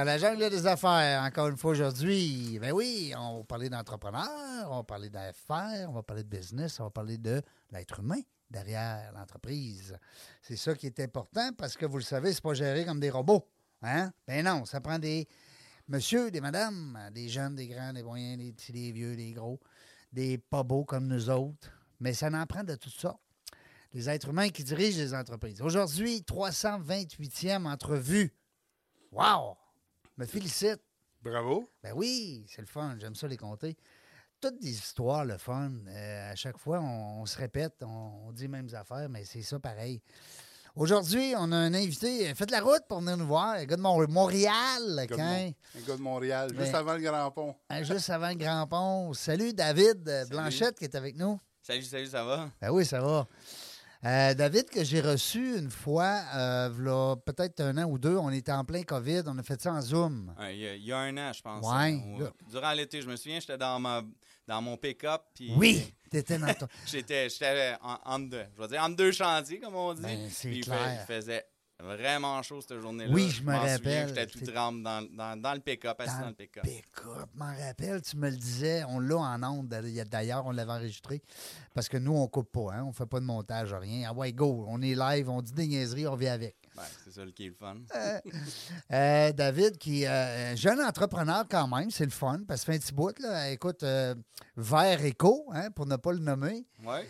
Dans 0.00 0.06
la 0.06 0.16
jungle 0.16 0.48
des 0.48 0.66
affaires, 0.66 1.22
encore 1.24 1.48
une 1.48 1.58
fois 1.58 1.72
aujourd'hui. 1.72 2.58
Ben 2.58 2.72
oui, 2.72 3.12
on 3.18 3.38
va 3.38 3.44
parler 3.44 3.68
d'entrepreneurs, 3.68 4.70
on 4.70 4.76
va 4.76 4.82
parler 4.82 5.10
d'affaires, 5.10 5.90
on 5.90 5.92
va 5.92 6.02
parler 6.02 6.22
de 6.22 6.28
business, 6.28 6.80
on 6.80 6.84
va 6.84 6.90
parler 6.90 7.18
de 7.18 7.42
l'être 7.70 8.00
humain 8.00 8.20
derrière 8.48 9.12
l'entreprise. 9.12 9.94
C'est 10.40 10.56
ça 10.56 10.74
qui 10.74 10.86
est 10.86 10.98
important 11.00 11.50
parce 11.52 11.76
que 11.76 11.84
vous 11.84 11.98
le 11.98 12.02
savez, 12.02 12.32
c'est 12.32 12.42
pas 12.42 12.54
géré 12.54 12.86
comme 12.86 12.98
des 12.98 13.10
robots. 13.10 13.46
Hein? 13.82 14.10
Ben 14.26 14.42
non, 14.42 14.64
ça 14.64 14.80
prend 14.80 14.98
des 14.98 15.28
monsieur, 15.86 16.30
des 16.30 16.40
madames, 16.40 16.98
des 17.12 17.28
jeunes, 17.28 17.54
des 17.54 17.68
grands, 17.68 17.92
des 17.92 18.02
moyens, 18.02 18.38
des 18.38 18.52
petits, 18.52 18.72
des 18.72 18.92
vieux, 18.92 19.16
des 19.16 19.32
gros, 19.32 19.60
des 20.14 20.38
pas 20.38 20.62
beaux 20.62 20.86
comme 20.86 21.08
nous 21.08 21.28
autres. 21.28 21.68
Mais 21.98 22.14
ça 22.14 22.28
en 22.28 22.46
prend 22.46 22.64
de 22.64 22.74
tout 22.74 22.88
ça. 22.88 23.18
Les 23.92 24.08
êtres 24.08 24.30
humains 24.30 24.48
qui 24.48 24.64
dirigent 24.64 24.98
les 24.98 25.12
entreprises. 25.12 25.60
Aujourd'hui, 25.60 26.24
328e 26.26 27.66
entrevue. 27.66 28.32
Wow! 29.12 29.58
Me 30.20 30.26
félicite. 30.26 30.82
Bravo. 31.22 31.66
Ben 31.82 31.94
oui, 31.96 32.44
c'est 32.46 32.60
le 32.60 32.66
fun. 32.66 32.94
J'aime 33.00 33.14
ça 33.14 33.26
les 33.26 33.38
compter. 33.38 33.74
Toutes 34.38 34.58
des 34.60 34.68
histoires, 34.70 35.24
le 35.24 35.38
fun. 35.38 35.70
Euh, 35.88 36.32
à 36.32 36.34
chaque 36.36 36.58
fois, 36.58 36.78
on, 36.80 37.22
on 37.22 37.26
se 37.26 37.38
répète, 37.38 37.72
on, 37.82 38.26
on 38.26 38.32
dit 38.32 38.42
les 38.42 38.48
mêmes 38.48 38.68
affaires, 38.74 39.08
mais 39.08 39.24
c'est 39.24 39.40
ça 39.40 39.58
pareil. 39.58 40.02
Aujourd'hui, 40.76 41.32
on 41.38 41.50
a 41.52 41.56
un 41.56 41.72
invité. 41.72 42.34
Faites 42.34 42.50
la 42.50 42.60
route 42.60 42.82
pour 42.86 43.00
venir 43.00 43.16
nous 43.16 43.26
voir. 43.26 43.48
Un 43.54 43.64
gars 43.64 43.76
de 43.76 43.80
Mont- 43.80 44.06
Montréal, 44.08 44.52
Un 44.90 44.96
gars, 44.96 45.06
de 45.06 45.14
quand- 45.16 45.22
Mon- 45.24 45.54
un 45.82 45.86
gars 45.86 45.96
de 45.96 46.02
Montréal, 46.02 46.48
juste 46.50 46.72
Ben- 46.72 46.74
avant 46.80 46.94
le 46.94 47.00
Grand 47.00 47.30
Pont. 47.30 47.56
hein, 47.70 47.82
juste 47.82 48.10
avant 48.10 48.28
le 48.28 48.34
Grand 48.34 48.66
Pont. 48.66 49.14
Salut 49.14 49.54
David 49.54 50.06
euh, 50.06 50.26
Blanchette 50.26 50.78
qui 50.78 50.84
est 50.84 50.94
avec 50.94 51.16
nous. 51.16 51.40
Salut, 51.62 51.82
salut, 51.82 52.06
ça 52.08 52.24
va? 52.24 52.50
Ben 52.60 52.68
oui, 52.70 52.84
ça 52.84 53.00
va. 53.00 53.26
Euh, 54.02 54.32
David, 54.32 54.70
que 54.70 54.82
j'ai 54.82 55.02
reçu 55.02 55.58
une 55.58 55.70
fois, 55.70 56.22
euh, 56.34 57.16
peut-être 57.16 57.60
un 57.60 57.76
an 57.76 57.84
ou 57.84 57.98
deux, 57.98 58.16
on 58.16 58.30
était 58.30 58.50
en 58.52 58.64
plein 58.64 58.82
COVID, 58.82 59.22
on 59.26 59.36
a 59.38 59.42
fait 59.42 59.60
ça 59.60 59.72
en 59.74 59.80
Zoom. 59.82 60.34
Ouais, 60.38 60.56
Il 60.56 60.60
y, 60.62 60.66
a, 60.68 60.74
il 60.74 60.84
y 60.84 60.92
a 60.92 60.98
un 60.98 61.16
an, 61.18 61.32
je 61.34 61.42
pense. 61.42 61.62
Ouais, 61.66 61.92
hein, 61.92 62.16
là. 62.18 62.30
durant 62.50 62.72
l'été, 62.72 63.02
je 63.02 63.08
me 63.10 63.16
souviens, 63.16 63.40
j'étais 63.40 63.58
dans, 63.58 63.78
ma, 63.78 64.02
dans 64.48 64.62
mon 64.62 64.78
pick-up. 64.78 65.20
Oui, 65.54 65.92
t'étais 66.10 66.38
dans 66.38 66.54
ton... 66.54 66.66
J'étais 66.86 67.28
j'étais 67.28 67.74
en, 67.82 67.98
entre 68.06 68.30
deux, 68.30 68.46
je 68.56 68.62
vais 68.62 68.68
dire, 68.68 68.82
entre 68.82 68.96
deux 68.96 69.12
chantiers, 69.12 69.60
comme 69.60 69.74
on 69.76 69.92
dit. 69.92 70.00
Ben, 70.02 70.28
c'est 70.30 70.60
clair. 70.60 70.78
fait- 70.78 70.94
il 70.94 71.14
faisait 71.20 71.46
vraiment 71.82 72.42
chaud 72.42 72.60
cette 72.60 72.80
journée-là. 72.80 73.12
Oui, 73.12 73.30
je 73.30 73.42
me 73.42 73.54
rappelle. 73.54 74.08
J'étais 74.08 74.26
tout 74.26 74.40
trempe 74.40 74.82
dans, 74.82 75.02
dans, 75.10 75.40
dans 75.40 75.54
le 75.54 75.60
pick-up, 75.60 76.00
assis 76.00 76.20
dans, 76.20 76.28
le 76.28 76.34
pick-up. 76.34 76.62
Pick-up, 76.62 77.28
m'en 77.34 77.54
rappelle, 77.56 78.02
tu 78.02 78.16
me 78.16 78.30
le 78.30 78.36
disais, 78.36 78.84
on 78.88 78.98
l'a 79.00 79.16
en 79.16 79.42
ondes. 79.42 79.68
D'ailleurs, 79.68 80.46
on 80.46 80.50
l'avait 80.52 80.72
enregistré 80.72 81.22
parce 81.74 81.88
que 81.88 81.96
nous, 81.96 82.14
on 82.14 82.26
coupe 82.28 82.50
pas, 82.50 82.74
hein, 82.74 82.84
on 82.86 82.92
fait 82.92 83.06
pas 83.06 83.20
de 83.20 83.24
montage, 83.24 83.72
rien. 83.72 84.08
Ah 84.10 84.12
ouais, 84.12 84.32
go, 84.32 84.64
on 84.68 84.82
est 84.82 84.94
live, 84.94 85.28
on 85.28 85.40
dit 85.40 85.52
des 85.52 85.66
niaiseries, 85.66 86.06
on 86.06 86.16
vient 86.16 86.32
avec. 86.32 86.56
Ouais, 86.76 86.84
c'est 87.04 87.12
ça 87.12 87.24
le 87.24 87.30
qui 87.30 87.46
est 87.46 87.48
le 87.48 87.54
fun. 87.54 87.76
Euh, 88.92 89.32
David, 89.32 89.78
qui 89.78 90.02
est 90.02 90.08
euh, 90.08 90.52
un 90.52 90.56
jeune 90.56 90.80
entrepreneur 90.80 91.44
quand 91.48 91.68
même, 91.68 91.90
c'est 91.90 92.04
le 92.04 92.10
fun, 92.10 92.40
parce 92.46 92.60
que 92.62 92.72
fait 92.72 92.76
un 92.76 92.80
petit 92.80 92.92
bout, 92.92 93.16
là. 93.20 93.50
Écoute, 93.50 93.82
euh, 93.82 94.14
Vert 94.56 95.04
Éco, 95.04 95.46
hein, 95.52 95.70
pour 95.70 95.86
ne 95.86 95.96
pas 95.96 96.12
le 96.12 96.18
nommer. 96.18 96.66
Ouais. 96.84 97.06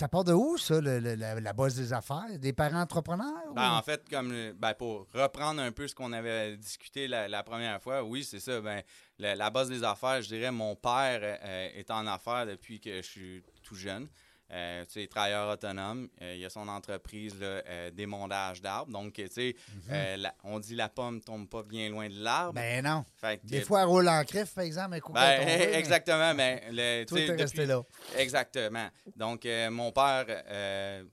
Ça 0.00 0.08
part 0.08 0.24
de 0.24 0.32
où, 0.32 0.56
ça, 0.56 0.80
le- 0.80 0.98
le- 0.98 1.14
la, 1.14 1.38
la 1.38 1.52
base 1.52 1.74
des 1.76 1.92
affaires? 1.92 2.24
Des 2.38 2.54
parents 2.54 2.80
entrepreneurs? 2.80 3.52
Ben, 3.54 3.70
ou- 3.70 3.74
en 3.74 3.82
fait, 3.82 4.02
comme 4.08 4.32
ben, 4.58 4.72
pour 4.72 5.06
reprendre 5.12 5.60
un 5.60 5.72
peu 5.72 5.86
ce 5.86 5.94
qu'on 5.94 6.14
avait 6.14 6.56
discuté 6.56 7.06
la, 7.06 7.28
la 7.28 7.42
première 7.42 7.82
fois, 7.82 8.02
oui, 8.02 8.24
c'est 8.24 8.40
ça. 8.40 8.62
Ben, 8.62 8.80
la, 9.18 9.34
la 9.34 9.50
base 9.50 9.68
des 9.68 9.84
affaires, 9.84 10.22
je 10.22 10.28
dirais, 10.28 10.50
mon 10.50 10.74
père 10.74 11.20
euh, 11.22 11.68
est 11.74 11.90
en 11.90 12.06
affaires 12.06 12.46
depuis 12.46 12.80
que 12.80 12.96
je 13.02 13.06
suis 13.06 13.42
tout 13.62 13.74
jeune. 13.74 14.08
Euh, 14.52 14.84
tu 14.86 15.00
sais, 15.00 15.06
travailleur 15.06 15.48
autonome. 15.48 16.08
Euh, 16.22 16.34
il 16.36 16.44
a 16.44 16.50
son 16.50 16.66
entreprise 16.66 17.38
là, 17.38 17.46
euh, 17.66 17.90
d'émondage 17.90 18.60
d'arbres. 18.60 18.90
Donc, 18.92 19.12
tu 19.14 19.28
sais, 19.28 19.54
euh, 19.90 20.16
la- 20.16 20.34
on 20.42 20.58
dit 20.58 20.74
la 20.74 20.88
pomme 20.88 21.20
tombe 21.20 21.48
pas 21.48 21.62
bien 21.62 21.88
loin 21.88 22.08
de 22.08 22.18
l'arbre. 22.22 22.58
Mhm. 22.58 22.66
Ben 22.66 22.84
non. 22.84 23.04
Fait 23.20 23.38
que, 23.40 23.46
Des 23.46 23.60
fois, 23.60 23.80
elle 23.82 23.86
roule 23.86 24.08
en 24.08 24.24
crif, 24.24 24.52
par 24.54 24.64
exemple, 24.64 24.94
un 24.94 25.00
coup 25.00 25.12
ben, 25.12 25.22
est 25.40 25.44
mais 25.44 25.74
exactement. 25.78 26.34
Mais, 26.34 26.62
le, 26.72 27.02
tu 27.04 27.06
Toi, 27.06 27.18
sais, 27.18 27.26
t'es 27.36 27.42
resté 27.42 27.66
là. 27.66 27.82
Exactement. 28.16 28.88
Donc, 29.16 29.46
euh, 29.46 29.70
mon 29.70 29.92
père, 29.92 30.24
euh, 30.28 31.04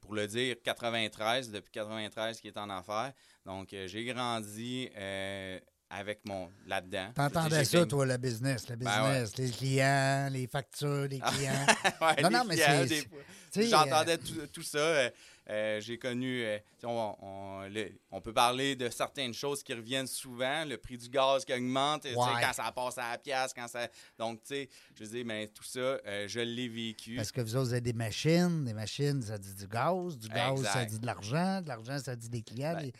pour 0.00 0.14
le 0.14 0.26
dire, 0.26 0.56
93, 0.62 1.50
depuis 1.50 1.70
93 1.72 2.40
qui 2.40 2.48
est 2.48 2.58
en 2.58 2.68
affaires. 2.68 3.12
Donc, 3.46 3.72
euh, 3.72 3.86
j'ai 3.86 4.04
grandi 4.04 4.90
euh, 4.96 5.58
avec 5.94 6.20
mon 6.24 6.48
là-dedans. 6.66 7.10
T'entendais 7.14 7.64
ça, 7.64 7.84
toi, 7.86 8.06
le 8.06 8.16
business, 8.16 8.68
le 8.68 8.76
Ben 8.76 8.86
ouais. 9.04 9.20
business, 9.22 9.36
les 9.36 9.50
clients, 9.50 10.28
les 10.32 10.46
factures, 10.46 11.06
les 11.08 11.20
clients. 11.20 11.66
Ouais, 12.00 12.22
Non, 12.22 12.28
les 12.30 12.34
non, 12.36 12.44
mais 12.48 12.56
c'est- 12.56 13.68
J'entendais 13.68 14.16
tout, 14.16 14.46
tout 14.50 14.62
ça. 14.62 14.78
euh, 14.78 15.10
euh, 15.50 15.80
j'ai 15.82 15.98
connu, 15.98 16.42
euh, 16.42 16.58
on, 16.84 17.14
on- 17.20 17.68
le- 17.68 17.90
on 18.10 18.22
peut 18.22 18.32
parler 18.32 18.76
de 18.76 18.88
certaines 18.88 19.34
choses 19.34 19.62
qui 19.62 19.74
reviennent 19.74 20.06
souvent, 20.06 20.64
le 20.64 20.78
prix 20.78 20.96
du 20.96 21.10
gaz 21.10 21.44
qui 21.44 21.52
augmente, 21.52 22.04
Ouais. 22.04 22.14
quand 22.14 22.52
ça 22.54 22.72
passe 22.72 22.96
à 22.96 23.10
la 23.10 23.18
pièce, 23.18 23.52
quand 23.54 23.68
ça... 23.68 23.88
Donc, 24.18 24.42
tu 24.44 24.54
sais, 24.54 24.68
je 24.98 25.04
dis, 25.04 25.24
mais 25.24 25.48
tout 25.48 25.64
ça, 25.64 25.78
euh, 25.80 26.26
je 26.28 26.40
l'ai 26.40 26.68
vécu. 26.68 27.16
Parce 27.16 27.30
que 27.32 27.42
vous 27.42 27.54
autres, 27.56 27.66
vous 27.66 27.72
avez 27.72 27.82
des 27.82 27.92
machines. 27.92 28.64
Des 28.64 28.72
machines, 28.72 29.20
ça 29.20 29.36
dit 29.36 29.54
du 29.54 29.66
gaz. 29.66 30.16
Du 30.16 30.28
gaz, 30.28 30.52
Exact. 30.58 30.72
ça 30.72 30.84
dit 30.86 30.98
de 30.98 31.06
l'argent. 31.06 31.60
De 31.60 31.68
l'argent, 31.68 31.98
ça 31.98 32.16
dit 32.16 32.30
des 32.30 32.42
clients. 32.42 32.72
Ben, 32.74 32.84
des- 32.86 32.92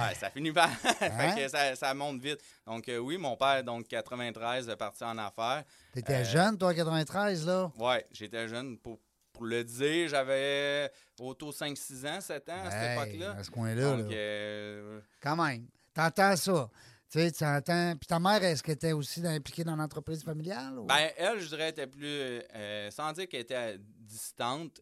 Ouais, 0.00 0.14
ça 0.14 0.30
finit 0.30 0.52
par. 0.52 0.68
Hein? 1.00 1.32
fait 1.34 1.42
que 1.44 1.48
ça, 1.48 1.74
ça 1.76 1.94
monte 1.94 2.20
vite. 2.20 2.40
Donc, 2.66 2.88
euh, 2.88 2.98
oui, 2.98 3.16
mon 3.18 3.36
père, 3.36 3.62
donc 3.64 3.86
93, 3.88 4.68
est 4.68 4.76
parti 4.76 5.04
en 5.04 5.16
affaires. 5.18 5.64
T'étais 5.92 6.14
euh, 6.14 6.24
jeune, 6.24 6.56
toi, 6.58 6.70
en 6.70 6.74
93, 6.74 7.46
là? 7.46 7.70
Ouais, 7.78 8.06
j'étais 8.12 8.46
jeune. 8.48 8.78
Pour, 8.78 8.98
pour 9.32 9.44
le 9.44 9.62
dire, 9.64 10.08
j'avais 10.08 10.90
autour 11.20 11.52
5-6 11.52 12.06
ans, 12.08 12.20
7 12.20 12.48
ans 12.48 12.64
à 12.64 12.70
cette 12.70 12.80
Hey, 12.82 12.92
époque-là. 12.98 13.36
À 13.38 13.42
ce 13.44 13.50
coin-là, 13.50 13.96
Donc, 13.96 14.10
là. 14.10 14.16
euh, 14.16 15.00
Quand 15.22 15.36
même. 15.36 15.66
T'entends 15.94 16.36
ça? 16.36 16.70
Tu 17.10 17.18
sais, 17.20 17.32
tu 17.32 17.44
entends. 17.44 17.94
Puis 17.98 18.06
ta 18.06 18.18
mère, 18.18 18.42
est-ce 18.44 18.62
qu'elle 18.62 18.74
était 18.74 18.92
aussi 18.92 19.26
impliquée 19.26 19.64
dans 19.64 19.76
l'entreprise 19.76 20.22
familiale? 20.22 20.78
ou- 20.78 20.84
ben, 20.84 21.08
elle, 21.16 21.40
je 21.40 21.46
dirais, 21.48 21.70
était 21.70 21.86
plus. 21.86 22.04
euh, 22.06 22.90
sans 22.90 23.12
dire 23.12 23.26
qu'elle 23.28 23.40
était 23.40 23.78
distante, 23.78 24.80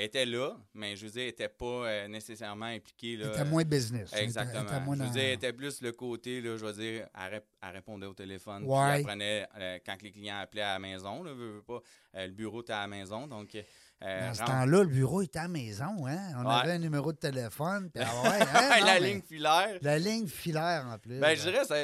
elle 0.00 0.04
était 0.04 0.26
là, 0.26 0.56
mais 0.74 0.94
je 0.94 1.06
veux 1.06 1.10
dire, 1.10 1.22
elle 1.22 1.26
n'était 1.28 1.48
pas 1.48 1.64
euh, 1.88 2.06
nécessairement 2.08 2.66
impliquée. 2.66 3.16
Là, 3.16 3.26
Elle 3.26 3.32
était 3.40 3.44
moins 3.50 3.64
business. 3.64 4.10
Elle 4.12 4.18
était- 4.18 4.24
Exactement. 4.26 4.60
elle 4.60 4.66
était 4.76 4.80
moins 4.84 4.96
je 4.96 5.02
veux 5.02 5.10
dire, 5.10 5.22
elle 5.22 5.32
était 5.32 5.52
plus 5.52 5.80
le 5.82 5.90
côté, 5.92 6.40
là, 6.40 6.56
je 6.56 6.64
veux 6.64 6.72
dire, 6.72 7.08
elle, 7.18 7.34
rép- 7.34 7.42
elle 7.62 7.70
répondait 7.70 8.06
au 8.06 8.14
téléphone. 8.14 8.62
puis 8.62 8.70
Ouais. 8.70 8.98
elle 9.00 9.02
prenait, 9.04 9.48
euh, 9.58 9.78
quand 9.84 10.00
les 10.02 10.12
clients 10.12 10.38
appelaient 10.38 10.62
à 10.62 10.74
la 10.74 10.78
maison, 10.78 11.22
là, 11.24 11.32
veux, 11.32 11.54
veux 11.56 11.62
pas, 11.62 11.80
euh, 12.14 12.26
le 12.26 12.32
bureau 12.32 12.60
était 12.62 12.72
à 12.74 12.82
la 12.82 12.86
maison. 12.86 13.26
Donc, 13.26 13.56
euh, 14.04 14.28
Dans 14.28 14.34
ce 14.34 14.42
temps-là, 14.44 14.82
le 14.82 14.86
bureau 14.86 15.22
était 15.22 15.38
à 15.40 15.42
la 15.42 15.48
maison. 15.48 16.06
Hein? 16.06 16.18
On 16.36 16.46
Ouais. 16.46 16.54
avait 16.54 16.72
un 16.72 16.78
numéro 16.78 17.12
de 17.12 17.18
téléphone. 17.18 17.90
Puis, 17.92 18.04
ah 18.06 18.22
ouais, 18.22 18.28
hein, 18.54 18.80
non, 18.80 18.86
la 18.86 19.00
mais- 19.00 19.12
ligne 19.12 19.22
filaire. 19.22 19.78
La 19.82 19.98
ligne 19.98 20.26
filaire, 20.28 20.86
en 20.92 20.98
plus. 20.98 21.18
Ben, 21.18 21.36
je 21.36 21.42
dirais, 21.42 21.64
ça, 21.64 21.74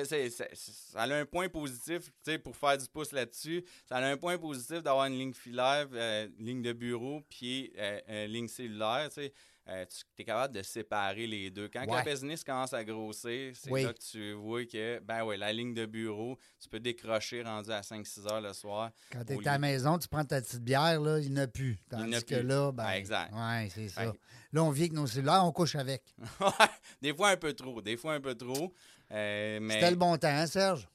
ça 0.54 1.00
a 1.02 1.12
un 1.14 1.24
point 1.26 1.48
positif, 1.48 2.10
pour 2.44 2.56
faire 2.56 2.78
du 2.78 2.86
pouce 2.88 3.12
là-dessus. 3.12 3.64
Ça 3.88 3.96
a 3.96 4.04
un 4.06 4.16
point 4.16 4.38
positif 4.38 4.82
d'avoir 4.82 5.06
une 5.06 5.18
ligne 5.18 5.34
filaire, 5.34 5.86
euh, 5.92 6.28
ligne 6.38 6.62
de 6.62 6.72
bureau, 6.72 7.20
puis 7.28 7.72
euh, 7.78 8.00
euh, 8.08 8.26
ligne 8.26 8.48
cellulaire, 8.48 9.08
tu 9.08 9.22
sais. 9.22 9.32
Euh, 9.66 9.86
tu 9.86 10.04
es 10.20 10.24
capable 10.26 10.54
de 10.54 10.62
séparer 10.62 11.26
les 11.26 11.50
deux. 11.50 11.68
Quand 11.68 11.86
Ouais. 11.86 12.04
le 12.04 12.10
business 12.10 12.44
commence 12.44 12.74
à 12.74 12.84
grossir, 12.84 13.52
c'est 13.56 13.70
Oui. 13.70 13.82
là 13.84 13.94
que 13.94 13.98
tu 13.98 14.32
vois 14.34 14.66
que, 14.66 14.98
ben 15.00 15.24
ouais, 15.24 15.38
la 15.38 15.54
ligne 15.54 15.72
de 15.72 15.86
bureau, 15.86 16.38
tu 16.60 16.68
peux 16.68 16.80
décrocher 16.80 17.42
rendu 17.42 17.70
à 17.70 17.80
5-6 17.82 18.26
heures 18.30 18.42
le 18.42 18.52
soir. 18.52 18.90
Quand 19.10 19.24
tu 19.24 19.32
es 19.32 19.48
à 19.48 19.52
la 19.52 19.58
maison, 19.58 19.96
tu 19.98 20.06
prends 20.06 20.24
ta 20.24 20.42
petite 20.42 20.60
bière, 20.62 21.00
là, 21.00 21.18
il 21.18 21.30
n'y 21.32 21.40
en 21.40 21.44
a 21.44 21.46
plus. 21.46 21.78
Il 21.90 21.94
y 21.94 21.96
en 21.96 22.00
Tandis 22.04 22.14
a 22.16 22.20
que 22.20 22.34
plus. 22.40 22.42
là, 22.46 22.72
ben. 22.72 22.84
Ah, 22.86 22.98
exact. 22.98 23.32
Ouais, 23.32 23.68
c'est 23.74 23.88
ça. 23.88 24.04
Là, 24.52 24.62
on 24.62 24.70
vit 24.70 24.82
avec 24.82 24.92
nos 24.92 25.06
cellulaires, 25.06 25.42
on 25.44 25.50
couche 25.52 25.76
avec. 25.76 26.02
Des 27.00 27.14
fois 27.14 27.30
un 27.30 27.36
peu 27.38 27.54
trop, 27.54 27.80
des 27.80 27.96
fois 27.96 28.12
un 28.14 28.20
peu 28.20 28.34
trop. 28.34 28.72
euh, 29.12 29.58
mais... 29.62 29.74
C'était 29.74 29.90
le 29.90 29.96
bon 29.96 30.16
temps, 30.18 30.28
hein, 30.28 30.46
Serge? 30.46 30.86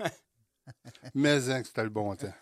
Mais 1.14 1.50
hein, 1.50 1.62
c'était 1.64 1.82
le 1.82 1.90
bon 1.90 2.16
temps. 2.16 2.32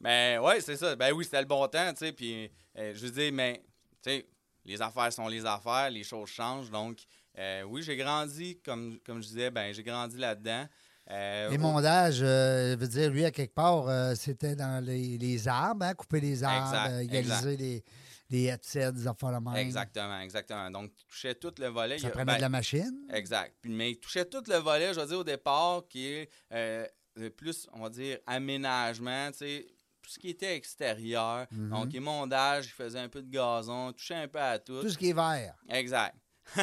Mais 0.00 0.38
ouais, 0.42 0.60
c'est 0.60 0.76
ça. 0.76 0.96
Ben 0.96 1.12
oui, 1.12 1.24
c'était 1.24 1.40
le 1.40 1.46
bon 1.46 1.66
temps, 1.68 1.92
tu 1.92 1.98
sais. 1.98 2.12
Puis, 2.12 2.50
euh, 2.78 2.92
je 2.94 3.06
veux 3.06 3.10
dire, 3.12 3.32
mais, 3.32 3.62
tu 4.02 4.10
sais, 4.10 4.26
les 4.66 4.82
affaires 4.82 5.12
sont 5.12 5.28
les 5.28 5.44
affaires, 5.46 5.90
les 5.90 6.02
choses 6.04 6.28
changent. 6.28 6.70
Donc, 6.70 6.98
euh, 7.38 7.62
oui, 7.62 7.82
j'ai 7.82 7.96
grandi, 7.96 8.58
comme, 8.64 8.98
comme 9.04 9.22
je 9.22 9.28
disais, 9.28 9.50
ben 9.50 9.72
j'ai 9.72 9.82
grandi 9.82 10.16
là-dedans. 10.18 10.66
Euh, 11.10 11.50
Les 11.50 11.58
mondages, 11.58 12.18
euh, 12.20 12.74
veut 12.78 12.88
dire, 12.88 13.10
lui, 13.10 13.24
à 13.24 13.30
quelque 13.30 13.54
part, 13.54 13.88
euh, 13.88 14.14
c'était 14.16 14.56
dans 14.56 14.84
les, 14.84 15.16
les 15.18 15.46
arbres, 15.46 15.84
hein, 15.84 15.94
couper 15.94 16.18
les 16.20 16.42
arbres, 16.42 16.98
égaliser 16.98 17.56
les, 17.56 17.84
les 18.28 18.44
headsets, 18.46 18.90
des 18.92 19.06
affaires 19.06 19.40
de. 19.40 19.56
Exactement, 19.56 20.18
exactement. 20.20 20.68
Donc, 20.68 20.92
tu 20.96 21.04
touchais 21.06 21.34
tout 21.36 21.54
le 21.58 21.68
volet. 21.68 21.96
Il 21.96 22.00
Ça 22.00 22.08
a- 22.08 22.10
prenait 22.10 22.24
ben, 22.24 22.36
de 22.36 22.40
la 22.40 22.48
machine. 22.48 23.06
Exact. 23.12 23.54
Puis, 23.62 23.70
mais 23.70 23.92
il 23.92 24.00
touchait 24.00 24.24
tout 24.24 24.42
le 24.48 24.56
volet, 24.56 24.92
je 24.94 24.98
veux 25.00 25.06
dire, 25.06 25.18
au 25.20 25.24
départ, 25.24 25.84
qui 25.88 26.06
est 26.08 26.28
plus, 27.36 27.68
on 27.72 27.82
va 27.82 27.88
dire, 27.88 28.18
aménagement, 28.26 29.30
tu 29.30 29.38
sais, 29.38 29.66
tout 30.06 30.12
ce 30.12 30.18
qui 30.20 30.28
était 30.30 30.54
extérieur. 30.54 31.46
Mhm. 31.50 31.70
Donc, 31.70 31.94
émondage, 31.94 32.66
il 32.66 32.70
faisait 32.70 33.00
un 33.00 33.08
peu 33.08 33.20
de 33.22 33.28
gazon, 33.30 33.92
touchait 33.92 34.14
un 34.14 34.28
peu 34.28 34.38
à 34.40 34.56
tout. 34.58 34.80
Tout 34.80 34.88
ce 34.88 34.96
qui 34.96 35.10
est 35.10 35.12
vert. 35.12 35.56
Exact. 35.68 36.14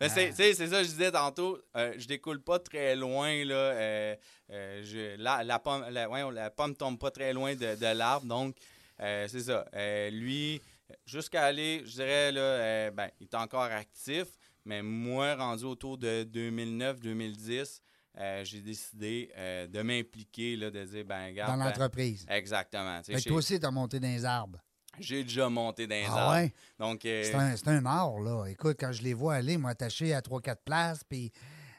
Mais 0.00 0.10
c'est, 0.10 0.32
ça 0.32 0.44
que 0.44 0.84
je 0.84 0.90
disais 0.90 1.10
tantôt. 1.10 1.58
euh, 1.76 1.94
je 1.96 2.06
découle 2.06 2.42
pas 2.42 2.58
très 2.58 2.94
loin. 2.94 3.42
Là, 3.42 3.54
euh, 3.54 4.16
euh, 4.50 4.82
je- 4.84 5.16
la, 5.16 5.42
la 5.42 5.58
pomme, 5.58 5.86
la, 5.88 6.06
voyons, 6.08 6.28
la 6.28 6.50
pomme 6.50 6.76
tombe 6.76 6.98
pas 6.98 7.10
très 7.10 7.32
loin 7.32 7.54
de, 7.54 7.74
de 7.74 7.96
l'arbre. 7.96 8.26
Donc, 8.26 8.54
euh, 9.00 9.26
c'est 9.28 9.40
ça. 9.40 9.64
Lui, 10.10 10.60
jusqu'à 11.06 11.44
aller, 11.44 11.82
je 11.86 11.92
dirais, 11.92 12.32
là, 12.32 12.90
ben, 12.90 13.08
il 13.18 13.24
est 13.24 13.34
encore 13.34 13.62
actif. 13.62 14.26
Mais 14.66 14.82
moi, 14.82 15.34
rendu 15.36 15.64
autour 15.64 15.96
de 15.96 16.22
2009-2010, 16.24 17.80
euh, 18.18 18.44
j'ai 18.44 18.60
décidé 18.60 19.30
euh, 19.36 19.66
de 19.66 19.82
m'impliquer, 19.82 20.56
de 20.56 20.84
dire, 20.84 21.04
ben, 21.04 21.26
regarde. 21.28 21.52
dans 21.52 21.58
ben, 21.58 21.70
l'entreprise. 21.70 22.26
exactement. 22.28 23.00
j'ai- 23.20 23.28
toi 23.28 23.38
aussi, 23.38 23.58
tu 23.58 23.66
as 23.66 23.70
monté 23.70 23.98
dans 24.00 24.08
les 24.08 24.24
arbres. 24.24 24.58
J'ai 24.98 25.22
déjà 25.24 25.48
monté 25.48 25.86
dans 25.86 25.94
les 25.94 26.04
Ah 26.06 26.14
arbres. 26.18 26.32
ouais? 26.34 26.52
Donc, 26.78 27.04
euh, 27.06 27.24
C'est 27.24 27.68
un, 27.68 27.78
un 27.78 27.86
art, 27.86 28.18
là. 28.20 28.44
Écoute, 28.46 28.76
quand 28.78 28.92
je 28.92 29.02
les 29.02 29.14
vois 29.14 29.36
aller, 29.36 29.56
moi, 29.56 29.74
à 30.12 30.20
3-4 30.20 30.56
places, 30.64 31.02
puis 31.04 31.32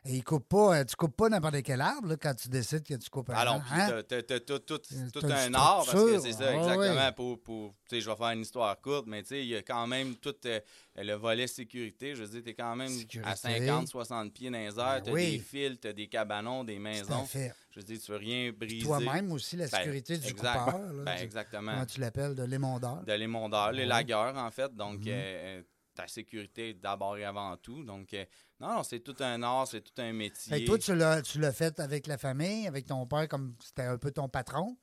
et 0.05 0.15
ils 0.15 0.23
coupent 0.23 0.47
pas, 0.49 0.79
euh, 0.79 0.83
tu 0.83 0.95
coupes 0.95 1.15
pas 1.15 1.29
n'importe 1.29 1.61
quel 1.63 1.79
arbre, 1.79 2.09
là, 2.09 2.15
quand 2.17 2.33
tu 2.35 2.49
décides 2.49 2.83
que 2.83 2.93
tu 2.95 3.09
coupes 3.09 3.29
un 3.29 3.35
Alors, 3.35 3.53
arbre. 3.55 3.65
hein? 3.71 3.87
t'as- 4.07 4.21
t'as 4.21 4.21
t'as 4.21 4.39
tout, 4.39 4.59
tout, 4.59 4.81
Euh, 4.93 5.09
tout 5.13 5.25
un 5.25 5.53
art, 5.53 5.85
parce 5.85 5.93
que 5.93 6.19
c'est 6.19 6.33
ça, 6.33 6.49
Ah 6.49 6.55
exactement, 6.55 7.11
pour, 7.43 7.73
tu 7.89 8.01
je 8.01 8.09
vais 8.09 8.15
faire 8.15 8.29
une 8.31 8.41
histoire 8.41 8.79
courte, 8.81 9.05
mais 9.07 9.23
tu 9.23 9.37
il 9.39 9.47
y 9.47 9.55
a 9.55 9.61
quand 9.61 9.87
même 9.87 10.15
tout 10.15 10.35
euh, 10.45 10.59
le 10.97 11.13
volet 11.13 11.47
sécurité, 11.47 12.15
je 12.15 12.23
veux 12.23 12.27
dire, 12.29 12.43
t'es 12.43 12.53
quand 12.53 12.75
même 12.75 12.89
Sécurité. 12.89 13.29
à 13.29 13.35
50, 13.35 13.87
60 13.87 14.33
pieds 14.33 14.49
dans 14.49 14.57
les 14.57 14.65
airs, 14.67 14.73
Ben 14.75 15.01
t'as 15.03 15.11
oui. 15.11 15.31
des 15.31 15.39
fils, 15.39 15.79
t'as 15.79 15.93
des 15.93 16.07
cabanons, 16.07 16.63
des 16.63 16.79
maisons, 16.79 17.25
je 17.71 17.79
veux 17.79 17.83
dire, 17.85 17.99
tu 18.03 18.11
veux 18.11 18.17
rien 18.17 18.51
briser. 18.51 18.85
Toi-même 18.85 19.31
aussi, 19.31 19.55
la 19.55 19.67
Ben, 19.67 19.77
sécurité 19.77 20.17
du 20.17 20.27
exact. 20.27 20.59
coupeur. 20.65 20.79
là, 20.93 21.03
Ben, 21.05 21.17
exactement. 21.21 21.71
comment 21.71 21.85
tu 21.85 21.99
l'appelles, 22.01 22.35
de 22.35 22.43
l'émondeur. 22.43 23.03
De 23.03 23.13
l'émondeur, 23.13 23.71
les 23.71 23.83
Ouais. 23.83 23.85
lagueurs, 23.87 24.35
en 24.37 24.51
fait, 24.51 24.75
donc 24.75 24.99
Mhm. 24.99 25.05
euh, 25.07 25.61
ta 25.93 26.07
sécurité 26.07 26.73
d'abord 26.73 27.17
et 27.17 27.25
avant 27.25 27.55
tout, 27.57 27.83
donc 27.83 28.13
euh, 28.13 28.25
non, 28.59 28.75
non, 28.75 28.83
c'est 28.83 28.99
tout 28.99 29.15
un 29.19 29.41
art, 29.43 29.67
c'est 29.67 29.81
tout 29.81 30.01
un 30.01 30.13
métier. 30.13 30.61
Que 30.61 30.65
toi, 30.65 30.77
tu 30.77 30.95
l'as, 30.95 31.21
tu 31.21 31.39
l'as 31.39 31.51
fait 31.51 31.79
avec 31.79 32.07
la 32.07 32.17
famille, 32.17 32.67
avec 32.67 32.85
ton 32.85 33.05
père, 33.05 33.27
comme 33.27 33.55
c'était 33.63 33.83
un 33.83 33.97
peu 33.97 34.11
ton 34.11 34.29
patron? 34.29 34.77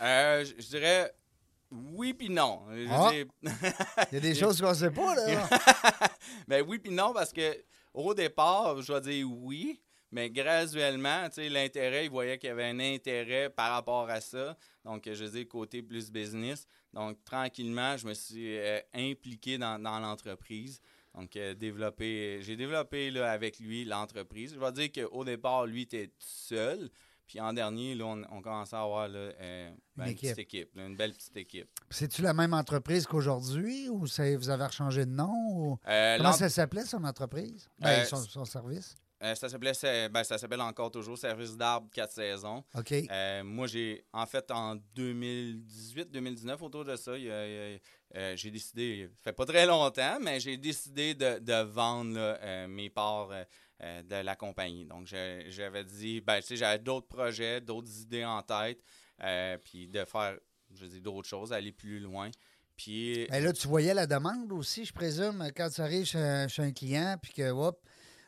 Euh, 0.00 0.44
je 0.44 0.62
je 0.62 0.68
dirais 0.68 1.12
oui 1.70 2.12
puis 2.12 2.28
non. 2.28 2.62
Ah. 2.90 3.10
Il 3.12 4.14
y 4.14 4.16
a 4.16 4.20
des 4.20 4.34
choses 4.34 4.60
qu'on 4.60 4.74
sait 4.74 4.90
pas, 4.90 5.14
là. 5.14 5.48
Ben 6.48 6.64
oui 6.66 6.78
puis 6.78 6.92
non, 6.92 7.12
parce 7.12 7.32
que 7.32 7.64
au 7.94 8.14
départ, 8.14 8.80
je 8.82 8.92
vais 8.92 9.00
dire 9.00 9.26
oui, 9.30 9.80
mais 10.12 10.30
graduellement, 10.30 11.28
tu 11.28 11.36
sais, 11.36 11.48
l'intérêt, 11.48 12.04
il 12.04 12.10
voyait 12.10 12.38
qu'il 12.38 12.48
y 12.48 12.52
avait 12.52 12.66
un 12.66 12.78
intérêt 12.78 13.50
par 13.50 13.72
rapport 13.72 14.08
à 14.08 14.20
ça. 14.20 14.56
Donc, 14.84 15.08
je 15.12 15.24
dire, 15.24 15.48
côté 15.48 15.82
plus 15.82 16.10
business. 16.10 16.66
Donc, 16.92 17.22
tranquillement, 17.24 17.96
je 17.96 18.06
me 18.06 18.14
suis 18.14 18.58
euh, 18.58 18.78
impliqué 18.94 19.58
dans, 19.58 19.82
dans 19.82 19.98
l'entreprise. 19.98 20.80
Donc, 21.14 21.36
euh, 21.36 21.54
développé, 21.54 22.38
j'ai 22.42 22.56
développé 22.56 23.10
là, 23.10 23.30
avec 23.30 23.58
lui 23.58 23.84
l'entreprise. 23.84 24.54
Je 24.54 24.58
vais 24.60 24.72
dire 24.72 24.90
qu'au 24.92 25.24
départ, 25.24 25.66
lui 25.66 25.82
était 25.82 26.10
seul. 26.18 26.88
Puis 27.26 27.40
en 27.40 27.52
dernier, 27.54 27.94
là, 27.94 28.04
on, 28.06 28.22
on 28.30 28.42
commençait 28.42 28.76
à 28.76 28.82
avoir 28.82 29.08
là, 29.08 29.18
euh, 29.18 29.70
ben, 29.96 30.04
Une 30.04 30.10
une, 30.10 30.16
petite 30.18 30.38
équipe. 30.38 30.74
là, 30.74 30.86
une 30.86 30.96
belle 30.96 31.12
petite 31.14 31.36
équipe. 31.36 31.68
C'est-tu 31.88 32.20
la 32.20 32.34
même 32.34 32.52
entreprise 32.52 33.06
qu'aujourd'hui 33.06 33.88
ou 33.88 34.00
vous 34.04 34.50
avez 34.50 34.70
changé 34.70 35.06
de 35.06 35.10
nom? 35.10 35.32
ou- 35.50 35.78
Euh, 35.88 36.16
Comment 36.18 36.32
ça 36.32 36.48
s'appelait, 36.50 36.84
son 36.84 37.02
entreprise? 37.04 37.70
Ben, 37.78 38.00
Euh, 38.00 38.04
son, 38.04 38.16
son 38.16 38.44
service? 38.44 38.96
Euh, 39.22 39.36
ça 39.36 39.48
s'appelait, 39.48 39.72
ben, 40.08 40.24
ça 40.24 40.36
s'appelle 40.36 40.60
encore 40.60 40.90
toujours 40.90 41.16
Service 41.16 41.56
d'arbre 41.56 41.88
4 41.92 42.10
saisons. 42.10 42.64
OK. 42.74 42.92
Euh, 42.92 43.44
moi, 43.44 43.68
j'ai, 43.68 44.04
en 44.12 44.26
fait, 44.26 44.50
en 44.50 44.76
2018-2019, 44.96 46.60
autour 46.60 46.84
de 46.84 46.96
ça, 46.96 47.12
euh, 47.12 47.78
j'ai 48.34 48.50
décidé, 48.50 49.08
ça 49.18 49.30
fait 49.30 49.32
pas 49.32 49.46
très 49.46 49.64
longtemps, 49.64 50.18
mais 50.20 50.40
j'ai 50.40 50.56
décidé 50.56 51.14
de, 51.14 51.38
de 51.38 51.62
vendre 51.62 52.16
là, 52.16 52.66
mes 52.66 52.90
parts 52.90 53.30
de 53.80 54.22
la 54.22 54.34
compagnie. 54.34 54.86
Donc, 54.86 55.06
j'avais 55.06 55.84
dit, 55.84 56.20
ben, 56.20 56.40
tu 56.40 56.48
sais, 56.48 56.56
j'avais 56.56 56.80
d'autres 56.80 57.06
projets, 57.06 57.60
d'autres 57.60 58.00
idées 58.00 58.24
en 58.24 58.42
tête, 58.42 58.82
puis 59.62 59.86
de 59.86 60.04
faire, 60.04 60.36
je 60.74 60.86
dis 60.86 61.00
d'autres 61.00 61.28
choses, 61.28 61.52
aller 61.52 61.72
plus 61.72 62.00
loin. 62.00 62.30
Puis, 62.76 63.26
Ben 63.30 63.44
là, 63.44 63.52
tu 63.52 63.68
voyais 63.68 63.94
la 63.94 64.06
demande 64.06 64.50
aussi, 64.50 64.84
je 64.84 64.92
présume, 64.92 65.52
quand 65.54 65.68
tu 65.70 65.80
arrives 65.80 66.06
chez, 66.06 66.46
chez 66.48 66.62
un 66.62 66.72
client, 66.72 67.16
puis 67.22 67.32
que, 67.32 67.50
hop, 67.50 67.78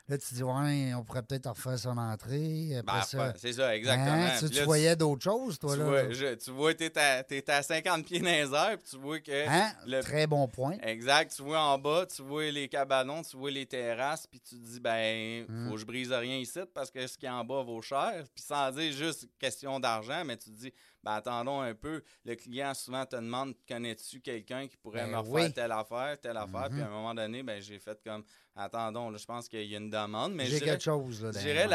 là, 0.09 0.19
tu 0.19 0.35
dis, 0.35 0.43
ouais, 0.43 0.93
on 0.95 1.03
pourrait 1.05 1.23
peut-être 1.23 1.49
refaire 1.49 1.79
son 1.79 1.97
entrée. 1.97 2.77
Après 2.79 2.83
ben, 2.99 3.03
ça. 3.03 3.33
c'est 3.37 3.53
ça, 3.55 3.75
exactement. 3.77 4.13
Hein, 4.13 4.31
tu, 4.39 4.51
tu 4.51 4.63
voyais 4.65 4.95
d'autres 4.97 5.23
choses, 5.25 5.59
toi, 5.59 5.73
tu 5.73 5.79
là? 5.79 5.85
vois, 5.85 6.11
je- 6.13 6.35
tu 6.35 6.51
vois, 6.51 6.75
t'es 6.75 6.97
à, 6.99 7.23
t'es 7.23 7.51
à 7.51 7.63
50 7.63 8.05
pieds 8.05 8.19
dans 8.21 8.27
les 8.27 8.53
airs, 8.55 8.77
puis 8.79 8.89
tu 8.91 8.97
vois 8.99 9.21
que... 9.21 9.49
Hein? 9.49 9.73
le- 9.87 10.03
Très 10.03 10.27
bon 10.27 10.47
point. 10.49 10.77
Exact. 10.83 11.33
Tu 11.35 11.43
vois 11.43 11.61
en 11.61 11.79
bas, 11.79 12.07
tu 12.07 12.23
vois 12.23 12.51
les 12.51 12.69
cabanons, 12.69 13.23
tu 13.23 13.37
vois 13.37 13.51
les 13.51 13.67
terrasses, 13.67 14.27
puis 14.27 14.41
tu 14.41 14.57
te 14.57 14.65
dis, 14.65 14.81
ben, 14.81 15.45
Mm. 15.49 15.67
faut 15.69 15.75
que 15.75 15.81
je 15.81 15.85
brise 15.87 16.13
rien 16.13 16.37
ici 16.37 16.61
parce 16.73 16.91
que 16.91 17.07
ce 17.07 17.17
qui 17.19 17.27
est 17.27 17.31
en 17.31 17.45
bas 17.45 17.63
vaut 17.63 17.83
cher. 17.83 18.25
Puis 18.35 18.45
sans 18.45 18.71
dire 18.73 18.93
juste 18.93 19.29
question 19.39 19.79
d'argent, 19.81 20.23
mais 20.25 20.37
tu 20.37 20.51
te 20.51 20.57
dis, 20.57 20.73
ben, 21.05 21.13
attendons 21.13 21.61
un 21.61 21.75
peu. 21.75 22.03
Le 22.25 22.35
client 22.35 22.73
souvent 22.75 23.05
te 23.05 23.17
demande, 23.17 23.55
connais-tu 23.69 24.21
quelqu'un 24.21 24.67
qui 24.67 24.77
pourrait 24.77 25.05
Ben 25.05 25.11
me 25.13 25.19
refaire 25.19 25.33
oui. 25.33 25.53
telle 25.53 25.73
affaire, 25.73 26.19
telle 26.21 26.37
affaire? 26.37 26.71
Puis 26.71 26.81
Mhm. 26.81 26.87
à 26.87 26.87
un 26.87 26.91
moment 26.91 27.15
donné, 27.15 27.43
ben, 27.43 27.61
j'ai 27.61 27.79
fait 27.79 28.01
comme, 28.03 28.25
attendons, 28.57 29.11
là, 29.11 29.19
je 29.19 29.27
pense 29.27 29.49
qu'il 29.49 29.65
y 29.67 29.75
a 29.75 29.79
une 29.79 29.91
demande. 29.91 30.35
Mais 30.35 30.47
J'ai 30.47 30.61
quelque 30.61 30.83
chose, 30.83 31.21
je 31.21 31.39
dirais 31.39 31.67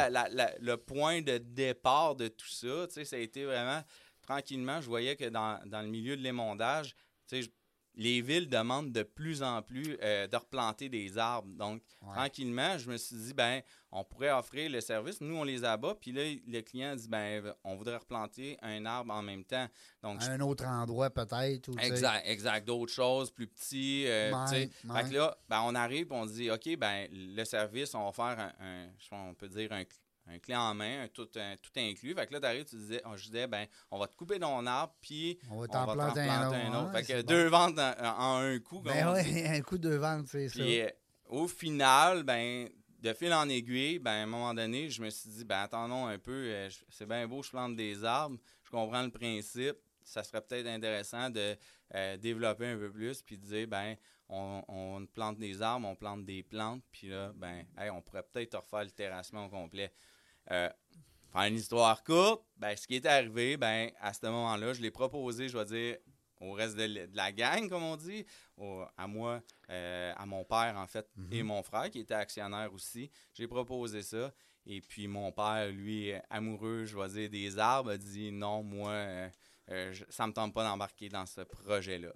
le 0.60 0.76
point 0.76 1.22
de 1.22 1.38
départ 1.38 2.16
de 2.16 2.28
tout 2.28 2.50
ça, 2.50 2.88
tu 2.88 2.94
sais, 2.96 3.06
ça 3.06 3.16
a 3.16 3.20
été 3.20 3.46
vraiment 3.46 3.84
tranquillement. 4.22 4.82
Je 4.82 4.88
voyais 4.88 5.16
que 5.16 5.26
dans, 5.30 5.60
dans 5.66 5.82
le 5.82 5.88
milieu 5.88 6.18
de 6.18 6.22
l'émondage, 6.22 6.96
tu 7.28 7.36
sais, 7.38 7.42
je- 7.44 7.50
les 8.00 8.22
villes 8.22 8.48
demandent 8.50 8.92
de 8.94 9.04
plus 9.04 9.44
en 9.44 9.62
plus 9.62 9.98
euh, 10.02 10.26
de 10.26 10.36
replanter 10.38 10.88
des 10.90 11.18
arbres. 11.18 11.50
Donc, 11.56 11.82
Ouais. 12.02 12.14
tranquillement, 12.14 12.78
je 12.78 12.90
me 12.90 12.96
suis 12.98 13.18
dit, 13.18 13.34
ben, 13.34 13.62
on 13.92 14.06
pourrait 14.06 14.32
offrir 14.32 14.70
le 14.70 14.80
service. 14.80 15.20
Nous, 15.20 15.36
on 15.36 15.44
les 15.44 15.66
abat. 15.66 15.96
Puis 16.00 16.14
là, 16.14 16.22
le 16.48 16.62
client 16.62 16.96
dit, 16.96 17.10
ben, 17.10 17.54
on 17.66 17.76
voudrait 17.76 17.98
replanter 17.98 18.58
un 18.62 18.86
arbre 18.86 19.14
en 19.14 19.22
même 19.22 19.44
temps. 19.44 19.68
Donc, 20.02 20.22
À 20.24 20.28
un 20.32 20.40
autre 20.40 20.66
endroit, 20.66 21.10
peut-être. 21.10 21.70
Exact, 21.78 22.24
exact. 22.26 22.66
D'autres 22.66 22.94
choses 22.94 23.32
plus 23.32 23.48
petits. 23.48 24.06
euh, 24.08 24.32
Ouais, 24.32 24.70
ouais. 24.90 25.04
Fait 25.04 25.10
que 25.10 25.16
là, 25.16 25.38
ben, 25.50 25.62
on 25.66 25.76
arrive 25.76 26.08
et 26.10 26.16
on 26.16 26.26
dit 26.26 26.50
OK, 26.50 26.78
ben, 26.78 27.08
le 27.12 27.44
service, 27.44 27.94
on 27.94 28.06
va 28.06 28.14
faire 28.14 28.40
un, 28.40 28.66
un- 28.66 28.88
je 28.98 29.04
sais 29.04 29.10
pas, 29.10 29.18
on 29.18 29.34
peut 29.34 29.50
dire 29.50 29.72
un, 29.74 29.84
un 30.30 30.40
clé 30.40 30.56
en 30.56 30.74
main, 30.74 31.04
un 31.04 31.08
tout, 31.08 31.28
un- 31.36 31.56
tout 31.58 31.72
inclus. 31.78 32.14
Fait 32.14 32.28
que 32.28 32.34
là, 32.34 32.40
t'arrives, 32.40 32.66
tu 32.66 32.76
disais, 32.76 33.02
oh, 33.06 33.16
je 33.16 33.26
disais, 33.26 33.48
ben, 33.48 33.66
on 33.92 33.98
va 34.00 34.08
te 34.08 34.16
couper 34.16 34.40
ton 34.40 34.66
arbre, 34.66 34.94
puis 35.02 35.40
On 35.50 35.60
va 35.62 35.68
t'en 35.68 35.86
planter 35.94 36.22
un 36.22 36.48
autre. 36.48 36.56
un 36.56 36.74
autre. 36.82 36.94
Ouais, 36.94 37.02
Fait 37.04 37.14
que 37.14 37.18
c'est 37.20 37.24
deux 37.24 37.48
ventes 37.48 37.80
en, 37.80 37.94
en 38.00 38.38
un 38.42 38.60
coup. 38.60 38.76
comme 38.82 38.94
Ben 38.94 39.12
oui, 39.14 39.46
un 39.48 39.62
coup 39.62 39.78
de 39.78 39.96
vente, 39.96 40.28
c'est 40.28 40.48
ça. 40.50 40.54
Puis 40.60 40.82
euh, 40.82 40.90
au 41.28 41.48
final, 41.48 42.24
ben, 42.24 42.70
de 43.02 43.14
fil 43.14 43.34
en 43.34 43.48
aiguille, 43.50 44.00
ben, 44.00 44.12
à 44.12 44.24
un 44.24 44.26
moment 44.26 44.54
donné, 44.54 44.90
je 44.90 45.02
me 45.02 45.10
suis 45.10 45.30
dit, 45.30 45.46
ben, 45.46 45.60
attendons 45.62 46.06
un 46.08 46.18
peu, 46.20 46.32
euh, 46.32 46.70
c'est 46.90 47.08
bien 47.08 47.28
beau, 47.28 47.42
je 47.42 47.50
plante 47.50 47.76
des 47.76 48.04
arbres, 48.04 48.38
je 48.64 48.70
comprends 48.70 49.02
le 49.04 49.10
principe, 49.12 49.78
ça 50.04 50.24
serait 50.24 50.42
peut-être 50.42 50.68
intéressant 50.68 51.30
de 51.30 51.56
euh, 51.96 52.18
développer 52.18 52.68
un 52.68 52.78
peu 52.78 52.92
plus, 52.92 53.22
puis 53.22 53.38
de 53.38 53.46
dire, 53.46 53.68
ben, 53.68 53.96
on, 54.28 54.62
on 54.68 55.06
plante 55.08 55.38
des 55.40 55.62
arbres, 55.62 55.88
on 55.88 55.96
plante 55.96 56.24
des 56.26 56.44
plantes, 56.44 56.84
puis 56.92 57.08
là, 57.08 57.32
ben, 57.36 57.64
hey, 57.78 57.90
on 57.90 58.02
pourrait 58.02 58.24
peut-être 58.24 58.58
refaire 58.58 58.84
le 58.84 58.92
terrassement 58.92 59.46
au 59.46 59.50
complet. 59.50 59.92
Euh, 60.52 60.70
faire 61.32 61.44
une 61.44 61.56
histoire 61.56 62.04
courte, 62.04 62.44
ben, 62.58 62.76
ce 62.76 62.88
qui 62.88 62.96
est 62.96 63.06
arrivé, 63.06 63.58
ben, 63.58 63.92
à 64.00 64.14
ce 64.14 64.26
moment-là, 64.26 64.74
je 64.74 64.82
l'ai 64.82 64.92
proposé, 64.92 65.48
je 65.48 65.58
vais 65.58 65.66
dire, 65.66 65.98
au 66.42 66.54
reste 66.54 66.76
de, 66.78 67.10
la 67.14 67.32
gang, 67.32 67.68
comme 67.70 67.84
on 67.84 67.98
dit, 67.98 68.26
au- 68.58 68.84
à 68.98 69.08
moi, 69.08 69.42
euh, 69.70 70.14
à 70.16 70.26
mon 70.26 70.44
père, 70.46 70.76
en 70.78 70.88
fait, 70.88 71.08
et 71.32 71.44
mon 71.44 71.62
frère, 71.64 71.90
qui 71.90 72.00
était 72.00 72.14
actionnaire 72.14 72.74
aussi. 72.74 73.12
J'ai 73.34 73.48
proposé 73.48 74.02
ça. 74.04 74.34
Et 74.66 74.82
puis, 74.82 75.08
mon 75.08 75.32
père, 75.32 75.70
lui, 75.70 76.14
amoureux, 76.30 76.86
je 76.86 76.98
vais 76.98 77.10
dire, 77.10 77.30
des 77.30 77.58
arbres, 77.60 77.92
a 77.92 77.98
dit 77.98 78.32
non, 78.32 78.64
moi, 78.64 78.92
euh, 78.92 79.30
euh, 79.72 79.94
je- 79.94 80.06
ça 80.10 80.26
me 80.28 80.34
tente 80.34 80.54
pas 80.54 80.64
d'embarquer 80.64 81.10
dans 81.10 81.26
ce 81.26 81.42
projet-là. 81.42 82.14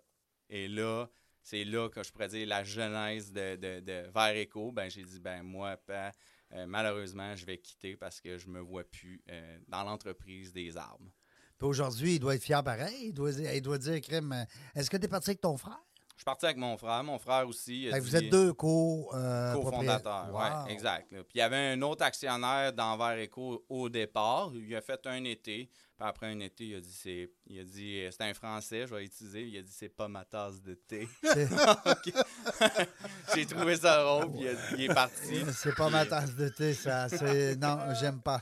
Et 0.50 0.68
là, 0.68 1.08
c'est 1.42 1.66
là 1.66 1.90
que 1.90 2.02
je 2.04 2.12
pourrais 2.12 2.30
dire 2.30 2.48
la 2.48 2.64
genèse 2.64 3.32
de, 3.32 3.56
de, 3.58 3.80
de 3.82 4.10
Vert 4.14 4.36
Éco. 4.38 4.72
Ben, 4.72 4.90
j'ai 4.90 5.04
dit, 5.04 5.20
ben, 5.20 5.44
moi, 5.44 5.76
père, 5.78 6.14
euh, 6.54 6.66
malheureusement, 6.68 7.36
je 7.36 7.46
vais 7.46 7.58
quitter 7.58 7.96
parce 7.96 8.22
que 8.22 8.38
je 8.38 8.48
me 8.48 8.60
vois 8.60 8.84
plus 8.84 9.22
euh, 9.30 9.58
dans 9.68 9.84
l'entreprise 9.84 10.52
des 10.54 10.78
arbres. 10.78 11.10
Puis 11.58 11.68
aujourd'hui, 11.68 12.16
il 12.16 12.20
doit 12.20 12.36
être 12.36 12.44
fier 12.44 12.64
pareil. 12.64 13.08
Il 13.08 13.14
doit, 13.14 13.32
il 13.32 13.62
doit 13.62 13.78
dire, 13.78 14.00
crème, 14.02 14.32
euh, 14.34 14.44
est-ce 14.80 14.90
que 14.90 14.98
tu 14.98 15.06
es 15.06 15.08
parti 15.08 15.30
avec 15.32 15.42
ton 15.42 15.56
frère? 15.58 15.80
Je 16.16 16.20
suis 16.20 16.26
parti 16.26 16.46
avec 16.46 16.58
mon 16.58 16.78
frère. 16.78 17.04
Mon 17.04 17.18
frère 17.18 17.48
aussi. 17.48 17.90
vous 17.90 18.00
dit- 18.10 18.16
êtes 18.16 18.30
deux 18.30 18.54
co, 18.54 19.10
euh, 19.16 19.54
cofondateur. 19.54 20.28
propriétaires. 20.28 20.30
Oui, 20.32 20.64
Wow. 20.64 20.68
exact. 20.74 21.12
là. 21.12 21.24
Puis 21.24 21.32
il 21.36 21.38
y 21.40 21.42
avait 21.42 21.74
un 21.74 21.82
autre 21.82 22.04
actionnaire 22.04 22.72
d'Envers 22.72 23.18
Eco 23.26 23.66
au 23.68 23.90
départ. 23.90 24.52
Il 24.54 24.76
a 24.76 24.82
fait 24.82 25.06
un 25.08 25.24
été. 25.24 25.70
Après 26.06 26.28
un 26.28 26.40
été, 26.42 26.66
il 26.66 26.76
a 26.76 26.82
dit 26.82 26.92
c'est. 26.92 27.30
Il 27.48 27.60
a 27.60 27.64
dit 27.64 28.00
euh, 28.02 28.10
c'est 28.12 28.24
un 28.24 28.34
français, 28.34 28.86
je 28.88 28.94
vais 28.94 29.02
l'utiliser. 29.04 29.44
Il 29.44 29.58
a 29.58 29.62
dit 29.62 29.72
c'est 29.72 29.88
pas 29.90 30.08
ma 30.10 30.26
tasse 30.26 30.62
de 30.62 30.74
thé. 30.74 31.08
J'ai 33.36 33.46
trouvé 33.46 33.76
ça 33.78 34.04
drôle, 34.04 34.32
puis 34.32 34.42
il, 34.42 34.48
a- 34.50 34.76
il 34.78 34.84
est 34.84 34.94
parti. 34.94 35.42
C'est 35.54 35.76
pas 35.76 35.90
ma 35.90 36.06
tasse 36.06 36.36
de 36.36 36.50
thé, 36.50 36.74
ça. 36.74 37.08
C'est... 37.10 37.56
Non, 37.56 37.80
j'aime 38.00 38.22
pas. 38.22 38.42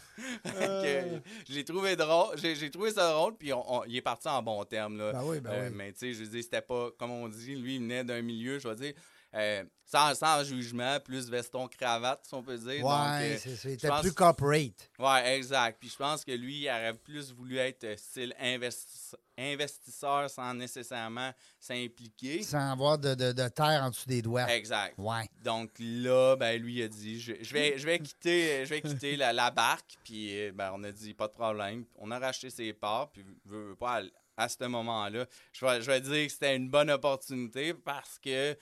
L'ai 1.49 1.65
trouvé 1.65 1.95
drôle. 1.95 2.37
J'ai, 2.37 2.55
j'ai 2.55 2.69
trouvé 2.71 2.91
ça 2.91 3.11
drôle, 3.11 3.35
puis 3.37 3.53
on- 3.53 3.79
on- 3.79 3.83
il 3.85 3.95
est 3.95 4.01
parti 4.01 4.27
en 4.27 4.41
bon 4.41 4.63
terme. 4.65 4.97
Là. 4.97 5.13
Ben 5.13 5.23
oui, 5.23 5.39
ben 5.39 5.51
Euh, 5.51 5.69
oui. 5.69 5.75
Mais 5.75 5.93
tu 5.93 5.99
sais, 5.99 6.13
je 6.13 6.23
dire, 6.29 6.43
c'était 6.43 6.61
pas, 6.61 6.89
comme 6.97 7.11
on 7.11 7.27
dit, 7.27 7.55
lui, 7.55 7.75
il 7.75 7.81
venait 7.81 8.03
d'un 8.03 8.21
milieu, 8.21 8.59
je 8.59 8.67
vais 8.67 8.75
dire, 8.75 8.93
euh, 9.33 9.63
sans, 9.85 10.13
sans 10.15 10.43
jugement, 10.43 10.99
plus 10.99 11.29
veston-cravate, 11.29 12.25
si 12.25 12.33
on 12.33 12.43
peut 12.43 12.57
dire. 12.57 12.81
Donc, 12.81 12.89
Ouais, 12.91 13.35
euh, 13.45 13.55
c'est, 13.55 13.73
était 13.73 13.89
plus 14.01 14.13
corporate. 14.13 14.89
Ouais, 14.99 15.35
exact. 15.37 15.77
Puis 15.79 15.89
je 15.89 15.97
pense 15.97 16.23
que 16.25 16.31
lui, 16.31 16.61
il 16.63 16.69
aurait 16.69 16.93
plus 16.93 17.31
voulu 17.33 17.57
être 17.57 17.83
euh, 17.83 17.95
style 17.97 18.33
investi- 18.41 19.15
investisseur 19.37 20.29
sans 20.29 20.53
nécessairement 20.53 21.31
s'impliquer. 21.59 22.43
Sans 22.43 22.71
avoir 22.71 22.97
de, 22.97 23.15
de, 23.15 23.31
de 23.31 23.47
terre 23.47 23.81
en 23.83 23.89
dessous 23.89 24.07
des 24.07 24.21
doigts. 24.21 24.49
Exact. 24.53 24.95
Ouais. 24.97 25.29
Donc 25.43 25.71
là, 25.79 26.35
ben 26.35 26.61
lui 26.61 26.75
il 26.75 26.83
a 26.83 26.87
dit 26.87 27.19
je, 27.19 27.33
je 27.41 27.53
vais 27.53 27.77
je 27.77 27.85
vais 27.85 27.99
quitter 27.99 28.65
je 28.65 28.69
vais 28.69 28.81
quitter 28.81 29.15
la, 29.15 29.33
la 29.33 29.51
barque 29.51 29.97
puis 30.03 30.51
ben 30.51 30.71
on 30.75 30.83
a 30.83 30.91
dit 30.91 31.13
pas 31.13 31.27
de 31.27 31.33
problème. 31.33 31.85
On 31.97 32.11
a 32.11 32.19
racheté 32.19 32.49
ses 32.49 32.73
parts 32.73 33.11
puis 33.11 33.23
veut, 33.45 33.69
veut 33.69 33.75
pas 33.75 34.01
à, 34.37 34.43
à 34.45 34.49
ce 34.49 34.63
moment-là, 34.63 35.25
je 35.53 35.65
vais, 35.65 35.81
je 35.81 35.87
vais 35.91 36.01
dire 36.01 36.25
que 36.25 36.31
c'était 36.31 36.55
une 36.55 36.69
bonne 36.69 36.89
opportunité 36.89 37.73
parce 37.73 38.17
que 38.19 38.55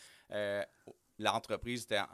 l'entreprise 1.18 1.84
était 1.84 2.00
en, 2.00 2.06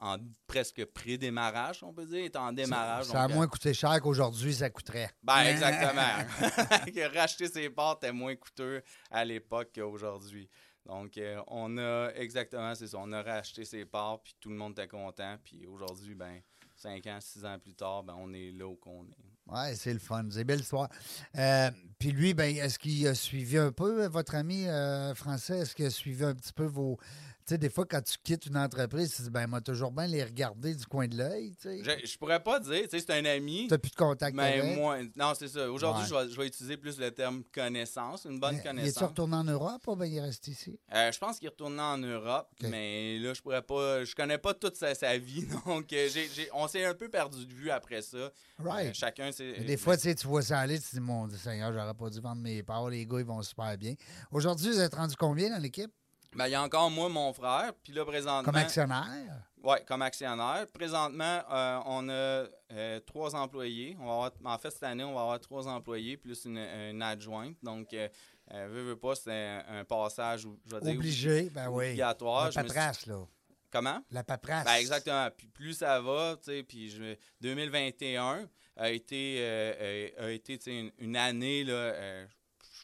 en- 0.00 0.14
en 0.14 0.18
presque 0.46 0.84
pré-démarrage, 0.86 1.82
on 1.82 1.92
peut 1.92 2.06
dire, 2.06 2.24
était 2.24 2.38
en 2.38 2.52
démarrage. 2.52 3.04
Ça 3.06 3.22
a 3.22 3.22
donc, 3.22 3.30
euh, 3.32 3.34
moins 3.36 3.46
coûté 3.46 3.72
cher 3.72 4.00
qu'aujourd'hui, 4.00 4.54
ça 4.54 4.68
coûterait. 4.70 5.10
ben, 5.22 5.42
exactement. 5.42 6.02
Racheter 7.14 7.48
ses 7.48 7.70
parts 7.70 7.96
était 8.02 8.12
moins 8.12 8.34
coûteux 8.34 8.82
à 9.10 9.24
l'époque 9.24 9.70
qu'aujourd'hui. 9.74 10.48
Donc, 10.84 11.18
euh, 11.18 11.40
on 11.48 11.78
a 11.78 12.10
exactement, 12.14 12.74
c'est 12.74 12.86
ça. 12.88 12.98
On 13.00 13.12
a 13.12 13.22
racheté 13.22 13.64
ses 13.64 13.84
parts, 13.84 14.20
puis 14.22 14.36
tout 14.40 14.50
le 14.50 14.56
monde 14.56 14.72
était 14.72 14.86
content. 14.88 15.36
Puis 15.42 15.66
aujourd'hui, 15.66 16.14
ben, 16.14 16.40
cinq 16.76 17.06
ans, 17.08 17.18
six 17.20 17.44
ans 17.44 17.58
plus 17.58 17.74
tard, 17.74 18.02
ben, 18.04 18.14
on 18.18 18.32
est 18.32 18.50
là 18.52 18.66
où 18.66 18.76
qu'on 18.76 19.04
est. 19.04 19.35
Ouais, 19.46 19.74
c'est 19.76 19.92
le 19.92 19.98
fun. 19.98 20.24
C'est 20.30 20.44
belle 20.44 20.60
histoire. 20.60 20.88
Euh, 21.36 21.70
puis 21.98 22.10
lui, 22.10 22.34
ben, 22.34 22.54
est-ce 22.56 22.78
qu'il 22.78 23.06
a 23.06 23.14
suivi 23.14 23.58
un 23.58 23.72
peu, 23.72 24.04
euh, 24.04 24.08
votre 24.08 24.34
ami 24.34 24.66
euh, 24.66 25.14
français? 25.14 25.60
Est-ce 25.60 25.74
qu'il 25.74 25.86
a 25.86 25.90
suivi 25.90 26.24
un 26.24 26.34
petit 26.34 26.52
peu 26.52 26.64
vos. 26.64 26.98
Tu 27.46 27.54
sais, 27.54 27.58
des 27.58 27.70
fois, 27.70 27.86
quand 27.86 28.02
tu 28.02 28.16
quittes 28.24 28.46
une 28.46 28.56
entreprise, 28.56 29.10
tu 29.12 29.18
te 29.18 29.22
dis, 29.22 29.30
ben, 29.30 29.46
moi, 29.46 29.60
toujours 29.60 29.92
bien 29.92 30.08
les 30.08 30.24
regarder 30.24 30.74
du 30.74 30.84
coin 30.84 31.06
de 31.06 31.16
l'œil, 31.16 31.54
tu 31.54 31.68
sais. 31.68 32.00
Je, 32.00 32.04
je 32.04 32.18
pourrais 32.18 32.42
pas 32.42 32.58
dire, 32.58 32.82
tu 32.82 32.88
sais, 32.90 32.98
c'est 32.98 33.10
un 33.12 33.24
ami. 33.24 33.66
Tu 33.68 33.70
n'as 33.70 33.78
plus 33.78 33.92
de 33.92 33.94
contact 33.94 34.36
Mais 34.36 34.58
avec. 34.60 34.76
moi, 34.76 34.98
non, 35.14 35.32
c'est 35.38 35.46
ça. 35.46 35.70
Aujourd'hui, 35.70 36.02
Ouais. 36.02 36.08
je, 36.08 36.14
vais, 36.26 36.32
je 36.32 36.40
vais 36.40 36.46
utiliser 36.48 36.76
plus 36.76 36.98
le 36.98 37.12
terme 37.12 37.44
connaissance, 37.54 38.24
une 38.24 38.40
bonne 38.40 38.54
Mais 38.56 38.60
Il 38.64 38.66
est 38.66 38.68
connaissance. 38.68 39.08
retourné 39.10 39.36
en 39.36 39.44
Europe 39.44 39.86
ou 39.86 39.94
ben, 39.94 40.06
il 40.06 40.16
est 40.16 40.20
resté 40.22 40.50
ici? 40.50 40.76
Euh, 40.92 41.12
je 41.12 41.18
pense 41.20 41.38
qu'il 41.38 41.46
est 41.46 41.50
retourné 41.50 41.80
en 41.80 41.98
Europe, 41.98 42.48
mais 42.62 43.16
là, 43.20 43.32
je 43.32 43.40
pourrais 43.40 43.62
pas. 43.62 44.04
Je 44.04 44.12
connais 44.16 44.38
pas 44.38 44.52
toute 44.52 44.74
sa, 44.76 44.96
sa 44.96 45.16
vie, 45.16 45.46
donc 45.66 45.92
euh, 45.92 46.08
on 46.52 46.66
s'est 46.66 46.84
un 46.84 46.94
peu 46.94 47.08
perdu 47.08 47.46
de 47.46 47.52
vue 47.54 47.70
après 47.70 48.02
ça. 48.02 48.32
Right. 48.58 48.88
Euh, 48.88 48.92
chacun, 48.92 49.30
c'est. 49.30 49.60
Des 49.64 49.76
fois, 49.76 49.96
tu 49.96 50.12
vois 50.26 50.42
ça 50.42 50.58
aller, 50.58 50.80
tu 50.80 50.86
te 50.88 50.94
dis, 50.96 51.00
mon 51.00 51.28
Dieu 51.28 51.38
Seigneur, 51.38 51.72
j'aurais 51.72 51.94
pas 51.94 52.10
dû 52.10 52.18
vendre 52.18 52.42
mes 52.42 52.64
parts. 52.64 52.88
Les 52.90 53.06
gars, 53.06 53.20
ils 53.20 53.24
vont 53.24 53.40
super 53.42 53.78
bien. 53.78 53.94
Aujourd'hui, 54.32 54.68
vous 54.70 54.80
êtes 54.80 54.96
rendu 54.96 55.14
combien 55.16 55.50
dans 55.50 55.62
l'équipe? 55.62 55.92
Ben, 56.36 56.46
il 56.46 56.50
y 56.52 56.54
a 56.54 56.62
encore 56.62 56.90
moi, 56.90 57.08
mon 57.08 57.32
frère, 57.32 57.72
puis 57.82 57.92
là, 57.92 58.04
présentement. 58.04 58.42
Comme 58.42 58.56
actionnaire? 58.56 59.42
Oui, 59.62 59.76
comme 59.86 60.02
actionnaire. 60.02 60.66
Présentement, 60.72 61.40
euh, 61.50 61.80
on 61.86 62.08
a 62.08 62.12
euh, 62.72 63.00
trois 63.06 63.34
employés. 63.34 63.96
On 64.00 64.06
va 64.06 64.12
avoir, 64.12 64.32
en 64.44 64.58
fait, 64.58 64.70
cette 64.70 64.82
année, 64.84 65.02
on 65.02 65.14
va 65.14 65.22
avoir 65.22 65.40
trois 65.40 65.66
employés 65.66 66.16
plus 66.16 66.44
une, 66.44 66.58
une 66.58 67.02
adjointe. 67.02 67.56
Donc, 67.62 67.92
euh, 67.94 68.08
euh, 68.52 68.68
veux, 68.70 68.82
veux 68.82 68.96
pas, 68.96 69.14
c'est 69.16 69.32
un, 69.32 69.64
un 69.80 69.84
passage, 69.84 70.42
je 70.66 70.74
vais 70.76 70.80
dire, 70.82 70.94
Obligé, 70.94 71.50
ben 71.50 71.68
oui. 71.68 71.86
obligatoire. 71.86 72.44
La 72.44 72.50
suis- 72.52 72.62
paperasse, 72.62 73.06
là. 73.06 73.24
Comment? 73.72 74.00
La 74.10 74.22
paperasse. 74.22 74.64
Ben, 74.64 74.74
exactement. 74.74 75.28
Puis 75.36 75.48
plus 75.48 75.74
ça 75.74 76.00
va, 76.00 76.36
tu 76.36 76.44
sais, 76.52 76.62
puis 76.62 76.88
je- 76.90 77.16
2021 77.40 78.48
a 78.76 78.90
été, 78.90 79.42
a 80.18 80.30
été 80.30 80.60
une, 80.66 80.92
une 80.98 81.16
année, 81.16 81.64
là, 81.64 81.92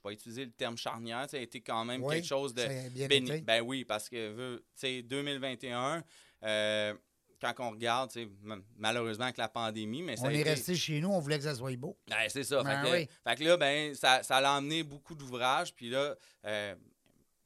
vais 0.09 0.15
utiliser 0.15 0.45
le 0.45 0.51
terme 0.53 0.77
charnière, 0.77 1.29
ça 1.31 1.37
a 1.37 1.41
été 1.41 1.61
quand 1.61 1.85
même 1.85 2.03
Oui, 2.03 2.17
quelque 2.17 2.27
chose 2.27 2.55
de 2.55 2.63
béni-. 3.09 3.41
Ben 3.43 3.61
oui, 3.63 3.85
parce 3.85 4.09
que, 4.09 4.31
veux, 4.33 4.59
tu 4.75 4.81
sais, 4.81 5.03
2021, 5.03 6.03
euh, 6.45 6.95
quand 7.41 7.55
on 7.59 7.71
regarde, 7.71 8.11
malheureusement 8.77 9.25
avec 9.25 9.37
la 9.37 9.49
pandémie, 9.49 10.03
mais 10.03 10.17
ça 10.17 10.25
On 10.25 10.29
a 10.29 10.33
est 10.33 10.41
été- 10.41 10.51
resté 10.51 10.75
chez 10.77 11.01
nous, 11.01 11.09
on 11.11 11.19
voulait 11.19 11.39
que 11.39 11.45
ça 11.45 11.55
soit 11.55 11.77
beau. 11.77 11.97
Ben, 12.09 12.29
c'est 12.29 12.45
ça. 12.45 12.63
Ben 12.63 12.83
fait, 12.83 12.89
que, 12.89 12.95
oui. 12.97 13.09
fait 13.27 13.35
que 13.37 13.45
là, 13.45 13.57
ben, 13.57 13.95
ça, 13.95 14.23
ça 14.23 14.37
a 14.37 14.59
emmené 14.59 14.83
beaucoup 14.85 15.15
d'ouvrages. 15.15 15.75
Puis 15.75 15.91
là, 15.91 16.15
euh, 16.45 16.75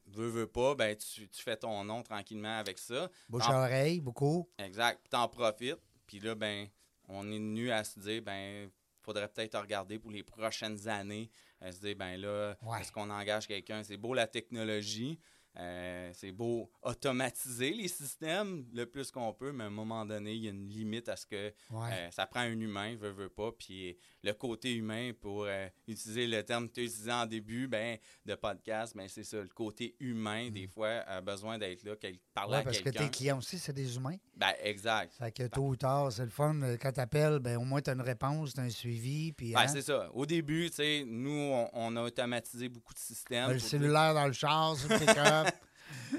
veux, 0.08 0.28
veux 0.28 0.46
pas, 0.46 0.74
ben, 0.74 0.94
tu, 0.96 1.26
tu 1.28 1.42
fais 1.42 1.56
ton 1.56 1.82
nom 1.84 2.02
tranquillement 2.02 2.58
avec 2.58 2.78
ça. 2.78 3.10
Bouche 3.28 3.48
à 3.48 3.58
oreille, 3.60 4.00
beaucoup. 4.00 4.48
Exact. 4.58 5.00
Puis 5.02 5.08
T'en 5.10 5.28
profites. 5.28 5.78
Puis 6.06 6.20
là, 6.20 6.34
ben, 6.34 6.68
on 7.08 7.26
est 7.30 7.38
venu 7.38 7.70
à 7.70 7.82
se 7.82 7.98
dire, 7.98 8.20
ben, 8.20 8.68
faudrait 9.00 9.28
peut-être 9.28 9.58
regarder 9.58 9.98
pour 9.98 10.10
les 10.10 10.22
prochaines 10.22 10.88
années. 10.88 11.30
À 11.60 11.72
se 11.72 11.80
dire, 11.80 11.96
ben 11.96 12.16
là, 12.20 12.56
Ouais. 12.62 12.80
est-ce 12.80 12.92
qu'on 12.92 13.08
engage 13.10 13.46
quelqu'un? 13.46 13.82
C'est 13.82 13.96
beau 13.96 14.14
la 14.14 14.26
technologie. 14.26 15.18
Euh, 15.58 16.10
c'est 16.12 16.32
beau 16.32 16.70
automatiser 16.82 17.70
les 17.72 17.88
systèmes 17.88 18.66
le 18.74 18.84
plus 18.86 19.10
qu'on 19.10 19.32
peut, 19.32 19.52
mais 19.52 19.64
à 19.64 19.66
un 19.68 19.70
moment 19.70 20.04
donné, 20.04 20.32
il 20.34 20.44
y 20.44 20.48
a 20.48 20.50
une 20.50 20.68
limite 20.68 21.08
à 21.08 21.16
ce 21.16 21.26
que 21.26 21.52
Ouais. 21.70 21.88
euh, 21.92 22.10
ça 22.10 22.26
prend 22.26 22.40
un 22.40 22.58
humain, 22.60 22.94
veut, 22.96 23.10
veut 23.10 23.28
pas. 23.28 23.52
Puis 23.52 23.96
le 24.22 24.32
côté 24.32 24.74
humain, 24.74 25.12
pour 25.20 25.44
euh, 25.46 25.68
utiliser 25.88 26.26
le 26.26 26.42
terme 26.42 26.68
que 26.68 26.74
tu 26.74 26.80
as 26.80 26.84
utilisé 26.84 27.12
en 27.12 27.26
début 27.26 27.68
ben, 27.68 27.96
de 28.24 28.34
podcast, 28.34 28.94
ben, 28.96 29.08
c'est 29.08 29.24
ça, 29.24 29.38
le 29.40 29.48
côté 29.48 29.96
humain, 30.00 30.50
des 30.50 30.66
fois, 30.66 30.88
a 31.06 31.20
besoin 31.20 31.58
d'être 31.58 31.82
là, 31.84 31.94
quel- 32.00 32.18
parler 32.34 32.46
Mm. 32.46 32.52
Ouais, 32.52 32.58
à 32.58 32.62
parce 32.64 32.78
que 32.78 32.84
quelqu'un. 32.84 33.04
tes 33.04 33.10
clients 33.10 33.38
aussi, 33.38 33.58
c'est 33.58 33.72
des 33.72 33.96
humains. 33.96 34.16
Ben, 34.36 34.52
exact. 34.62 35.14
Fait 35.14 35.32
que 35.32 35.44
tôt 35.48 35.68
ou 35.68 35.76
tard, 35.76 36.12
c'est 36.12 36.24
le 36.24 36.30
fun. 36.30 36.54
Quand 36.80 36.92
tu 36.92 37.00
appelles, 37.00 37.38
ben, 37.38 37.56
au 37.56 37.64
moins, 37.64 37.80
tu 37.80 37.90
as 37.90 37.94
une 37.94 38.00
réponse, 38.02 38.54
tu 38.54 38.60
as 38.60 38.64
un 38.64 38.70
suivi. 38.70 39.32
Puis, 39.32 39.52
Ben, 39.52 39.60
hein, 39.60 39.68
c'est 39.68 39.82
ça. 39.82 40.10
Au 40.12 40.26
début, 40.26 40.68
tu 40.70 40.76
sais, 40.76 41.04
nous, 41.06 41.30
on, 41.30 41.70
on 41.72 41.96
a 41.96 42.02
automatisé 42.02 42.68
beaucoup 42.68 42.92
de 42.92 42.98
systèmes. 42.98 43.46
ben, 43.48 43.52
le 43.54 43.58
cellulaire 43.58 44.12
dans 44.14 44.26
le 44.26 44.32
char, 44.32 44.76
pick-up. 44.88 45.45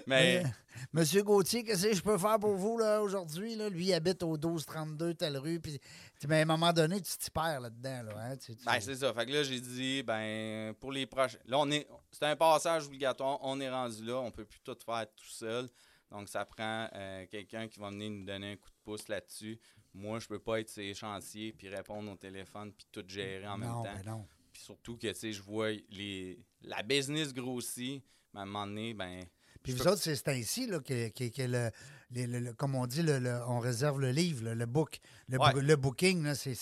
Mais, 0.05 0.43
Euh, 0.45 0.47
Monsieur 0.93 1.23
Gauthier, 1.23 1.63
qu'est-ce 1.63 1.87
que 1.87 1.93
je 1.95 2.01
peux 2.03 2.17
faire 2.19 2.37
pour 2.39 2.55
vous 2.55 2.77
là, 2.77 3.01
aujourd'hui? 3.01 3.55
Là? 3.55 3.67
Lui, 3.67 3.85
il 3.87 3.93
habite 3.93 4.21
au 4.21 4.37
1232 4.37 5.15
telle 5.15 5.37
rue. 5.37 5.59
Puis, 5.59 5.79
tu- 6.19 6.27
mais 6.27 6.37
à 6.39 6.41
un 6.41 6.45
moment 6.45 6.71
donné, 6.71 7.01
tu 7.01 7.17
t'y 7.17 7.31
perds 7.31 7.61
là-dedans. 7.61 8.03
Là, 8.03 8.11
hein? 8.19 8.37
Tu- 8.37 8.55
tu- 8.55 8.63
ben, 8.63 8.79
c'est 8.79 8.95
ça. 8.95 9.11
Fait 9.13 9.25
que 9.25 9.31
là, 9.31 9.43
j'ai 9.43 9.59
dit, 9.59 10.03
ben, 10.03 10.73
pour 10.75 10.91
les 10.91 11.05
prochains. 11.07 11.39
Là, 11.45 11.57
on 11.59 11.69
est. 11.71 11.87
C'est 12.11 12.25
un 12.25 12.35
passage 12.35 12.85
obligatoire. 12.85 13.39
On 13.41 13.59
est 13.59 13.69
rendu 13.69 14.05
là. 14.05 14.17
On 14.19 14.29
peut 14.31 14.45
plus 14.45 14.59
tout 14.63 14.77
faire 14.85 15.05
tout 15.15 15.25
seul. 15.29 15.67
Donc, 16.11 16.29
ça 16.29 16.45
prend 16.45 16.87
euh, 16.93 17.25
quelqu'un 17.29 17.67
qui 17.67 17.79
va 17.79 17.89
venir 17.89 18.11
nous 18.11 18.23
donner 18.25 18.51
un 18.53 18.55
coup 18.55 18.69
de 18.69 18.83
pouce 18.83 19.07
là-dessus. 19.07 19.59
Moi, 19.95 20.19
je 20.19 20.27
peux 20.27 20.39
pas 20.39 20.59
être 20.59 20.69
sur 20.69 20.83
les 20.83 20.93
chantiers, 20.93 21.53
puis 21.53 21.69
répondre 21.69 22.09
au 22.11 22.15
téléphone, 22.15 22.71
puis 22.71 22.85
tout 22.91 23.03
gérer 23.07 23.47
en 23.47 23.57
même 23.57 23.69
temps. 23.69 23.83
ben 23.83 24.03
non. 24.05 24.27
Puis 24.53 24.61
surtout 24.61 24.95
que, 24.95 25.07
tu 25.07 25.15
sais, 25.15 25.31
je 25.33 25.41
vois 25.41 25.71
les, 25.89 26.39
la 26.61 26.83
business 26.83 27.33
grossit. 27.33 28.03
Mais 28.33 28.41
à 28.41 28.43
un 28.43 28.45
moment 28.45 28.67
donné, 28.67 28.93
ben. 28.93 29.23
Puis 29.71 29.77
vous 29.77 29.83
peux- 29.83 29.91
autres, 29.91 30.01
c'est 30.01 30.27
ainsi 30.29 30.67
là, 30.67 30.79
que, 30.79 31.09
que- 31.09 31.29
que 31.29 31.41
le, 31.43 31.69
les- 32.11 32.27
le- 32.27 32.39
le- 32.39 32.53
comme 32.53 32.75
on 32.75 32.85
dit, 32.85 33.03
on 33.47 33.59
réserve 33.59 33.99
le 33.99 34.11
livre, 34.11 34.45
là, 34.45 34.55
le 34.55 34.65
book. 34.65 34.99
Le, 35.29 35.37
Ouais. 35.39 35.75
booking, 35.75 36.23
là, 36.23 36.35
c'est, 36.35 36.55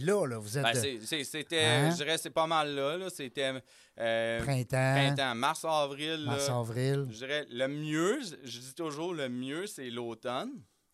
là, 0.00 0.26
là. 0.26 0.38
Vous 0.38 0.58
êtes 0.58 0.64
Ben, 0.64 1.00
c'était, 1.24 1.64
Hein? 1.64 1.90
je 1.90 1.96
dirais, 1.96 2.18
c'est 2.18 2.30
pas 2.30 2.46
mal 2.46 2.74
là. 2.74 2.96
là. 2.98 3.08
C'était 3.10 3.52
euh, 3.98 4.42
printemps, 4.42 4.94
printemps, 4.94 5.34
mars, 5.34 5.64
avril. 5.64 6.24
mars, 6.26 6.48
avril. 6.48 7.06
Je 7.10 7.16
dirais, 7.16 7.46
le 7.50 7.68
mieux, 7.68 8.20
je 8.22 8.36
je 8.48 8.58
dis 8.60 8.74
toujours, 8.74 9.14
le 9.14 9.28
mieux, 9.28 9.66
c'est 9.66 9.88
l'automne. 9.90 10.50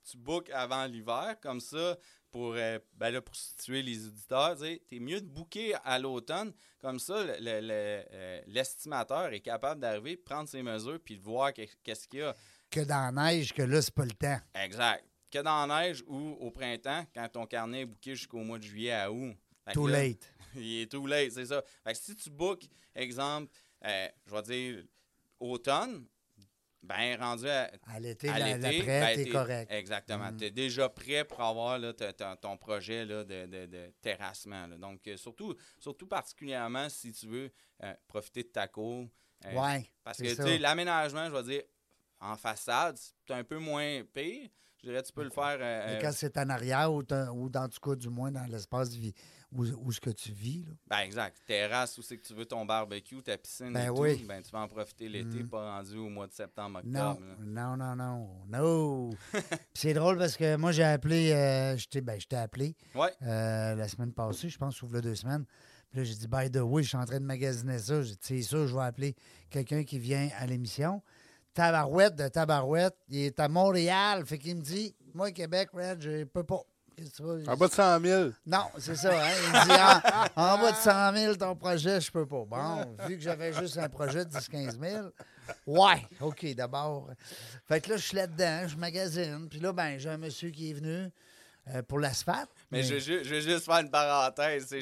Tu 0.08 0.16
bookes 0.16 0.50
avant 0.50 0.84
l'hiver, 0.86 1.36
comme 1.40 1.60
ça, 1.60 1.96
pour, 2.32 2.54
euh, 2.56 2.78
ben 2.94 3.10
là, 3.10 3.20
pour 3.22 3.36
situer 3.36 3.82
les 3.82 4.06
auditeurs, 4.08 4.56
tu 4.58 4.80
es 4.90 4.98
mieux 4.98 5.20
de 5.20 5.26
booker 5.28 5.74
à 5.84 5.98
l'automne. 6.00 6.52
Comme 6.80 6.98
ça, 6.98 7.22
le- 7.22 7.34
le- 7.38 7.60
le, 7.60 8.04
euh, 8.10 8.40
l'estimateur 8.48 9.32
est 9.32 9.40
capable 9.40 9.80
d'arriver, 9.80 10.16
prendre 10.16 10.48
ses 10.48 10.62
mesures, 10.62 10.98
puis 11.04 11.16
de 11.16 11.22
voir 11.22 11.52
que- 11.52 11.62
qu'est-ce 11.84 12.08
qu'il 12.08 12.20
y 12.20 12.22
a. 12.22 12.34
Que 12.70 12.80
dans 12.80 13.14
la 13.14 13.30
neige, 13.32 13.52
que 13.52 13.62
là, 13.62 13.80
c'est 13.82 13.94
pas 13.94 14.04
le 14.06 14.12
temps. 14.12 14.38
Exact. 14.54 15.04
Que 15.30 15.38
dans 15.40 15.66
la 15.66 15.82
neige 15.82 16.02
ou 16.08 16.36
au 16.40 16.50
printemps, 16.50 17.06
quand 17.14 17.28
ton 17.28 17.46
carnet 17.46 17.82
est 17.82 17.86
booké 17.86 18.14
jusqu'au 18.16 18.38
mois 18.42 18.58
de 18.58 18.64
juillet 18.64 18.92
à 18.92 19.12
août. 19.12 19.36
Too 19.72 19.86
là, 19.86 20.02
late. 20.08 20.32
il 20.56 20.80
est 20.82 20.90
too 20.90 21.06
late, 21.06 21.32
c'est 21.32 21.46
ça. 21.46 21.62
Fait 21.84 21.92
que 21.92 21.98
si 21.98 22.16
tu 22.16 22.30
bookes, 22.30 22.64
exemple, 22.94 23.52
euh, 23.84 24.08
je 24.26 24.32
vais 24.34 24.42
dire 24.42 24.84
automne, 25.38 26.06
ben 26.82 27.16
rendu 27.20 27.48
à, 27.48 27.70
À 27.86 28.00
l'été, 28.00 28.28
à 28.28 28.38
la- 28.38 28.56
l'été, 28.56 28.78
l'après, 28.78 29.00
ben, 29.16 29.24
t'es 29.24 29.30
correct. 29.30 29.70
Exactement. 29.72 30.32
Mm. 30.32 30.36
Tu 30.36 30.44
es 30.44 30.50
déjà 30.50 30.88
prêt 30.88 31.24
pour 31.24 31.40
avoir 31.40 31.78
là, 31.78 31.92
ton 32.40 32.56
projet 32.56 33.04
là, 33.04 33.22
de, 33.24 33.46
de- 33.46 33.66
de 33.66 33.92
terrassement. 34.00 34.66
là. 34.66 34.76
Donc, 34.76 35.06
euh, 35.06 35.16
surtout, 35.16 35.54
surtout 35.78 36.06
particulièrement 36.06 36.88
si 36.88 37.12
tu 37.12 37.26
veux 37.26 37.52
euh, 37.84 37.94
profiter 38.08 38.42
de 38.42 38.48
ta 38.48 38.66
cour, 38.68 39.06
Euh, 39.44 39.52
Ouais. 39.60 39.84
Parce 40.04 40.18
que, 40.18 40.28
tu 40.28 40.34
ça. 40.36 40.44
sais, 40.44 40.58
l'aménagement, 40.58 41.26
je 41.26 41.32
vais 41.32 41.42
dire, 41.42 41.62
en 42.20 42.36
façade, 42.36 42.96
c'est 42.96 43.34
un 43.34 43.42
peu 43.42 43.58
moins 43.58 44.02
pire. 44.14 44.48
Je 44.82 44.88
dirais, 44.88 45.02
tu 45.02 45.12
peux 45.12 45.22
le 45.24 45.30
faire. 45.30 45.58
euh, 45.60 45.86
Mais 45.86 45.96
euh, 45.96 46.00
quand 46.00 46.12
c'est 46.12 46.36
en 46.38 46.48
arrière 46.48 46.92
ou, 46.92 47.02
ou 47.34 47.48
dans 47.48 47.68
tout 47.68 47.80
cas, 47.80 47.94
du 47.94 48.08
moins, 48.08 48.32
dans 48.32 48.44
l'espace 48.50 48.90
de 48.90 48.96
vie 48.98 49.14
où, 49.52 49.64
où 49.64 49.92
ce 49.92 50.00
que 50.00 50.10
tu 50.10 50.32
vis. 50.32 50.64
Là. 50.64 50.72
ben, 50.88 50.98
exact. 51.00 51.36
Terrasse, 51.46 51.96
où 51.98 52.02
c'est 52.02 52.16
que 52.16 52.26
tu 52.26 52.34
veux 52.34 52.46
ton 52.46 52.64
barbecue, 52.64 53.22
ta 53.22 53.36
piscine 53.36 53.72
Ben 53.72 53.86
et 53.86 53.90
oui. 53.90 54.18
tout. 54.20 54.26
Ben, 54.26 54.42
tu 54.42 54.50
vas 54.50 54.60
en 54.60 54.68
profiter 54.68 55.08
l'été, 55.08 55.42
Mm. 55.44 55.48
pas 55.48 55.76
rendu 55.76 55.96
au 55.98 56.08
mois 56.08 56.26
de 56.26 56.32
septembre, 56.32 56.78
octobre. 56.78 57.20
non, 57.40 57.76
non, 57.76 57.94
non, 57.94 58.30
non. 58.48 59.10
Puis 59.30 59.42
c'est 59.74 59.94
drôle 59.94 60.18
parce 60.18 60.36
que 60.36 60.56
moi, 60.56 60.72
j'ai 60.72 60.84
appelé, 60.84 61.32
euh, 61.32 61.76
je 61.76 61.86
t'ai 61.86 62.00
ben, 62.00 62.18
je 62.20 62.26
t'ai 62.26 62.36
appelé 62.36 62.74
Ouais. 62.94 63.10
euh, 63.22 63.74
la 63.74 63.86
semaine 63.88 64.12
passée, 64.12 64.48
je 64.48 64.58
pense, 64.58 64.80
ouvre 64.82 65.00
deux 65.00 65.14
semaines. 65.14 65.44
Puis 65.90 65.98
là, 66.00 66.04
j'ai 66.04 66.14
dit, 66.14 66.26
by 66.26 66.50
the 66.50 66.56
way, 66.62 66.82
je 66.82 66.88
suis 66.88 66.96
en 66.96 67.04
train 67.04 67.20
de 67.20 67.24
magasiner 67.26 67.78
ça. 67.78 68.00
C'est 68.20 68.40
sûr, 68.42 68.66
je 68.66 68.74
vais 68.74 68.82
appeler 68.82 69.14
quelqu'un 69.50 69.84
qui 69.84 69.98
vient 69.98 70.28
à 70.38 70.46
l'émission. 70.46 71.02
Tabarouette 71.54 72.16
de 72.16 72.28
Tabarouette, 72.28 72.96
il 73.08 73.18
est 73.26 73.40
à 73.40 73.48
Montréal. 73.48 74.24
Fait 74.26 74.38
qu'il 74.38 74.56
me 74.56 74.62
dit, 74.62 74.94
moi, 75.14 75.30
Québec, 75.32 75.68
Red, 75.72 76.00
je 76.00 76.24
peux 76.24 76.44
pas. 76.44 76.60
En 77.48 77.56
bas 77.56 77.68
de 77.68 77.72
100 77.72 78.00
000. 78.00 78.30
Non, 78.46 78.66
c'est 78.78 78.94
ça. 78.96 79.10
Hein? 79.12 79.30
Il 79.46 79.48
me 79.52 79.64
dit 79.64 79.72
en, 80.36 80.42
en 80.42 80.58
bas 80.58 80.70
de 80.72 80.76
100 80.76 81.16
000, 81.16 81.34
ton 81.36 81.56
projet, 81.56 82.00
je 82.00 82.10
peux 82.12 82.26
pas. 82.26 82.44
Bon, 82.44 82.96
vu 83.08 83.16
que 83.16 83.22
j'avais 83.22 83.52
juste 83.52 83.78
un 83.78 83.88
projet 83.88 84.24
de 84.24 84.30
10-15 84.30 84.78
000, 84.78 85.08
ouais, 85.66 86.06
OK, 86.20 86.46
d'abord. 86.54 87.08
Fait 87.66 87.80
que 87.80 87.90
là, 87.90 87.96
je 87.96 88.02
suis 88.02 88.16
là-dedans, 88.16 88.68
je 88.68 88.76
magasine. 88.76 89.48
Puis 89.50 89.58
là, 89.58 89.72
ben, 89.72 89.98
j'ai 89.98 90.10
un 90.10 90.18
monsieur 90.18 90.50
qui 90.50 90.70
est 90.70 90.74
venu 90.74 91.08
euh, 91.74 91.82
pour 91.82 91.98
l'asphalte. 91.98 92.50
Mais 92.70 92.82
je, 92.82 92.94
veux 92.94 93.00
ju- 93.00 93.20
je 93.24 93.34
veux 93.36 93.40
juste 93.40 93.64
faire 93.64 93.78
une 93.80 93.90
parenthèse. 93.90 94.72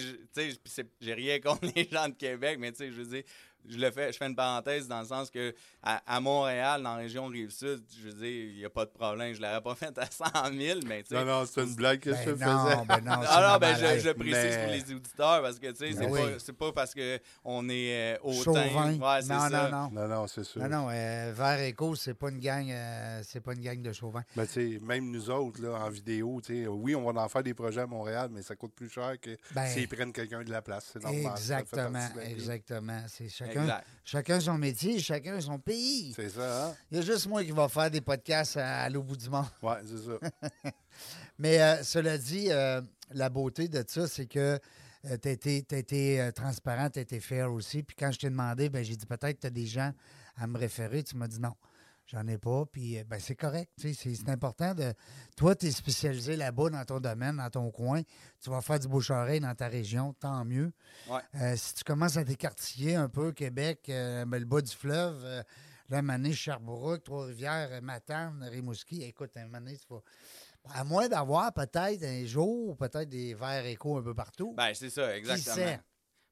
J'ai 1.00 1.15
rien 1.15 1.39
contre 1.41 1.71
les 1.75 1.89
gens 1.91 2.09
de 2.09 2.15
Québec, 2.15 2.59
mais 2.59 2.73
tu 2.73 2.79
sais, 2.79 2.91
je 2.91 3.00
veux 3.00 3.07
dire, 3.07 3.23
je 3.69 3.79
le 3.79 3.90
fais, 3.90 4.12
je 4.12 4.19
fais 4.19 4.26
une 4.26 4.35
parenthèse 4.37 4.88
dans 4.88 5.00
le 5.00 5.07
sens 5.07 5.31
que 5.31 5.55
à, 5.83 6.02
à 6.07 6.21
Montréal, 6.21 6.83
dans 6.83 6.90
la 6.97 7.02
région 7.02 7.26
Rive-Sud, 7.26 7.83
je 7.99 8.09
veux 8.09 8.12
dire, 8.14 8.50
il 8.52 8.57
n'y 8.59 8.64
a 8.64 8.71
pas 8.71 8.85
de 8.85 8.90
problème. 8.90 9.33
Je 9.35 9.40
ne 9.40 9.47
l'aurais 9.47 9.61
pas 9.62 9.75
fait 9.76 9.97
à 9.99 10.07
100 10.11 10.25
000, 10.59 10.81
mais 10.87 11.02
tu 11.02 11.09
sais. 11.11 11.14
Non, 11.14 11.25
non, 11.25 11.47
c'est 11.47 11.62
une 11.62 11.75
blague 11.75 12.00
que 12.00 12.11
Ben 12.11 12.19
je 12.25 12.31
non, 12.31 12.37
faisais. 12.37 12.76
ben 12.87 13.00
non, 13.05 13.21
c'est 13.23 13.29
Ah 13.31 13.50
non, 13.52 13.59
ben 13.59 13.76
je, 13.76 14.00
je 14.00 14.11
précise 14.11 14.35
Mais- 14.35 14.64
pour 14.64 14.73
les 14.73 14.95
auditeurs 14.95 15.43
parce 15.43 15.59
que 15.59 15.67
tu 15.71 15.76
sais, 15.76 15.93
c'est 15.93 15.99
Ben 16.00 16.11
oui. 16.11 16.21
pas, 16.21 16.38
c'est 16.38 16.52
pas 16.57 16.73
parce 16.73 16.95
qu'on 16.95 17.69
est 17.69 18.14
euh, 18.14 18.19
hautain. 18.23 18.43
Chauvin. 18.43 18.93
Ouais, 18.99 19.23
c'est 19.23 19.33
non, 19.33 19.49
ça. 19.49 19.71
non, 19.71 19.71
non. 19.71 19.90
Non, 19.93 20.09
non, 20.09 20.26
c'est 20.26 20.45
sûr. 20.45 20.62
Non, 20.62 20.69
non, 20.69 20.88
euh, 20.90 21.33
Vert 21.35 21.61
Éco, 21.61 21.95
c'est 21.95 22.14
pas 22.14 22.31
une 22.31 22.40
gang, 22.40 22.69
euh, 22.71 23.21
c'est 23.25 23.40
pas 23.40 23.52
une 23.55 23.61
gang 23.61 23.81
de 23.81 23.93
chauvin. 23.93 24.23
Mais 24.37 24.47
tu 24.47 24.52
sais, 24.52 24.79
même 24.83 25.11
nous 25.11 25.31
autres, 25.31 25.62
là, 25.62 25.75
en 25.85 25.90
vidéo, 25.90 26.40
tu 26.45 26.62
sais, 26.64 26.67
oui, 26.67 26.95
on 26.95 27.11
va 27.11 27.21
en 27.23 27.29
faire 27.29 27.43
des 27.43 27.55
projets 27.55 27.81
à 27.83 27.87
Montréal, 27.87 28.29
mais 28.33 28.43
ça 28.43 28.55
coûte 28.57 28.73
plus 28.75 28.88
cher 28.90 29.14
que 29.21 29.31
Ben, 29.55 29.67
s'ils 29.67 29.88
prennent 29.88 30.12
quelqu'un 30.12 30.43
de 30.43 30.50
la 30.50 30.62
place. 30.62 30.90
C'est 30.93 31.02
normal. 31.02 31.33
Exactement, 31.33 32.09
exactement. 32.23 33.02
C'est 33.09 33.29
chacun, 33.50 33.62
Exact. 33.62 33.87
chacun 34.04 34.40
son 34.40 34.59
métier, 34.59 34.99
chacun 34.99 35.40
son 35.40 35.59
pays. 35.59 36.12
C'est 36.14 36.28
ça, 36.30 36.66
hein? 36.69 36.75
Il 36.90 36.99
y 36.99 37.00
a 37.00 37.02
juste 37.04 37.26
moi 37.26 37.42
qui 37.45 37.50
va 37.50 37.69
faire 37.69 37.90
des 37.90 38.00
podcasts 38.00 38.57
à, 38.57 38.83
à 38.83 38.88
l'autre 38.88 39.07
bout 39.07 39.16
du 39.16 39.28
monde. 39.28 39.47
Ouais, 39.62 39.76
c'est 39.87 39.99
ça. 39.99 40.71
Mais 41.38 41.61
euh, 41.61 41.83
cela 41.83 42.19
dit, 42.19 42.49
euh, 42.50 42.80
la 43.12 43.28
beauté 43.28 43.69
de 43.69 43.83
ça, 43.87 44.07
c'est 44.07 44.26
que 44.26 44.59
tu 45.23 45.28
as 45.28 45.30
été, 45.33 45.62
t'as 45.62 45.78
été, 45.78 46.21
euh, 46.21 46.30
transparent, 46.30 46.90
tu 46.90 46.99
as 46.99 47.02
été 47.02 47.21
fair 47.21 47.50
aussi. 47.52 47.83
Puis 47.83 47.97
quand 47.99 48.11
je 48.12 48.19
t'ai 48.19 48.28
demandé, 48.30 48.69
ben, 48.69 48.85
j'ai 48.85 48.97
dit 48.97 49.07
peut-être 49.07 49.37
que 49.37 49.40
tu 49.40 49.47
as 49.47 49.50
des 49.50 49.66
gens 49.66 49.92
à 50.37 50.47
me 50.47 50.59
référer. 50.59 51.02
Tu 51.02 51.16
m'as 51.16 51.28
dit 51.28 51.40
non, 51.40 51.54
j'en 52.11 52.26
ai 52.26 52.38
pas. 52.38 52.64
Puis 52.67 52.99
euh, 52.99 53.05
ben, 53.05 53.19
c'est 53.21 53.35
correct. 53.35 53.71
C'est, 53.76 53.95
c'est 53.95 54.29
important 54.29 54.75
de. 54.75 54.93
Toi, 55.37 55.55
tu 55.55 55.67
es 55.67 55.71
spécialisé 55.71 56.37
là-bas 56.37 56.71
dans 56.71 56.85
ton 56.85 57.00
domaine, 57.00 57.37
dans 57.37 57.50
ton 57.50 57.71
coin. 57.71 58.02
Tu 58.43 58.50
vas 58.50 58.61
faire 58.61 58.79
du 58.79 58.88
bouche-oreille 58.88 59.40
dans 59.40 59.55
ta 59.55 59.69
région, 59.69 60.12
tant 60.14 60.45
mieux. 60.45 60.73
Ouais. 61.09 61.21
Euh, 61.37 61.55
si 61.57 61.75
tu 61.75 61.85
commences 61.85 62.17
à 62.17 62.25
t'écartiller 62.25 62.97
un 62.97 63.09
peu, 63.09 63.33
Québec, 63.33 63.87
euh, 63.88 64.25
ben, 64.25 64.38
le 64.38 64.47
bas 64.47 64.61
du 64.61 64.75
fleuve, 64.75 65.23
euh, 65.25 65.43
là, 65.88 66.02
Mané, 66.02 66.33
Sherbrooke, 66.33 67.05
Trois-Rivières, 67.05 67.83
Matane, 67.83 68.43
Rimouski, 68.50 69.02
écoute, 69.02 69.37
un 69.37 69.49
Mané, 69.49 69.76
tu 69.76 69.87
vas. 69.88 70.02
À 70.75 70.85
moins 70.85 71.08
d'avoir 71.08 71.54
peut-être 71.54 72.04
un 72.04 72.26
jour, 72.26 72.76
peut-être 72.76 73.08
des 73.08 73.32
verres 73.32 73.65
échos 73.65 73.97
un 73.97 74.02
peu 74.02 74.15
partout. 74.15 74.52
Ben, 74.54 74.75
c'est 74.75 74.91
ça, 74.91 75.17
exactement. 75.17 75.78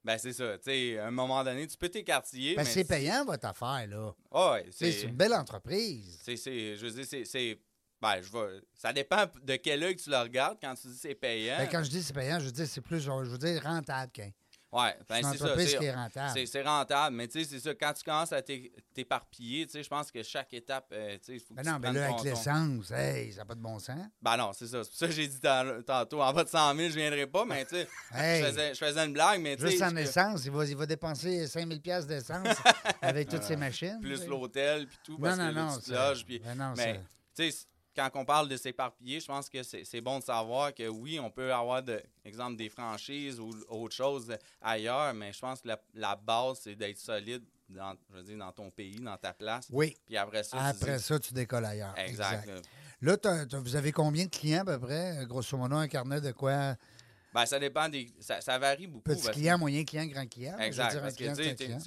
Ben, 0.05 0.17
c'est 0.19 0.33
ça. 0.33 0.57
Tu 0.59 0.65
sais, 0.71 0.99
à 0.99 1.07
un 1.09 1.11
moment 1.11 1.43
donné, 1.45 1.67
tu 1.67 1.77
peux 1.77 1.89
t'écartiller. 1.89 2.55
Ben, 2.55 2.65
mais 2.65 2.71
c'est 2.71 2.85
payant, 2.85 3.25
votre 3.25 3.47
affaire, 3.47 3.87
là. 3.89 4.15
Ah 4.31 4.53
ouais, 4.53 4.67
C'est 4.71 5.03
une 5.03 5.17
belle 5.17 5.35
entreprise. 5.35 6.19
C'est, 6.23 6.37
c'est, 6.37 6.77
je 6.77 6.87
veux 6.87 6.93
dire, 6.93 7.05
c'est, 7.09 7.25
c'est- 7.25 7.59
ben, 8.01 8.23
je 8.23 8.31
vais, 8.31 8.61
ça 8.75 8.93
dépend 8.93 9.25
de 9.43 9.57
quel 9.57 9.83
œil 9.83 9.97
tu 9.97 10.09
le 10.09 10.17
regardes 10.19 10.59
quand 10.63 10.73
tu 10.77 10.87
dis 10.87 10.97
c'est 10.97 11.17
payant. 11.17 11.57
Ben, 11.59 11.69
quand 11.69 11.83
je 11.83 11.91
dis 11.91 12.01
c'est 12.03 12.13
payant, 12.13 12.39
je 12.39 12.45
veux 12.47 12.53
dire 12.53 12.67
c'est 12.69 12.81
plus, 12.81 13.01
je 13.01 13.11
veux 13.11 13.39
dire 13.39 13.61
rentable 13.63 14.13
qu'un. 14.13 14.31
Ouais, 14.73 14.97
ben, 15.09 15.23
C'est 15.33 15.39
ça. 15.39 15.55
c'est- 15.57 15.79
qui 15.79 15.85
est 15.85 15.95
rentable. 15.95 16.31
C'est, 16.35 16.47
c'est 16.47 16.63
rentable, 16.63 17.17
mais 17.17 17.29
tu 17.29 17.43
sais, 17.45 17.49
c'est 17.51 17.61
ça. 17.61 17.75
Quand 17.75 17.93
tu 17.93 18.05
commences 18.05 18.33
à 18.33 18.43
t'é- 18.43 18.73
t'éparpiller, 18.95 19.67
tu 19.67 19.73
sais, 19.73 19.83
je 19.83 19.89
pense 19.89 20.11
que 20.11 20.23
chaque 20.23 20.53
étape, 20.55 20.87
euh, 20.93 21.17
tu 21.19 21.25
sais, 21.25 21.35
il 21.35 21.41
faut 21.41 21.55
que 21.55 21.55
Ben 21.55 21.63
tu 21.63 21.69
non, 21.69 21.75
mais 21.79 21.81
prennes 21.89 21.97
là, 21.97 22.05
avec 22.09 22.23
l'essence, 22.25 22.91
hey, 22.91 23.33
ça 23.33 23.39
n'a 23.39 23.45
pas 23.45 23.55
de 23.55 23.61
bon 23.61 23.79
sens. 23.79 23.99
Ben 24.21 24.37
non, 24.37 24.53
c'est 24.53 24.67
ça. 24.67 24.83
C'est 24.85 24.91
pour 24.91 24.99
ça 24.99 25.07
que 25.07 25.13
j'ai 25.13 25.29
dit 25.29 25.41
tan- 25.41 25.83
tantôt, 25.87 26.23
en 26.23 26.33
bas 26.33 26.45
de 26.45 26.49
100 26.49 26.75
000, 26.77 26.89
je 26.91 26.95
viendrai 26.97 27.27
pas, 27.27 27.45
mais 27.45 27.65
tu 27.65 27.77
sais, 27.77 27.89
Hey, 28.15 28.43
je, 28.43 28.47
faisais, 28.49 28.75
je 28.75 28.79
faisais 28.85 29.05
une 29.07 29.13
blague, 29.13 29.41
mais 29.41 29.57
tu 29.57 29.63
sais, 29.65 29.71
juste 29.71 29.83
en 29.83 29.97
essence, 29.97 30.45
il 30.45 30.51
va, 30.51 30.65
il 30.65 30.77
va 30.77 30.87
dépenser 30.87 31.47
5000 31.47 31.81
pièces 31.81 32.07
d'essence 32.07 32.47
avec 33.03 33.29
toutes 33.29 33.43
ces 33.45 33.57
machines. 33.57 33.99
plus 34.01 34.27
l'hôtel, 34.27 34.87
puis 34.87 34.99
tout, 35.05 35.13
Non, 35.13 35.19
parce 35.21 35.39
non, 35.39 35.49
que 35.51 35.55
là, 35.55 35.65
non. 35.65 35.79
tu 35.79 35.85
te 35.85 35.93
loges, 35.93 36.25
puis 36.25 36.39
ben 36.41 36.55
non, 36.55 36.75
Mais, 36.77 36.95
ça- 36.95 37.01
tu 37.45 37.51
sais, 37.53 37.67
quand 37.99 38.11
on 38.15 38.25
parle 38.25 38.49
de 38.49 38.57
s'éparpiller, 38.57 39.19
je 39.19 39.27
pense 39.27 39.49
que 39.51 39.63
c'est 39.63 40.01
bon 40.01 40.21
de 40.21 40.25
savoir 40.25 40.73
que 40.73 40.87
oui, 40.87 41.19
on 41.19 41.31
peut 41.31 41.53
avoir, 41.53 41.83
de, 41.83 42.01
exemple, 42.25 42.57
des 42.57 42.69
franchises 42.69 43.41
ou 43.41 43.51
autre 43.69 43.95
chose 43.95 44.33
ailleurs, 44.61 45.13
mais 45.15 45.33
je 45.33 45.41
pense 45.41 45.61
que 45.63 45.69
la, 45.69 45.81
la 45.95 46.15
base, 46.15 46.61
c'est 46.63 46.77
d'être 46.77 46.99
solide 46.99 47.43
dans, 47.69 47.95
je 48.11 48.17
veux 48.17 48.23
dire, 48.23 48.39
dans 48.39 48.53
ton 48.53 48.71
pays, 48.71 49.01
dans 49.01 49.17
ta 49.17 49.33
place. 49.35 49.67
Oui. 49.71 49.97
Puis 50.07 50.17
après 50.17 50.45
ça, 50.45 50.57
tu 50.59 50.65
Après 50.65 50.97
dis- 50.97 51.03
ça, 51.03 51.19
tu 51.19 51.35
décolles 51.35 51.65
ailleurs. 51.65 51.95
Exact. 51.99 52.49
là. 53.01 53.45
Vous 53.61 53.77
avez 53.77 53.93
combien 53.93 54.25
de 54.27 54.31
clients 54.31 54.63
à 54.63 54.65
peu 54.65 54.79
près? 54.79 55.25
Grosso 55.27 55.57
modo, 55.57 55.77
un 55.77 55.89
carnet 55.89 56.21
de 56.21 56.33
quoi? 56.33 56.77
Ben, 57.35 57.47
ça 57.47 57.59
dépend 57.59 57.89
des. 57.89 58.11
Ça, 58.21 58.41
ça 58.41 58.59
varie 58.59 58.87
beaucoup. 58.87 59.03
Petit 59.05 59.23
parce 59.23 59.35
client, 59.37 59.59
moyen 59.59 59.85
client, 59.85 60.07
grand 60.07 60.27
client? 60.27 60.59
Exact. 60.59 60.93
dire, 60.93 61.03
Parce 61.03 61.15
que, 61.15 61.19
client, 61.19 61.35
tu 61.37 61.57
tu 61.57 61.65
client. 61.65 61.79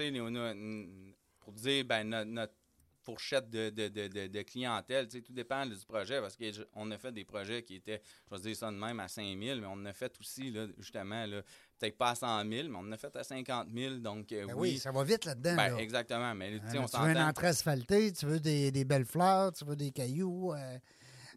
pour 1.39 1.53
dire, 1.53 1.83
ben, 1.85 2.03
notre, 2.07 2.29
notre 2.29 2.53
fourchette 3.01 3.49
de, 3.49 3.69
de, 3.69 3.87
de, 4.27 4.41
clientèle, 4.43 5.07
tu 5.07 5.17
sais, 5.17 5.23
tout 5.23 5.33
dépend 5.33 5.65
du 5.65 5.75
projet, 5.85 6.21
parce 6.21 6.37
qu'on 6.37 6.91
a 6.91 6.97
fait 6.97 7.11
des 7.11 7.25
projets 7.25 7.63
qui 7.63 7.75
étaient, 7.75 8.01
je 8.29 8.35
vais 8.35 8.41
dire 8.41 8.55
ça 8.55 8.71
de 8.71 8.75
même, 8.77 8.99
à 8.99 9.07
5 9.07 9.23
000, 9.37 9.59
mais 9.59 9.65
on 9.67 9.71
en 9.73 9.85
a 9.85 9.93
fait 9.93 10.13
aussi, 10.19 10.51
là, 10.51 10.67
justement, 10.77 11.25
là, 11.25 11.41
peut-être 11.79 11.97
pas 11.97 12.11
à 12.11 12.15
100 12.15 12.47
000, 12.49 12.69
mais 12.69 12.75
on 12.77 12.79
en 12.81 12.91
a 12.91 12.97
fait 12.97 13.15
à 13.15 13.23
50 13.23 13.67
000, 13.73 13.95
donc 13.95 14.31
euh, 14.31 14.45
Ben 14.47 14.53
oui, 14.55 14.71
oui. 14.73 14.77
ça 14.77 14.91
va 14.91 15.03
vite 15.03 15.25
là-dedans. 15.25 15.55
Ben, 15.55 15.69
là. 15.75 15.77
exactement, 15.81 16.35
mais 16.35 16.59
tu 16.59 16.69
sais, 16.69 16.77
Hein, 16.77 16.81
on 16.83 16.87
tu 16.87 16.97
veux 17.01 17.09
une 17.11 17.17
entrée 17.17 17.47
asphaltée, 17.47 18.13
tu 18.13 18.25
veux 18.25 18.39
des, 18.39 18.71
des 18.71 18.85
belles 18.85 19.05
fleurs, 19.05 19.51
tu 19.51 19.65
veux 19.65 19.75
des 19.75 19.91
cailloux, 19.91 20.53
euh, 20.53 20.77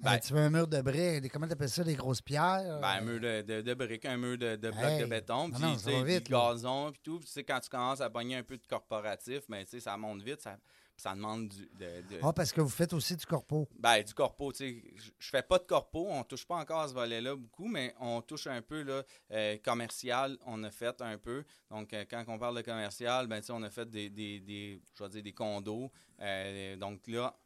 Ben- 0.03 0.14
euh, 0.14 0.18
tu 0.18 0.33
veux 0.35 0.40
un 0.40 0.50
mur 0.50 0.66
de 0.66 0.83
briques, 0.83 1.22
des, 1.22 1.29
comment 1.31 1.46
tu 1.46 1.53
appelles 1.53 1.68
ça, 1.70 1.83
des 1.85 1.94
grosses 1.94 2.20
pierres? 2.20 2.81
Ben, 2.83 2.88
un 2.88 3.00
mur 3.00 3.20
de, 3.20 3.42
de, 3.42 3.61
de 3.62 3.74
briques, 3.74 4.05
un 4.05 4.16
mur 4.18 4.37
de, 4.37 4.57
de 4.57 4.70
blocs 4.70 4.83
Hey. 4.85 5.00
de 5.00 5.07
béton, 5.07 5.50
puis 5.50 5.62
tu 5.62 5.79
sais, 5.79 6.20
gazon, 6.29 6.90
puis 6.92 7.00
tout. 7.03 7.18
Puis, 7.20 7.27
tu 7.27 7.33
sais, 7.33 7.44
quand 7.44 7.61
tu 7.61 7.68
commences 7.70 8.00
à 8.00 8.11
pogner 8.11 8.37
un 8.37 8.42
peu 8.42 8.57
de 8.59 8.66
corporatif, 8.66 9.42
ben, 9.48 9.64
tu 9.64 9.70
sais, 9.70 9.81
ça 9.81 9.96
monte 9.96 10.20
vite, 10.22 10.40
ça, 10.42 10.59
ça 10.96 11.14
demande 11.14 11.48
du, 11.48 11.66
de, 11.78 12.00
de- 12.09 12.20
Ah, 12.22 12.33
parce 12.33 12.52
que 12.52 12.61
vous 12.61 12.68
faites 12.68 12.92
aussi 12.92 13.16
du 13.16 13.26
corpo. 13.26 13.68
Ben, 13.78 14.02
du 14.02 14.14
corpo, 14.14 14.52
tu 14.52 14.59
sais, 14.59 14.85
je- 14.96 15.11
fais 15.30 15.42
pas 15.42 15.59
de 15.59 15.64
corpo, 15.64 16.07
on 16.09 16.22
touche 16.24 16.46
pas 16.46 16.57
encore 16.57 16.80
à 16.80 16.88
ce 16.88 16.94
volet-là 16.94 17.35
beaucoup, 17.37 17.66
mais 17.68 17.94
on 18.00 18.22
touche 18.22 18.46
un 18.46 18.62
peu, 18.62 18.83
là, 18.83 19.02
euh, 19.33 19.57
commercial, 19.64 20.38
on 20.46 20.62
a 20.64 20.70
fait 20.70 21.00
un 21.02 21.18
peu. 21.18 21.44
Donc, 21.70 21.92
euh, 21.92 22.04
quand 22.09 22.24
on 22.28 22.38
parle 22.38 22.57
de 22.57 22.62
commercial, 22.62 23.26
ben, 23.26 23.40
tu 23.40 23.46
sais, 23.46 23.52
on 23.52 23.62
a 23.62 23.70
fait 23.70 23.88
des, 23.90 24.09
des, 24.09 24.40
des, 24.40 24.80
je 24.96 25.02
vais 25.02 25.11
dire, 25.11 25.22
des 25.22 25.33
condos. 25.33 25.90
Euh, 26.20 26.76
donc 26.76 27.07
là, 27.09 27.37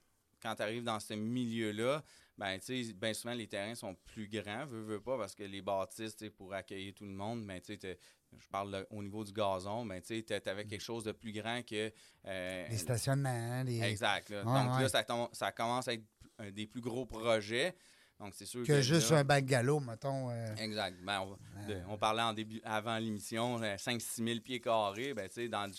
quand 0.42 0.54
tu 0.54 0.62
arrives 0.62 0.84
dans 0.84 1.00
ce 1.00 1.14
milieu-là, 1.14 2.04
ben, 2.36 2.56
tu 2.60 2.84
sais, 2.84 2.92
ben 2.92 3.12
souvent, 3.14 3.34
les 3.34 3.48
terrains 3.48 3.74
sont 3.74 3.96
plus 3.96 4.28
grands, 4.28 4.64
veux, 4.66 4.82
veux 4.82 5.00
pas, 5.00 5.18
parce 5.18 5.34
que 5.34 5.42
les 5.42 5.60
bâtisses, 5.62 6.14
tu 6.14 6.26
sais, 6.26 6.30
pour 6.30 6.54
accueillir 6.54 6.94
tout 6.94 7.04
le 7.04 7.10
monde, 7.10 7.44
ben, 7.44 7.60
tu 7.60 7.76
sais, 7.80 7.98
je 8.36 8.46
parle 8.48 8.70
là, 8.70 8.84
au 8.90 9.02
niveau 9.02 9.24
du 9.24 9.32
gazon, 9.32 9.84
ben, 9.86 10.00
tu 10.00 10.24
sais, 10.26 10.48
avais 10.48 10.64
quelque 10.64 10.80
chose 10.82 11.04
de 11.04 11.12
plus 11.12 11.32
grand 11.32 11.62
que... 11.64 11.92
euh, 12.26 12.66
Les 12.68 12.76
stationnements, 12.76 13.62
les... 13.62 13.80
Exact. 13.82 14.30
là. 14.30 14.38
Ouais, 14.38 14.44
Donc 14.44 14.76
ouais. 14.76 14.82
là, 14.82 14.88
ça, 14.88 15.04
ça 15.32 15.52
commence 15.52 15.88
à 15.88 15.94
être 15.94 16.04
un 16.38 16.50
des 16.50 16.66
plus 16.66 16.80
gros 16.80 17.06
projets. 17.06 17.74
Donc 18.18 18.34
c'est 18.34 18.46
sûr 18.46 18.62
que. 18.62 18.66
que 18.66 18.80
juste 18.80 19.10
là- 19.10 19.18
un 19.18 19.24
bungalow, 19.24 19.78
mettons. 19.80 20.30
euh, 20.30 20.54
Exact. 20.56 20.96
Ben, 21.04 21.24
on, 21.88 21.96
parlait 21.96 22.22
en 22.22 22.32
début, 22.32 22.60
avant 22.64 22.98
l'émission, 22.98 23.58
5-6 23.60 24.24
000 24.24 24.40
pieds 24.40 24.60
carrés. 24.60 25.14
Ben, 25.14 25.28
dans 25.48 25.68
du, 25.68 25.78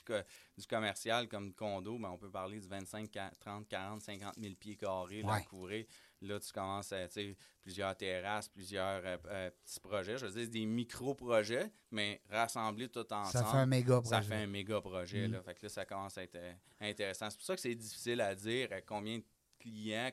du 0.57 0.65
commercial 0.67 1.27
comme 1.27 1.53
condo, 1.53 1.97
ben, 1.97 2.09
on 2.09 2.17
peut 2.17 2.29
parler 2.31 2.59
du 2.59 2.67
25, 2.67 3.11
40, 3.11 3.39
30, 3.39 3.67
40, 3.67 4.01
50 4.01 4.35
000 4.39 4.55
pieds 4.55 4.75
carrés 4.77 5.21
là, 5.21 5.39
Ouais. 5.53 5.87
Là, 6.21 6.37
tu 6.37 6.51
commences 6.51 6.91
à, 6.91 7.07
sais, 7.07 7.35
plusieurs 7.61 7.95
terrasses, 7.95 8.49
plusieurs 8.49 9.01
euh, 9.05 9.17
euh, 9.27 9.49
petits 9.63 9.79
projets. 9.79 10.17
Je 10.17 10.25
veux 10.25 10.31
dire, 10.41 10.49
des 10.49 10.65
micro-projets, 10.65 11.71
mais 11.91 12.21
rassemblés 12.29 12.89
tout 12.89 13.05
ensemble. 13.13 13.45
ça 13.45 13.51
fait 13.51 13.57
un 13.57 13.65
méga 13.65 14.01
Ça 14.03 14.17
projet. 14.17 14.27
fait 14.27 14.35
un 14.43 14.47
méga 14.47 14.81
projet. 14.81 15.27
Mm. 15.27 15.31
Là. 15.31 15.41
Fait 15.43 15.53
que 15.55 15.59
là, 15.63 15.69
ça 15.69 15.85
commence 15.85 16.17
à 16.17 16.23
être 16.23 16.35
euh, 16.35 16.53
intéressant. 16.81 17.29
C'est 17.29 17.37
pour 17.37 17.45
ça 17.45 17.55
que 17.55 17.61
c'est 17.61 17.75
difficile 17.75 18.19
à 18.21 18.35
dire 18.35 18.67
euh, 18.71 18.81
combien 18.85 19.17
de 19.19 19.23
clients, 19.59 20.11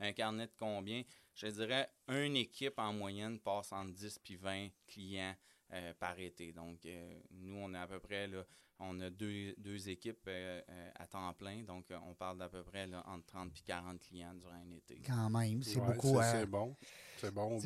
un 0.00 0.12
carnet 0.12 0.46
de 0.46 0.52
combien. 0.58 1.02
Je 1.36 1.46
dirais, 1.48 1.88
une 2.08 2.34
équipe 2.36 2.78
en 2.78 2.92
moyenne 2.92 3.38
passe 3.38 3.70
entre 3.72 3.92
10 3.92 4.18
puis 4.24 4.36
20 4.36 4.68
clients 4.88 5.34
euh, 5.72 5.92
par 5.98 6.18
été. 6.18 6.52
Donc, 6.52 6.78
euh, 6.86 7.18
nous, 7.30 7.56
on 7.58 7.74
est 7.74 7.78
à 7.78 7.86
peu 7.86 8.00
près 8.00 8.26
là, 8.26 8.42
on 8.78 8.98
a 9.00 9.08
deux, 9.10 9.54
deux 9.58 9.88
équipes 9.88 10.26
euh, 10.28 10.60
à 10.96 11.06
temps 11.06 11.32
plein, 11.32 11.62
donc 11.62 11.86
on 12.06 12.14
parle 12.14 12.36
d'à 12.38 12.48
peu 12.48 12.62
près 12.62 12.86
là, 12.86 13.02
entre 13.06 13.24
30 13.26 13.50
et 13.58 13.62
40 13.66 14.00
clients 14.00 14.34
durant 14.34 14.52
un 14.54 14.70
été. 14.76 15.00
Quand 15.06 15.30
même, 15.30 15.62
c'est 15.62 15.78
Ouais, 15.78 15.86
beaucoup. 15.94 16.20
c'est- 16.20 16.26
hein. 16.26 16.32
C'est 16.40 16.46
bon. 16.46 16.76
C'est 17.18 17.30
bon. 17.34 17.58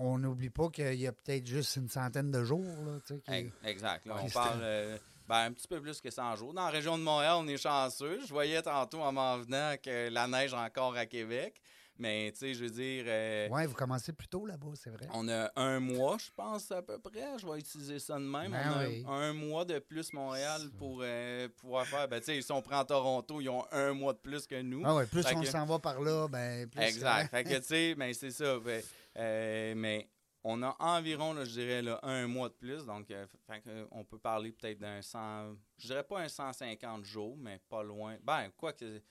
on 0.00 0.18
n'oublie 0.18 0.50
pas 0.50 0.68
qu'il 0.70 0.94
y 1.00 1.06
a 1.06 1.12
peut-être 1.12 1.46
juste 1.46 1.76
une 1.76 1.88
centaine 1.88 2.30
de 2.32 2.42
jours. 2.42 2.64
Là, 2.84 2.98
qui- 3.24 3.52
Exact. 3.64 4.04
là, 4.06 4.16
on 4.20 4.28
parle 4.30 4.58
euh, 4.62 4.98
ben, 5.28 5.44
un 5.44 5.52
petit 5.52 5.68
peu 5.68 5.80
plus 5.80 6.00
que 6.00 6.10
100 6.10 6.34
jours. 6.34 6.52
Dans 6.52 6.64
la 6.64 6.70
région 6.70 6.98
de 6.98 7.02
Montréal, 7.04 7.36
on 7.38 7.46
est 7.46 7.56
chanceux. 7.56 8.20
Je 8.26 8.28
voyais 8.32 8.60
tantôt 8.62 9.00
en 9.00 9.12
m'en 9.12 9.38
venant 9.38 9.76
que 9.80 10.08
la 10.08 10.26
neige 10.26 10.54
encore 10.54 10.96
à 10.96 11.06
Québec. 11.06 11.60
Mais, 12.00 12.30
tu 12.32 12.38
sais, 12.38 12.54
je 12.54 12.62
veux 12.64 12.70
dire, 12.70 13.04
euh, 13.08 13.48
Ouais, 13.48 13.66
vous 13.66 13.74
commencez 13.74 14.12
plus 14.12 14.28
tôt 14.28 14.46
là-bas, 14.46 14.68
c'est 14.74 14.90
vrai. 14.90 15.08
on 15.12 15.28
a 15.28 15.50
un 15.56 15.80
mois, 15.80 16.16
je 16.18 16.30
pense, 16.36 16.70
à 16.70 16.80
peu 16.80 16.98
près. 17.00 17.36
Je 17.38 17.46
vais 17.46 17.58
utiliser 17.58 17.98
ça 17.98 18.14
de 18.14 18.24
même. 18.24 18.52
Ben 18.52 18.62
on 18.72 18.78
a 18.78 18.86
oui. 18.86 19.04
un 19.08 19.32
mois 19.32 19.64
de 19.64 19.80
plus 19.80 20.12
Montréal 20.12 20.62
pour 20.78 21.00
euh, 21.02 21.48
pouvoir 21.56 21.86
faire. 21.86 22.06
Ben, 22.06 22.20
tu 22.20 22.26
sais, 22.26 22.40
si 22.40 22.52
on 22.52 22.62
prend 22.62 22.84
Toronto, 22.84 23.40
ils 23.40 23.48
ont 23.48 23.64
un 23.72 23.92
mois 23.94 24.12
de 24.12 24.18
plus 24.18 24.46
que 24.46 24.60
nous. 24.62 24.82
Ah 24.84 24.94
ouais, 24.94 25.06
plus 25.06 25.24
Fait 25.26 25.34
on 25.34 25.40
que- 25.40 25.46
s'en 25.48 25.66
va 25.66 25.80
par 25.80 26.00
là, 26.00 26.28
ben 26.28 26.68
plus. 26.68 26.80
Exact. 26.82 27.30
fait 27.32 27.42
que, 27.42 27.56
tu 27.58 27.64
sais, 27.64 27.94
ben, 27.96 28.14
c'est 28.14 28.30
ça. 28.30 28.58
Ben, 28.60 28.80
euh, 29.16 29.74
mais 29.76 30.08
on 30.44 30.62
a 30.62 30.76
environ, 30.78 31.32
là, 31.34 31.44
je 31.44 31.50
dirais, 31.50 31.82
là, 31.82 31.98
un 32.04 32.28
mois 32.28 32.48
de 32.48 32.54
plus. 32.54 32.86
Donc, 32.86 33.10
euh, 33.10 33.26
fait 33.48 33.60
on 33.90 34.04
peut 34.04 34.18
parler 34.18 34.52
peut-être 34.52 34.78
d'un 34.78 35.02
100, 35.02 35.56
je 35.78 35.88
dirais 35.88 36.04
pas 36.04 36.20
un 36.20 36.28
150 36.28 37.04
jours, 37.04 37.36
mais 37.36 37.58
pas 37.68 37.82
loin. 37.82 38.16
Ben, 38.22 38.50
quoi 38.56 38.72
que. 38.72 39.02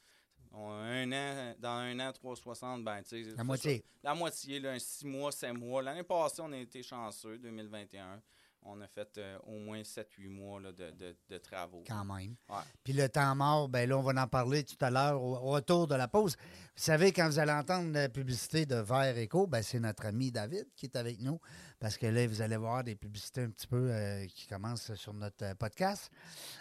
On 0.53 0.69
a 0.71 0.73
un 0.75 1.12
an, 1.12 1.55
dans 1.60 1.69
un 1.69 1.99
an, 1.99 2.12
360, 2.12 2.83
ben, 2.83 3.01
tu 3.03 3.23
sais. 3.23 3.31
La 3.36 3.43
moitié. 3.43 3.77
ça. 3.77 3.83
La 4.10 4.15
moitié, 4.15 4.60
là, 4.60 4.71
un 4.71 4.79
6 4.79 5.05
mois, 5.05 5.31
7 5.31 5.53
mois. 5.53 5.81
L'année 5.81 6.03
passée, 6.03 6.41
on 6.43 6.51
a 6.51 6.57
été 6.57 6.81
chanceux, 6.83 7.38
2021. 7.38 8.21
On 8.69 8.81
a 8.81 8.88
fait 8.88 9.17
euh, 9.19 9.38
au 9.43 9.60
moins 9.60 9.81
7-8 9.81 10.27
mois 10.29 10.60
là, 10.60 10.71
de, 10.73 10.89
de- 10.91 11.15
de 11.29 11.38
travaux. 11.38 11.83
Quand 11.88 12.03
même. 12.03 12.36
Ouais. 12.49 12.55
Puis 12.83 12.91
le 12.91 13.07
temps 13.07 13.33
mort, 13.36 13.69
ben 13.69 13.88
là, 13.88 13.97
on 13.97 14.01
va 14.01 14.21
en 14.21 14.27
parler 14.27 14.63
tout 14.63 14.75
à 14.81 14.89
l'heure 14.89 15.21
au, 15.21 15.36
au 15.38 15.51
retour 15.51 15.88
de 15.88 15.95
la 15.95 16.07
pause. 16.07 16.36
Vous 16.75 16.83
savez, 16.83 17.13
quand 17.13 17.27
vous 17.27 17.39
allez 17.39 17.51
entendre 17.53 17.93
la 17.93 18.10
publicité 18.10 18.65
de 18.65 18.75
Vert 18.75 19.15
Eco, 19.15 19.47
ben 19.47 19.62
c'est 19.62 19.79
notre 19.79 20.07
ami 20.07 20.31
David 20.31 20.65
qui 20.75 20.88
est 20.88 20.95
avec 20.97 21.21
nous. 21.21 21.39
Parce 21.79 21.95
que 21.97 22.07
là, 22.07 22.25
vous 22.25 22.41
allez 22.41 22.57
voir 22.57 22.83
des 22.83 22.95
publicités 22.95 23.41
un 23.41 23.49
petit 23.51 23.67
peu 23.67 23.89
euh, 23.91 24.25
qui 24.25 24.47
commencent 24.47 24.95
sur 24.95 25.13
notre 25.13 25.45
euh, 25.45 25.53
podcast. 25.53 26.09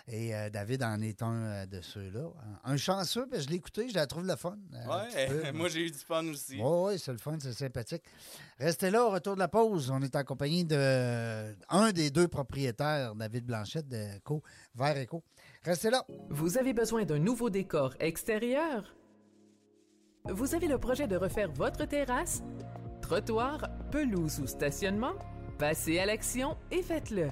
Et 0.09 0.35
euh, 0.35 0.51
David 0.51 0.83
en 0.83 1.01
est 1.01 1.23
un 1.23 1.33
euh, 1.35 1.67
de 1.67 1.81
ceux-là. 1.81 2.29
Un, 2.65 2.73
un 2.75 2.77
chanceux, 2.77 3.27
je 3.33 3.49
l'ai 3.49 3.55
écouté, 3.57 3.89
je 3.89 3.95
la 3.95 4.07
trouve 4.07 4.27
le 4.27 4.37
fun. 4.37 4.59
euh, 4.75 4.87
Ouais, 4.87 5.27
peu. 5.27 5.53
moi, 5.57 5.69
j'ai 5.71 5.87
eu 5.87 5.91
du 5.91 5.97
fun 5.99 6.23
aussi. 6.27 6.57
Oui, 6.61 6.93
oui, 6.93 6.99
c'est 6.99 7.13
le 7.13 7.19
fun, 7.19 7.39
c'est 7.41 7.55
sympathique. 7.55 8.03
Restez 8.59 8.91
là 8.91 9.05
au 9.07 9.11
retour 9.11 9.35
de 9.37 9.41
la 9.41 9.49
pause. 9.49 9.91
On 9.91 10.03
est 10.03 10.15
en 10.15 10.25
compagnie 10.25 10.67
de 10.67 11.55
un 11.71 11.93
des 11.93 12.11
deux 12.11 12.29
propriétaires, 12.29 13.15
David 13.15 13.47
Blanchette 13.47 13.89
de 13.89 14.19
Co, 14.23 14.43
Vert 14.75 14.97
Eco. 15.03 15.25
Restez 15.65 15.89
là. 15.89 16.05
Vous 16.29 16.59
avez 16.59 16.75
besoin 16.75 17.05
d'un 17.07 17.19
nouveau 17.19 17.49
décor 17.49 17.95
extérieur? 18.01 18.95
Vous 20.29 20.55
avez 20.55 20.67
le 20.69 20.77
projet 20.79 21.07
de 21.07 21.17
refaire 21.17 21.51
votre 21.53 21.87
terrasse? 21.87 22.43
Trottoir, 23.07 23.61
pelouse 23.93 24.41
ou 24.41 24.49
stationnement? 24.49 25.13
Passez 25.59 26.01
à 26.01 26.07
l'action 26.07 26.57
et 26.73 26.83
faites-le. 26.83 27.29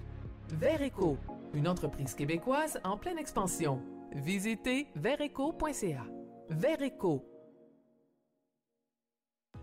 Vereco, 0.51 1.19
une 1.53 1.67
entreprise 1.67 2.15
québécoise 2.15 2.79
en 2.85 2.97
pleine 2.97 3.19
expansion. 3.19 3.83
Visitez 4.13 4.87
vereco.ca. 4.95 6.05
Vereco, 6.49 7.25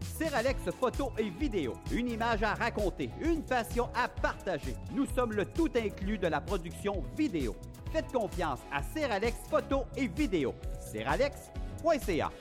Seralex 0.01 0.59
photo 0.77 1.13
et 1.17 1.29
vidéo. 1.29 1.75
Une 1.93 2.09
image 2.09 2.43
à 2.43 2.55
raconter, 2.55 3.09
une 3.21 3.45
passion 3.45 3.87
à 3.95 4.09
partager. 4.09 4.75
Nous 4.93 5.05
sommes 5.05 5.31
le 5.31 5.45
tout 5.45 5.69
inclus 5.77 6.17
de 6.17 6.27
la 6.27 6.41
production 6.41 7.05
vidéo. 7.17 7.55
Faites 7.93 8.11
confiance 8.11 8.59
à 8.69 8.83
Seralex 8.83 9.37
photo 9.49 9.85
et 9.95 10.07
vidéo. 10.07 10.55
Seralex.ca. 10.81 12.31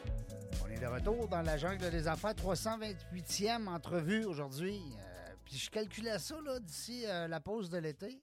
De 0.80 0.86
retour 0.86 1.28
dans 1.28 1.42
la 1.42 1.58
jungle 1.58 1.90
des 1.90 2.08
affaires. 2.08 2.32
328e 2.32 3.66
entrevue 3.66 4.24
aujourd'hui. 4.24 4.80
Euh, 4.98 5.34
puis 5.44 5.56
je 5.56 5.70
calculais 5.70 6.18
ça, 6.18 6.40
là, 6.40 6.58
d'ici 6.58 7.04
euh, 7.06 7.28
la 7.28 7.38
pause 7.38 7.68
de 7.68 7.76
l'été. 7.76 8.22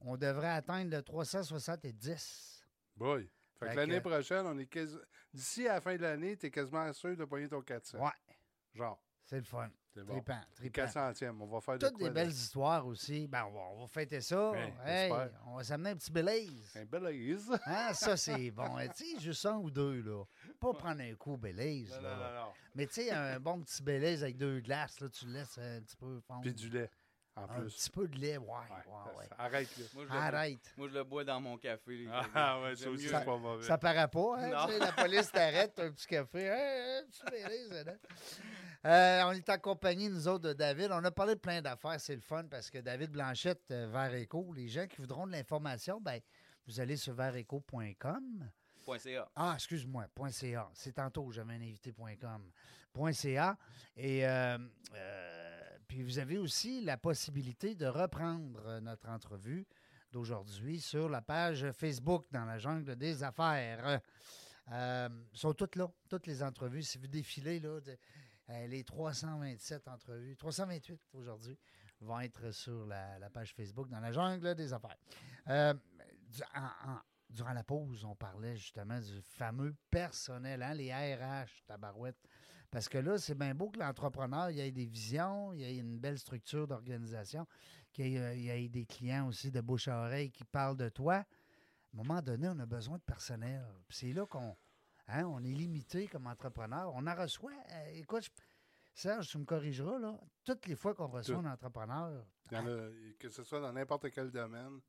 On 0.00 0.16
devrait 0.16 0.48
atteindre 0.48 0.90
le 0.90 1.02
370. 1.02 2.64
Boy. 2.96 3.30
Fait 3.58 3.66
Fait 3.66 3.72
que 3.72 3.76
l'année 3.76 4.00
prochaine, 4.00 4.46
on 4.46 4.58
est 4.58 4.66
quasi... 4.66 4.96
d'ici 5.32 5.68
à 5.68 5.74
la 5.74 5.80
fin 5.80 5.94
de 5.96 6.02
l'année, 6.02 6.36
tu 6.36 6.46
es 6.46 6.50
quasiment 6.50 6.92
sûr 6.92 7.16
de 7.16 7.24
pogner 7.24 7.48
ton 7.48 7.62
400. 7.62 7.98
Ouais, 7.98 8.10
Genre, 8.74 9.00
c'est 9.24 9.38
le 9.38 9.44
fun. 9.44 9.70
C'est 9.96 10.04
bon. 10.04 10.12
Tripant, 10.14 10.40
tripant. 10.54 10.82
400e, 10.82 11.36
on 11.40 11.46
va 11.46 11.60
faire 11.60 11.78
de 11.78 11.86
Toutes 11.86 11.96
quoi, 11.98 12.08
des 12.08 12.14
là? 12.14 12.22
belles 12.24 12.30
histoires 12.32 12.86
aussi. 12.86 13.26
Ben, 13.26 13.44
on 13.46 13.52
va, 13.52 13.60
on 13.72 13.80
va 13.80 13.86
fêter 13.86 14.20
ça. 14.20 14.52
Ben, 14.52 14.72
Hey, 14.84 15.12
on 15.46 15.56
va 15.56 15.64
s'amener 15.64 15.90
un 15.90 15.96
petit 15.96 16.12
Belize. 16.12 16.76
Un 16.76 16.84
bel 16.84 17.06
aise. 17.06 17.50
Hein, 17.66 17.92
ça, 17.94 18.16
c'est 18.16 18.50
bon. 18.50 18.76
Tu 18.96 19.14
sais, 19.14 19.20
juste 19.20 19.46
un 19.46 19.56
ou 19.56 19.70
deux, 19.70 20.02
là. 20.02 20.24
Pas 20.60 20.72
prendre 20.74 21.00
un 21.02 21.14
coup 21.14 21.36
Belize, 21.36 21.94
Non, 21.96 22.02
là. 22.02 22.10
non, 22.16 22.16
non, 22.24 22.34
non. 22.46 22.52
Mais 22.74 22.86
tu 22.86 22.94
sais, 22.94 23.10
un 23.10 23.40
bon 23.40 23.60
petit 23.62 23.82
Belize 23.82 24.22
avec 24.22 24.36
deux 24.36 24.60
glaces, 24.60 25.00
là, 25.00 25.08
tu 25.08 25.26
le 25.26 25.32
laisses 25.32 25.58
un 25.58 25.80
petit 25.80 25.96
peu 25.96 26.20
fondre. 26.20 26.42
Puis 26.42 26.52
du 26.54 26.68
lait, 26.68 26.90
en 27.34 27.42
un 27.44 27.46
plus. 27.60 27.74
petit 27.74 27.90
peu 27.90 28.08
de 28.08 28.16
lait, 28.18 28.36
ouais, 28.38 28.46
Ouais, 28.46 28.54
ouais, 28.86 29.18
ouais. 29.18 29.26
Arrête, 29.38 29.76
là. 29.78 29.84
Moi, 29.94 30.04
je 30.06 30.12
le- 30.12 30.18
Arrête. 30.18 30.72
Moi, 30.76 30.88
je 30.88 30.94
le 30.94 31.04
bois 31.04 31.24
dans 31.24 31.40
mon 31.40 31.56
café. 31.58 32.06
Ah 32.34 32.60
ouais, 32.62 32.76
ça 32.76 32.88
aussi, 32.90 33.08
c'est 33.08 33.24
pas 33.24 33.36
mauvais. 33.36 33.62
Ça 33.66 33.76
paraît 33.78 34.08
pas, 34.08 34.36
hein? 34.38 34.48
Non. 34.50 34.66
tu 34.66 34.72
sais, 34.72 34.78
La 34.78 34.92
police 34.92 35.30
t'arrête, 35.32 35.72
t'as 35.74 35.84
un 35.84 35.90
petit 35.92 36.06
café. 36.06 36.38
Hey, 36.44 37.00
un 37.02 37.06
petit 37.08 37.22
Belize, 37.30 37.84
là. 37.84 37.92
Euh, 38.84 39.22
on 39.24 39.32
est 39.32 39.48
en 39.48 39.58
compagnie, 39.58 40.08
nous 40.08 40.28
autres, 40.28 40.48
de 40.48 40.52
David. 40.52 40.90
On 40.92 41.04
a 41.04 41.10
parlé 41.10 41.34
de 41.34 41.40
plein 41.40 41.62
d'affaires. 41.62 42.00
C'est 42.00 42.14
le 42.14 42.20
fun 42.20 42.44
parce 42.44 42.70
que 42.70 42.78
David 42.78 43.10
Blanchette, 43.10 43.62
euh, 43.70 43.88
Vert 43.90 44.14
Éco, 44.14 44.52
les 44.54 44.68
gens 44.68 44.86
qui 44.86 44.98
voudront 44.98 45.26
de 45.26 45.32
l'information, 45.32 46.00
ben, 46.00 46.20
vous 46.66 46.80
allez 46.80 46.96
sur 46.96 47.14
verteco.com. 47.14 48.50
Point 48.84 48.98
.ca. 48.98 49.28
Ah, 49.34 49.52
excuse-moi, 49.54 50.06
.ca. 50.30 50.70
C'est 50.74 50.92
tantôt, 50.92 51.30
j'avais 51.32 51.54
un 51.54 51.62
invité.com. 51.62 52.50
.ca. 53.12 53.58
Et 53.96 54.26
euh, 54.26 54.58
euh, 54.94 55.60
puis 55.86 56.02
vous 56.02 56.18
avez 56.18 56.38
aussi 56.38 56.80
la 56.82 56.96
possibilité 56.96 57.74
de 57.74 57.86
reprendre 57.86 58.80
notre 58.80 59.08
entrevue 59.08 59.66
d'aujourd'hui 60.12 60.80
sur 60.80 61.08
la 61.08 61.20
page 61.20 61.70
Facebook 61.72 62.26
dans 62.30 62.44
la 62.44 62.58
jungle 62.58 62.96
des 62.96 63.22
affaires. 63.22 64.00
Euh, 64.72 65.08
sont 65.32 65.52
toutes 65.52 65.76
là, 65.76 65.88
toutes 66.08 66.26
les 66.26 66.42
entrevues. 66.42 66.82
Si 66.82 66.98
vous 66.98 67.06
défilez, 67.06 67.60
là, 67.60 67.78
les 68.48 68.84
327 68.84 69.88
entrevues, 69.88 70.36
328 70.36 71.00
aujourd'hui, 71.12 71.58
vont 72.00 72.20
être 72.20 72.50
sur 72.50 72.86
la, 72.86 73.30
page 73.30 73.54
Facebook 73.54 73.88
dans 73.88 74.00
la 74.00 74.12
jungle 74.12 74.54
des 74.54 74.72
affaires. 74.72 74.96
Euh, 75.48 75.74
durant 77.30 77.52
la 77.52 77.64
pause, 77.64 78.04
on 78.04 78.14
parlait 78.14 78.56
justement 78.56 79.00
du 79.00 79.20
fameux 79.22 79.74
personnel, 79.90 80.62
hein, 80.62 80.74
les 80.74 80.92
RH, 80.92 81.64
tabarouette. 81.66 82.16
Parce 82.70 82.88
que 82.88 82.98
là, 82.98 83.16
c'est 83.18 83.34
bien 83.34 83.54
beau 83.54 83.70
que 83.70 83.78
l'entrepreneur 83.78 84.50
il 84.50 84.58
ait 84.60 84.72
des 84.72 84.86
visions, 84.86 85.52
il 85.52 85.62
ait 85.62 85.76
une 85.76 85.98
belle 85.98 86.18
structure 86.18 86.66
d'organisation, 86.66 87.46
qu'il 87.92 88.08
y 88.08 88.48
ait, 88.48 88.68
des 88.68 88.84
clients 88.84 89.28
aussi 89.28 89.50
de 89.50 89.60
bouche 89.60 89.88
à 89.88 90.00
oreille 90.00 90.30
qui 90.30 90.44
parlent 90.44 90.76
de 90.76 90.88
toi. 90.88 91.14
À 91.14 91.18
un 91.20 91.24
moment 92.02 92.20
donné, 92.20 92.48
on 92.48 92.58
a 92.58 92.66
besoin 92.66 92.98
de 92.98 93.02
personnel. 93.02 93.64
C'est 93.88 94.12
là 94.12 94.26
qu'on 94.26 94.56
hein, 95.08 95.24
on 95.26 95.42
est 95.44 95.52
limité 95.52 96.06
comme 96.08 96.26
entrepreneur. 96.26 96.92
On 96.94 97.06
en 97.06 97.14
reçoit. 97.14 97.52
euh, 97.72 97.90
écoute, 97.94 98.24
je- 98.24 98.30
Serge, 98.94 99.28
tu 99.28 99.36
me 99.38 99.44
corrigeras, 99.44 99.98
là. 99.98 100.18
Toutes 100.44 100.66
les 100.66 100.74
fois 100.74 100.94
qu'on 100.94 101.08
reçoit 101.08 101.34
Tout. 101.36 101.46
un 101.46 101.52
entrepreneur, 101.52 102.24
que 103.18 103.28
ce 103.28 103.42
soit 103.42 103.60
dans 103.60 103.72
n'importe 103.72 104.10
quel 104.10 104.30
domaine. 104.30 104.80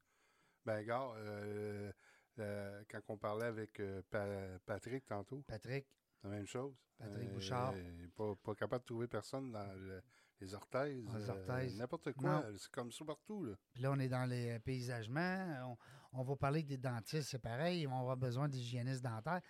Ben, 0.64 0.82
gars, 0.86 1.12
euh, 1.18 1.92
euh, 2.40 2.84
quand 2.90 3.02
on 3.10 3.18
parlait 3.18 3.48
avec 3.48 3.82
Pa- 4.10 4.60
Patrick 4.66 5.06
tantôt, 5.06 5.42
Patrick, 5.46 5.88
la 6.24 6.30
même 6.30 6.46
chose. 6.48 6.74
Patrick 6.98 7.30
Bouchard. 7.32 7.74
pas, 8.16 8.34
pas 8.44 8.56
capable 8.56 8.82
de 8.84 8.86
trouver 8.88 9.08
personne 9.08 9.52
dans 9.52 9.74
le- 9.78 10.02
les 10.40 10.54
orthèses. 10.54 11.04
Dans 11.04 11.18
les 11.18 11.30
euh, 11.30 11.34
orthèses. 11.34 11.78
N'importe 11.78 12.14
quoi. 12.14 12.46
C'est 12.58 12.72
comme 12.72 12.92
ça 12.92 13.04
partout. 13.06 13.44
Là. 13.44 13.56
Puis 13.74 13.84
là, 13.84 13.92
on 13.92 14.00
est 14.00 14.08
dans 14.10 14.26
les 14.26 14.58
paysagements. 14.60 15.76
On, 16.14 16.20
on 16.20 16.24
va 16.24 16.36
parler 16.38 16.64
des 16.64 16.78
dentistes, 16.78 17.30
c'est 17.30 17.40
pareil. 17.42 17.82
Ils 17.82 17.88
vont 17.88 18.00
avoir 18.00 18.18
besoin 18.18 18.48
d'hygiénistes 18.48 19.04
dentaires. 19.04 19.42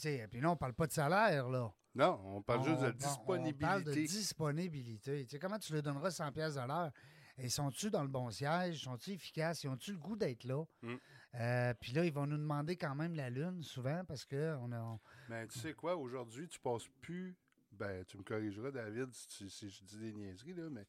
Puis, 0.00 0.18
puis 0.30 0.40
là, 0.40 0.50
on 0.50 0.56
parle 0.56 0.74
pas 0.74 0.86
de 0.86 0.92
salaire, 0.92 1.48
là. 1.48 1.72
Non, 1.94 2.20
on 2.24 2.42
parle 2.42 2.64
juste 2.64 2.80
de 2.82 2.86
On- 2.86 2.90
on- 2.90 2.92
disponibilité. 2.92 3.64
On 3.64 3.68
parle 3.68 3.84
de 3.84 3.92
disponibilité. 3.94 5.24
Tu 5.24 5.30
sais, 5.30 5.38
comment 5.38 5.58
tu 5.58 5.72
leur 5.72 5.82
donneras 5.82 6.10
100 6.10 6.32
pièces 6.32 6.54
de 6.54 6.60
l'heure? 6.66 6.90
Et 7.38 7.48
sont-tu 7.50 7.90
dans 7.90 8.02
le 8.02 8.08
bon 8.08 8.30
siège? 8.30 8.82
Sont-ils 8.84 9.14
efficaces? 9.14 9.62
Ils 9.64 9.68
ont-tu 9.68 9.92
le 9.92 9.98
goût 9.98 10.16
d'être 10.16 10.44
là? 10.44 10.64
Mm. 10.82 10.94
Euh, 11.34 11.74
puis 11.80 11.92
là, 11.92 12.04
ils 12.04 12.12
vont 12.12 12.26
nous 12.26 12.38
demander 12.38 12.76
quand 12.76 12.94
même 12.94 13.14
la 13.14 13.28
lune, 13.28 13.62
souvent, 13.62 14.04
parce 14.06 14.24
que 14.24 14.56
on 14.60 14.72
a... 14.72 14.80
on- 14.80 15.00
Mais 15.28 15.46
tu 15.48 15.58
sais 15.58 15.74
quoi, 15.74 15.96
aujourd'hui, 15.96 16.48
tu 16.48 16.58
passes 16.60 16.88
plus. 17.02 17.36
Ben, 17.72 18.04
tu 18.06 18.16
me 18.16 18.22
corrigeras, 18.22 18.70
David, 18.70 19.12
si, 19.12 19.26
tu- 19.28 19.50
si 19.50 19.68
je 19.68 19.84
dis 19.84 19.98
des 19.98 20.12
niaiseries, 20.14 20.54
là, 20.54 20.70
mais 20.70 20.86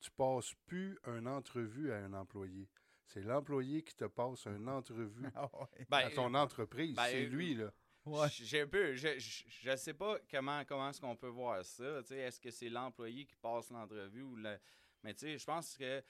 tu 0.00 0.10
passes 0.12 0.54
plus 0.66 0.96
une 1.08 1.26
entrevue 1.26 1.90
à 1.92 1.96
un 1.96 2.12
employé. 2.12 2.68
C'est 3.06 3.22
l'employé 3.22 3.82
qui 3.82 3.96
te 3.96 4.04
passe 4.04 4.46
une 4.46 4.68
entrevue 4.68 5.10
Ben, 5.90 6.06
à 6.06 6.10
ton 6.10 6.32
entreprise. 6.34 6.94
ben, 6.94 7.02
c'est 7.08 7.24
euh, 7.26 7.28
lui, 7.28 7.54
là. 7.56 7.72
J'ai 8.30 8.62
un 8.62 8.66
peu. 8.66 8.94
Je, 8.94 9.18
je, 9.18 9.44
je 9.48 9.76
sais 9.76 9.94
pas 9.94 10.18
comment, 10.30 10.64
comment 10.64 10.90
est-ce 10.90 11.00
qu'on 11.00 11.16
peut 11.16 11.28
voir 11.28 11.64
ça. 11.64 12.02
tu 12.02 12.08
sais, 12.08 12.18
Est-ce 12.18 12.40
que 12.40 12.50
c'est 12.50 12.68
l'employé 12.68 13.24
qui 13.26 13.36
passe 13.36 13.70
l'entrevue 13.70 14.22
ou 14.22 14.36
le. 14.36 14.58
Mais 15.02 15.14
tu 15.14 15.20
sais, 15.20 15.38
je 15.38 15.44
pense 15.44 15.76
que 15.76 16.02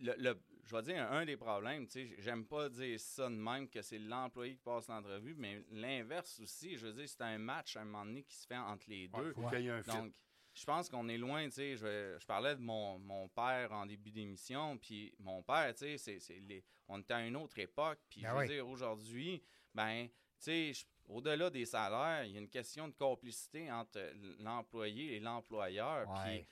le, 0.00 0.14
le- 0.18 0.40
je 0.64 0.74
vais 0.76 0.82
dire 0.82 1.10
un 1.12 1.24
des 1.26 1.36
problèmes, 1.36 1.86
tu 1.86 1.92
sais, 2.08 2.14
j'aime 2.18 2.46
pas 2.46 2.68
dire 2.70 2.98
ça 2.98 3.28
de 3.28 3.34
même 3.34 3.68
que 3.68 3.82
c'est 3.82 3.98
l'employé 3.98 4.54
qui 4.54 4.62
passe 4.62 4.88
l'entrevue, 4.88 5.34
mais 5.36 5.62
l'inverse 5.70 6.40
aussi, 6.40 6.76
je 6.76 6.86
veux 6.86 6.92
dire, 6.94 7.08
c'est 7.08 7.20
un 7.22 7.38
match 7.38 7.76
à 7.76 7.82
un 7.82 7.84
moment 7.84 8.04
donné 8.06 8.22
qui 8.22 8.34
se 8.34 8.46
fait 8.46 8.56
entre 8.56 8.88
les 8.88 9.08
Ouais, 9.08 9.22
deux. 9.22 9.32
faut 9.34 9.48
qu'il 9.48 9.60
y 9.60 9.66
ait 9.68 9.70
un 9.70 9.82
fit. 9.82 9.90
Donc, 9.90 10.14
je 10.54 10.64
pense 10.64 10.88
qu'on 10.88 11.08
est 11.08 11.18
loin, 11.18 11.44
tu 11.46 11.52
sais. 11.52 11.76
Je, 11.76 12.16
je 12.18 12.26
parlais 12.26 12.54
de 12.54 12.60
mon, 12.60 12.98
mon 12.98 13.28
père 13.28 13.72
en 13.72 13.84
début 13.86 14.10
d'émission, 14.12 14.78
puis 14.78 15.14
mon 15.18 15.42
père, 15.42 15.74
tu 15.74 15.80
sais, 15.80 15.98
c'est- 15.98 16.20
c'est 16.20 16.38
les- 16.40 16.64
on 16.88 17.00
était 17.00 17.14
à 17.14 17.26
une 17.26 17.36
autre 17.36 17.58
époque, 17.58 17.98
puis 18.08 18.22
Ben 18.22 18.28
je 18.30 18.34
veux 18.34 18.40
oui. 18.40 18.46
dire, 18.48 18.68
aujourd'hui, 18.68 19.42
ben, 19.74 20.06
tu 20.08 20.12
sais, 20.38 20.72
je- 20.72 20.84
au-delà 21.06 21.50
des 21.50 21.64
salaires, 21.66 22.24
il 22.24 22.32
y 22.32 22.36
a 22.36 22.40
une 22.40 22.48
question 22.48 22.88
de 22.88 22.92
complicité 22.94 23.70
entre 23.70 24.00
l'employé 24.40 25.16
et 25.16 25.20
l'employeur, 25.20 26.06
puis 26.14 26.22
Ouais. 26.32 26.48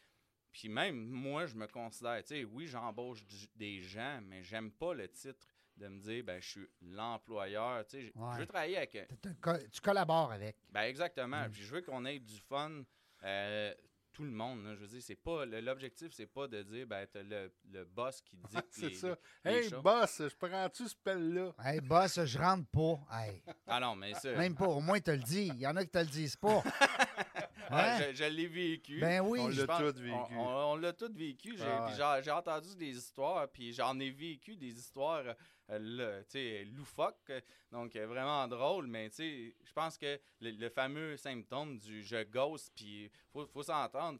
puis 0.52 0.68
même 0.68 0.96
moi, 0.96 1.46
je 1.46 1.54
me 1.54 1.66
considère, 1.66 2.22
tu 2.22 2.28
sais, 2.28 2.44
oui, 2.44 2.66
j'embauche 2.66 3.22
des 3.56 3.80
gens, 3.80 4.20
mais 4.22 4.42
j'aime 4.42 4.70
pas 4.72 4.94
le 4.94 5.08
titre 5.08 5.46
de 5.76 5.88
me 5.88 5.98
dire, 6.00 6.22
ben, 6.22 6.40
je 6.40 6.48
suis 6.48 6.66
l'employeur. 6.82 7.84
Tu 7.86 7.90
sais, 8.08 8.12
Ouais. 8.14 8.32
je 8.34 8.38
veux 8.40 8.46
travailler 8.46 8.76
avec. 8.76 9.08
Tu 9.72 9.80
collabores 9.80 10.30
avec. 10.32 10.56
Ben, 10.70 10.82
exactement. 10.82 11.46
Mm. 11.46 11.50
Puis 11.50 11.62
je 11.62 11.74
veux 11.74 11.80
qu'on 11.82 12.04
ait 12.04 12.18
du 12.18 12.38
fun, 12.40 12.82
euh, 13.24 13.74
tout 14.22 14.30
le 14.30 14.36
monde. 14.36 14.64
là. 14.64 14.74
Je 14.74 14.80
veux 14.80 14.86
dire, 14.86 15.02
c'est 15.02 15.16
pas. 15.16 15.44
L'objectif, 15.44 16.08
c'est 16.12 16.26
pas 16.26 16.46
de 16.46 16.62
dire, 16.62 16.86
ben, 16.86 17.06
t'as 17.12 17.22
le, 17.22 17.52
le 17.72 17.84
boss 17.84 18.20
qui 18.20 18.36
dit. 18.36 18.56
c'est 18.70 18.94
ça. 18.94 19.16
les 19.44 19.52
Hey, 19.66 19.70
boss, 19.82 20.22
je 20.28 20.34
prends-tu 20.36 20.88
ce 20.88 20.94
pelle-là? 20.96 21.52
Hey, 21.64 21.80
boss, 21.80 22.24
je 22.24 22.38
rentre 22.38 22.66
pas. 22.68 23.00
Hey, 23.18 23.42
Ah 23.66 23.80
non, 23.80 23.96
mais 23.96 24.14
ça. 24.14 24.32
même 24.32 24.54
pas. 24.54 24.66
Au 24.66 24.80
moins, 24.80 25.00
tu 25.00 25.10
le 25.10 25.18
dis. 25.18 25.48
Il 25.48 25.58
y 25.60 25.66
en 25.66 25.74
a 25.76 25.84
qui 25.84 25.90
te 25.90 25.98
le 25.98 26.06
disent 26.06 26.36
pas. 26.36 26.62
ouais, 27.70 28.12
je, 28.12 28.16
je 28.16 28.24
l'ai 28.24 28.46
vécu. 28.46 29.00
Ben 29.00 29.20
oui. 29.20 29.40
On 29.42 29.50
Je 29.50 29.62
l'a 29.62 29.78
tous 29.78 30.00
vécu. 30.00 30.34
On, 30.36 30.40
on- 30.40 30.72
on 30.72 30.76
l'a 30.76 30.92
tous 30.92 31.12
vécu. 31.12 31.54
J'ai, 31.56 31.64
Ah 31.66 31.86
ouais. 31.86 31.92
j'ai- 31.96 32.24
j'ai 32.24 32.30
entendu 32.30 32.76
des 32.76 32.96
histoires, 32.96 33.48
puis 33.48 33.72
j'en 33.72 33.98
ai 33.98 34.10
vécu 34.10 34.56
des 34.56 34.78
histoires 34.78 35.24
euh, 35.80 37.42
donc 37.70 37.96
euh, 37.96 38.06
vraiment 38.06 38.46
drôles. 38.48 38.86
Mais 38.86 39.10
je 39.18 39.72
pense 39.74 39.96
que 39.96 40.18
le, 40.40 40.50
le 40.50 40.68
fameux 40.68 41.16
symptôme 41.16 41.78
du 41.78 42.02
je 42.02 42.22
ghost, 42.24 42.72
puis 42.76 43.10
faut, 43.32 43.46
faut 43.46 43.62
s'entendre. 43.62 44.18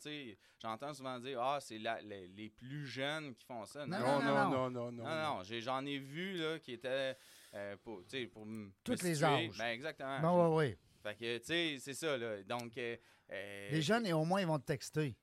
J'entends 0.61 0.95
souvent 0.95 1.19
dire 1.19 1.41
ah 1.43 1.59
c'est 1.61 1.79
la- 1.79 2.01
les, 2.03 2.29
les 2.29 2.49
plus 2.51 2.87
jeunes 2.87 3.35
qui 3.35 3.45
font 3.45 3.65
ça. 3.67 3.85
Non, 3.87 3.99
Non, 3.99 4.07
non, 4.07 4.23
non, 4.23 4.35
non. 4.35 4.51
non, 4.51 4.71
non, 4.71 4.93
non. 4.93 5.05
Non, 5.05 5.23
non, 5.37 5.43
j'ai- 5.43 5.61
j'en 5.61 5.85
ai 5.85 5.99
vu 5.99 6.35
là, 6.39 6.59
qui 6.59 6.73
étaient 6.73 7.17
euh, 7.55 7.77
pour, 7.83 8.03
pour 8.33 8.47
me 8.47 8.71
les 9.03 9.23
âges. 9.25 9.59
Ben, 9.59 9.67
exactement. 9.69 10.21
Ben. 10.21 10.77
Fait 11.03 11.15
que, 11.17 11.39
tu 11.39 11.45
sais, 11.45 11.77
c'est 11.81 11.95
ça, 11.95 12.17
là. 12.17 12.43
Donc, 12.45 12.79
euh, 12.79 12.97
Les 13.73 13.83
jeunes, 13.83 14.07
et 14.07 14.13
au 14.13 14.25
moins, 14.25 14.41
ils 14.41 14.47
vont 14.47 14.59
te 14.59 14.67
texter. 14.67 15.17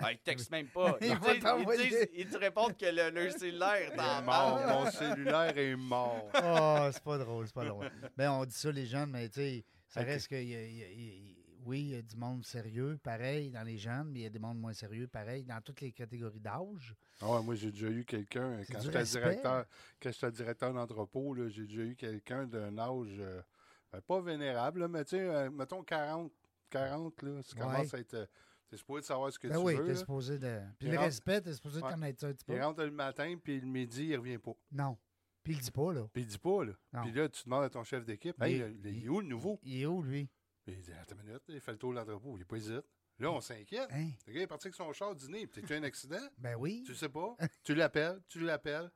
Ah, 0.00 0.12
ils 0.12 0.18
textent 0.18 0.50
même 0.50 0.68
pas. 0.68 0.96
Ils 1.00 1.06
Ils, 1.08 1.14
ils, 1.14 1.88
disent- 1.88 2.08
ils 2.14 2.28
te 2.28 2.36
répondent 2.38 2.76
que 2.76 2.86
le, 2.86 3.10
leur 3.10 3.32
cellulaire 3.32 3.74
est 3.74 3.90
Il 3.94 4.00
en 4.00 4.18
est 4.20 4.24
mort. 4.24 4.60
Mon 4.66 4.90
cellulaire 4.90 5.56
est 5.58 5.76
mort. 5.76 6.28
Oh, 6.34 6.88
c'est 6.92 7.02
pas 7.02 7.18
drôle, 7.18 7.46
c'est 7.46 7.54
pas 7.54 7.64
drôle. 7.64 7.90
Ben, 8.16 8.30
on 8.32 8.44
dit 8.44 8.54
ça, 8.54 8.70
les 8.72 8.86
jeunes, 8.86 9.10
mais 9.10 9.28
tu 9.28 9.40
sais, 9.40 9.64
ça 9.88 10.00
reste 10.02 10.28
que. 10.28 10.34
y 10.34 10.54
a- 10.54 10.66
y 10.66 10.82
a- 10.82 10.88
y 10.90 11.10
a- 11.32 11.36
oui, 11.66 11.80
il 11.80 11.88
y 11.90 11.94
a 11.96 12.00
du 12.02 12.16
monde 12.16 12.42
sérieux, 12.42 12.98
pareil, 13.02 13.50
dans 13.50 13.62
les 13.62 13.76
jeunes, 13.76 14.08
mais 14.10 14.20
il 14.20 14.22
y 14.22 14.26
a 14.26 14.30
des 14.30 14.38
mondes 14.38 14.58
moins 14.58 14.72
sérieux, 14.72 15.06
pareil, 15.06 15.44
dans 15.44 15.60
toutes 15.60 15.82
les 15.82 15.92
catégories 15.92 16.40
d'âge. 16.40 16.94
Ah 17.20 17.28
ouais, 17.32 17.42
moi, 17.42 17.54
j'ai 17.54 17.70
déjà 17.70 17.88
eu 17.88 18.02
quelqu'un, 18.02 18.62
quand 18.72 18.80
j'étais 18.80 19.02
directeur, 19.04 19.66
quand 20.02 20.10
j'étais 20.10 20.30
directeur 20.32 20.72
d'entrepôt, 20.72 21.34
là, 21.34 21.50
j'ai 21.50 21.66
déjà 21.66 21.82
eu 21.82 21.94
quelqu'un 21.96 22.46
d'un 22.46 22.78
âge, 22.78 23.14
euh, 23.18 23.42
ben, 23.92 24.00
pas 24.00 24.22
vénérable, 24.22 24.80
là, 24.80 24.88
mais 24.88 25.04
tu 25.04 25.10
sais, 25.16 25.20
euh, 25.20 25.50
mettons 25.50 25.82
40, 25.82 26.32
40, 26.70 27.22
là, 27.22 27.42
ça 27.42 27.54
Ouais. 27.56 27.60
commence 27.62 27.92
à 27.94 27.98
être... 27.98 28.14
euh, 28.14 28.26
T'es 28.70 28.76
supposé 28.76 29.00
de 29.00 29.06
savoir 29.06 29.32
ce 29.32 29.38
que 29.38 29.48
Ben 29.48 29.56
tu 29.58 29.62
oui, 29.64 29.74
veux, 29.74 29.84
t'es 29.84 29.92
là. 29.92 29.96
supposé 29.98 30.38
de. 30.38 30.60
Puis 30.78 30.86
Il 30.88 30.92
le 30.92 30.96
rentre- 30.98 31.06
respect, 31.08 31.40
t'es 31.40 31.52
supposé 31.52 31.80
de 31.80 31.84
Ouais. 31.84 31.90
connaître 31.92 32.20
ça 32.20 32.28
un 32.28 32.32
petit 32.32 32.44
peu. 32.44 32.54
Il 32.54 32.62
rentre 32.62 32.84
le 32.84 32.90
matin, 32.92 33.36
puis 33.42 33.60
le 33.60 33.66
midi, 33.66 34.06
il 34.06 34.16
revient 34.16 34.38
pas. 34.38 34.52
Non. 34.70 34.96
Puis 35.42 35.54
il 35.54 35.56
le 35.56 35.62
dit 35.62 35.70
pas, 35.72 35.92
là. 35.92 36.06
Puis 36.12 36.22
il 36.22 36.26
dit 36.28 36.38
pas, 36.38 36.64
là. 36.64 36.72
Non. 36.92 37.02
Puis 37.02 37.12
là, 37.12 37.28
tu 37.28 37.42
demandes 37.44 37.64
à 37.64 37.70
ton 37.70 37.82
chef 37.82 38.04
d'équipe, 38.04 38.36
Il- 38.38 38.44
hey, 38.44 38.78
il 38.84 39.04
est 39.04 39.08
où 39.08 39.20
le 39.20 39.26
nouveau? 39.26 39.58
Il, 39.64 39.82
est 39.82 39.86
où, 39.86 40.02
lui? 40.02 40.28
Puis 40.64 40.74
il 40.76 40.82
dit, 40.82 40.92
attends 40.92 41.16
une 41.16 41.24
minute, 41.26 41.42
il 41.48 41.60
fait 41.60 41.72
le 41.72 41.78
tour 41.78 41.90
de 41.92 41.96
l'entrepôt, 41.98 42.36
il 42.36 42.42
est 42.42 42.44
pas 42.44 42.56
hésite. 42.56 42.84
Là, 43.18 43.30
on 43.32 43.40
s'inquiète. 43.40 43.88
Hein? 43.90 44.10
Le 44.26 44.32
gars 44.32 44.42
est 44.42 44.46
parti 44.46 44.68
avec 44.68 44.74
son 44.76 44.92
char 44.92 45.14
dîner, 45.14 45.46
puis 45.46 45.62
t'as 45.62 45.74
eu 45.74 45.78
un 45.78 45.82
accident? 45.82 46.16
Ben 46.38 46.54
oui. 46.56 46.82
Tu 46.86 46.92
le 46.92 46.96
sais 46.96 47.08
pas? 47.08 47.36
tu 47.64 47.74
l'appelles, 47.74 48.20
tu 48.28 48.38
l'appelles. 48.40 48.90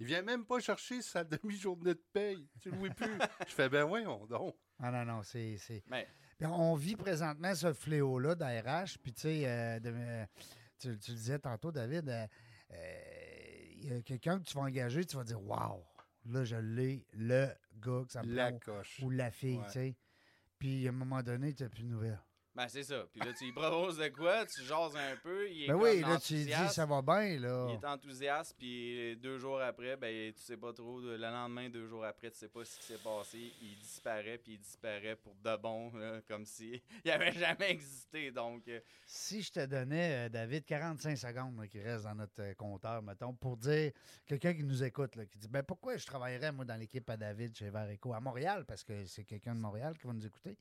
Il 0.00 0.06
vient 0.06 0.22
même 0.22 0.44
pas 0.44 0.60
chercher 0.60 1.02
sa 1.02 1.24
demi-journée 1.24 1.94
de 1.94 2.04
paye. 2.12 2.48
Tu 2.60 2.70
le 2.70 2.76
loues 2.78 2.94
plus. 2.94 3.06
Je 3.48 3.52
fais, 3.54 3.68
ben 3.68 3.84
voyons 3.84 4.26
donc. 4.26 4.56
Ah 4.78 4.90
non, 4.90 5.04
non, 5.04 5.22
c'est. 5.22 5.56
c'est- 5.58 5.82
Mais, 5.86 6.06
on 6.46 6.74
vit 6.74 6.96
présentement 6.96 7.54
ce 7.54 7.72
fléau-là 7.72 8.34
d'ARH. 8.34 8.98
Puis, 9.02 9.12
tu 9.12 9.20
sais, 9.22 9.42
euh, 9.46 9.80
de- 9.80 9.92
euh, 9.94 10.24
tu, 10.78 10.96
tu 10.98 11.10
le 11.10 11.16
disais 11.16 11.38
tantôt, 11.38 11.72
David, 11.72 12.08
euh, 12.08 12.26
euh, 12.72 13.72
il 13.76 13.92
y 13.92 13.96
a 13.96 14.02
quelqu'un 14.02 14.38
que 14.38 14.44
tu 14.44 14.54
vas 14.56 14.62
engager, 14.62 15.04
tu 15.04 15.16
vas 15.16 15.24
dire 15.24 15.42
Waouh, 15.42 15.82
là, 16.26 16.44
je 16.44 16.56
l'ai, 16.56 17.04
le 17.14 17.48
gars 17.76 18.02
que 18.06 18.12
ça 18.12 18.22
me 18.22 18.32
La 18.34 18.50
prend, 18.50 18.58
coche. 18.60 19.00
ou 19.02 19.10
la 19.10 19.30
fille, 19.30 19.58
Ouais. 19.58 19.66
tu 19.66 19.72
sais. 19.72 19.96
Puis, 20.58 20.86
à 20.86 20.90
un 20.90 20.92
moment 20.92 21.22
donné, 21.22 21.54
tu 21.54 21.62
n'as 21.62 21.68
plus 21.68 21.82
de 21.84 21.88
nouvelles. 21.88 22.20
Ben, 22.58 22.66
c'est 22.66 22.82
ça. 22.82 23.04
Puis 23.12 23.20
là, 23.20 23.32
tu 23.32 23.44
lui 23.44 23.52
proposes 23.52 23.98
de 23.98 24.08
quoi, 24.08 24.44
tu 24.44 24.64
jases 24.64 24.96
un 24.96 25.16
peu, 25.22 25.48
il 25.48 25.62
est 25.62 25.66
Ben 25.68 25.76
oui, 25.76 26.00
là, 26.00 26.18
tu 26.18 26.34
lui 26.34 26.44
dis. 26.44 26.68
Ça 26.70 26.86
va 26.86 27.00
bien, 27.02 27.38
là. 27.38 27.66
Il 27.68 27.74
est 27.74 27.86
enthousiaste, 27.86 28.56
puis 28.58 29.16
deux 29.18 29.38
jours 29.38 29.60
après, 29.60 29.96
ben, 29.96 30.32
tu 30.32 30.42
sais 30.42 30.56
pas 30.56 30.72
trop. 30.72 31.00
Le 31.00 31.16
lendemain, 31.16 31.68
deux 31.70 31.86
jours 31.86 32.04
après, 32.04 32.32
tu 32.32 32.36
sais 32.36 32.48
pas 32.48 32.64
ce 32.64 32.76
qui 32.76 32.84
s'est 32.84 32.98
passé. 32.98 33.52
Il 33.62 33.78
disparaît, 33.78 34.38
puis 34.38 34.54
il 34.54 34.58
disparaît 34.58 35.14
pour 35.14 35.36
de 35.36 35.56
bon, 35.56 35.92
là, 35.96 36.20
comme 36.26 36.44
si 36.44 36.82
il 37.04 37.10
avait 37.12 37.32
jamais 37.32 37.70
existé. 37.70 38.32
Donc, 38.32 38.66
euh, 38.66 38.80
Si 39.06 39.40
je 39.40 39.52
te 39.52 39.64
donnais, 39.64 40.26
euh, 40.26 40.28
David, 40.28 40.64
45 40.64 41.16
secondes 41.16 41.60
là, 41.60 41.68
qui 41.68 41.80
restent 41.80 42.06
dans 42.06 42.16
notre 42.16 42.42
euh, 42.42 42.54
compteur, 42.54 43.02
mettons, 43.02 43.34
pour 43.34 43.56
dire, 43.56 43.92
quelqu'un 44.26 44.52
qui 44.52 44.64
nous 44.64 44.82
écoute, 44.82 45.14
là, 45.14 45.26
qui 45.26 45.38
dit, 45.38 45.48
ben 45.48 45.62
pourquoi 45.62 45.96
je 45.96 46.06
travaillerais, 46.06 46.50
moi, 46.50 46.64
dans 46.64 46.74
l'équipe 46.74 47.08
à 47.08 47.16
David 47.16 47.56
chez 47.56 47.70
Vareco 47.70 48.12
à 48.14 48.18
Montréal, 48.18 48.64
parce 48.66 48.82
que 48.82 49.04
c'est 49.04 49.22
quelqu'un 49.22 49.54
de 49.54 49.60
Montréal 49.60 49.96
qui 49.96 50.08
va 50.08 50.12
nous 50.12 50.26
écouter, 50.26 50.58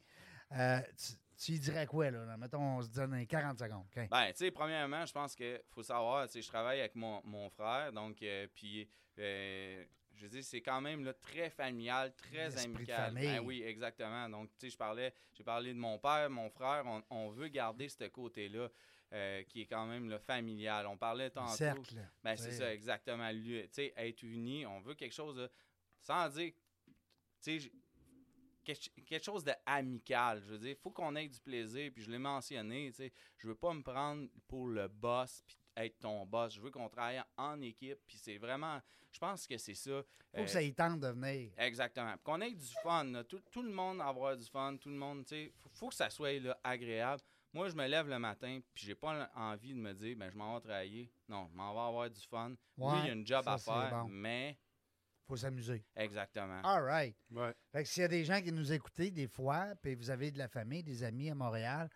euh, 0.53 0.79
tu, 0.95 1.13
tu 1.37 1.51
lui 1.53 1.59
dirais 1.59 1.85
quoi, 1.85 2.09
là? 2.11 2.35
Mettons, 2.37 2.77
on 2.77 2.81
se 2.81 2.89
donne 2.89 3.25
40 3.25 3.59
secondes. 3.59 3.85
OK? 3.95 4.07
Ben, 4.09 4.27
tu 4.31 4.37
sais, 4.37 4.51
premièrement, 4.51 5.05
je 5.05 5.13
pense 5.13 5.35
qu'il 5.35 5.61
faut 5.69 5.83
savoir, 5.83 6.25
tu 6.27 6.33
sais, 6.33 6.41
je 6.41 6.47
travaille 6.47 6.79
avec 6.79 6.95
mon, 6.95 7.21
mon 7.23 7.49
frère, 7.49 7.91
donc, 7.93 8.21
euh, 8.23 8.47
puis, 8.53 8.89
euh, 9.19 9.85
je 10.15 10.23
veux 10.23 10.29
dire, 10.29 10.43
c'est 10.43 10.61
quand 10.61 10.81
même 10.81 11.03
là, 11.03 11.13
très 11.13 11.49
familial, 11.51 12.13
très 12.15 12.49
de 12.49 12.57
amical. 12.57 13.13
famille. 13.13 13.27
Ben 13.27 13.39
oui, 13.39 13.61
exactement. 13.63 14.27
Donc, 14.29 14.49
tu 14.57 14.65
sais, 14.65 14.69
je 14.71 14.77
parlais, 14.77 15.13
j'ai 15.33 15.43
parlé 15.43 15.73
de 15.73 15.79
mon 15.79 15.99
père, 15.99 16.29
mon 16.29 16.49
frère, 16.49 16.83
on, 16.85 17.03
on 17.11 17.29
veut 17.29 17.47
garder 17.49 17.87
ce 17.87 18.05
côté-là. 18.05 18.69
euh, 19.13 19.41
qui 19.43 19.61
est 19.61 19.65
quand 19.67 19.85
même 19.85 20.09
là, 20.09 20.19
familial. 20.19 20.85
On 20.85 20.97
parlait 20.97 21.25
Le 21.25 21.31
tantôt. 21.31 21.55
cercle. 21.55 21.95
Ben, 22.25 22.35
c'est 22.35 22.51
ça, 22.51 22.73
exactement. 22.73 23.31
Tu 23.31 23.65
sais, 23.71 23.93
être 23.95 24.21
unis, 24.23 24.65
on 24.65 24.81
veut 24.81 24.95
quelque 24.95 25.13
chose 25.15 25.37
de. 25.37 25.49
Sans 26.01 26.27
dire. 26.27 26.51
Tu 27.41 27.59
sais, 27.61 27.71
quelque, 28.73 29.23
chose 29.23 29.43
d'amical. 29.43 30.41
Je 30.45 30.51
veux 30.51 30.57
dire, 30.57 30.69
il 30.71 30.75
faut 30.75 30.91
qu'on 30.91 31.15
ait 31.15 31.27
du 31.27 31.39
plaisir. 31.39 31.91
Puis 31.93 32.03
je 32.03 32.11
l'ai 32.11 32.17
mentionné, 32.17 32.89
tu 32.91 33.03
sais, 33.03 33.13
je 33.37 33.47
veux 33.47 33.55
pas 33.55 33.73
me 33.73 33.81
prendre 33.81 34.27
pour 34.47 34.67
le 34.67 34.87
boss 34.87 35.43
puis 35.45 35.57
être 35.77 35.99
ton 35.99 36.25
boss. 36.25 36.55
Je 36.55 36.61
veux 36.61 36.71
qu'on 36.71 36.89
travaille 36.89 37.21
en 37.37 37.61
équipe. 37.61 37.99
Puis 38.05 38.17
c'est 38.17 38.37
vraiment. 38.37 38.81
Je 39.11 39.19
pense 39.19 39.47
que 39.47 39.57
c'est 39.57 39.73
ça. 39.73 40.03
Faut 40.33 40.41
euh, 40.41 40.43
que 40.43 40.49
ça 40.49 40.61
y 40.61 40.73
tente 40.73 40.99
de 40.99 41.07
venir. 41.07 41.51
Exactement. 41.57 42.13
Qu'on 42.23 42.41
ait 42.41 42.51
du 42.51 42.73
fun. 42.83 43.05
là. 43.05 43.23
Tout, 43.23 43.41
tout 43.51 43.63
le 43.63 43.71
monde 43.71 44.01
avoir 44.01 44.35
du 44.35 44.45
fun. 44.45 44.75
Tout 44.77 44.89
le 44.89 44.95
monde, 44.95 45.25
tu 45.25 45.29
sais, 45.29 45.53
faut, 45.57 45.69
faut 45.69 45.89
que 45.89 45.95
ça 45.95 46.09
soit 46.09 46.39
là, 46.39 46.59
agréable. 46.63 47.21
Moi, 47.53 47.69
je 47.69 47.75
me 47.75 47.87
lève 47.87 48.07
le 48.07 48.19
matin, 48.19 48.59
puis 48.73 48.85
j'ai 48.85 48.93
pas 48.93 49.31
envie 49.33 49.73
de 49.73 49.79
me 49.79 49.93
dire, 49.93 50.15
ben, 50.17 50.29
je 50.29 50.37
m'en 50.37 50.55
vais 50.55 50.61
travailler. 50.61 51.11
Non, 51.27 51.47
je 51.49 51.55
m'en 51.55 51.73
vais 51.73 51.79
avoir 51.79 52.09
du 52.09 52.21
fun. 52.21 52.53
oui, 52.77 52.93
il 53.03 53.07
y 53.07 53.09
a 53.09 53.13
une 53.13 53.25
job 53.25 53.43
ça, 53.45 53.53
à 53.53 53.57
faire, 53.57 54.03
bon. 54.03 54.09
mais 54.09 54.57
faut 55.27 55.35
s'amuser. 55.37 55.83
exactement. 55.95 56.61
All 56.63 56.83
right. 56.83 57.15
Ouais. 57.31 57.53
Fait 57.71 57.83
que 57.83 57.89
s'il 57.89 58.01
y 58.01 58.05
a 58.05 58.09
des 58.09 58.23
gens 58.23 58.41
qui 58.41 58.51
nous 58.51 58.71
écoutent 58.71 58.95
des 59.01 59.27
fois, 59.27 59.73
puis 59.81 59.95
vous 59.95 60.09
avez 60.09 60.31
de 60.31 60.37
la 60.37 60.47
famille, 60.47 60.83
des 60.83 61.03
amis 61.03 61.29
à 61.29 61.35
Montréal, 61.35 61.89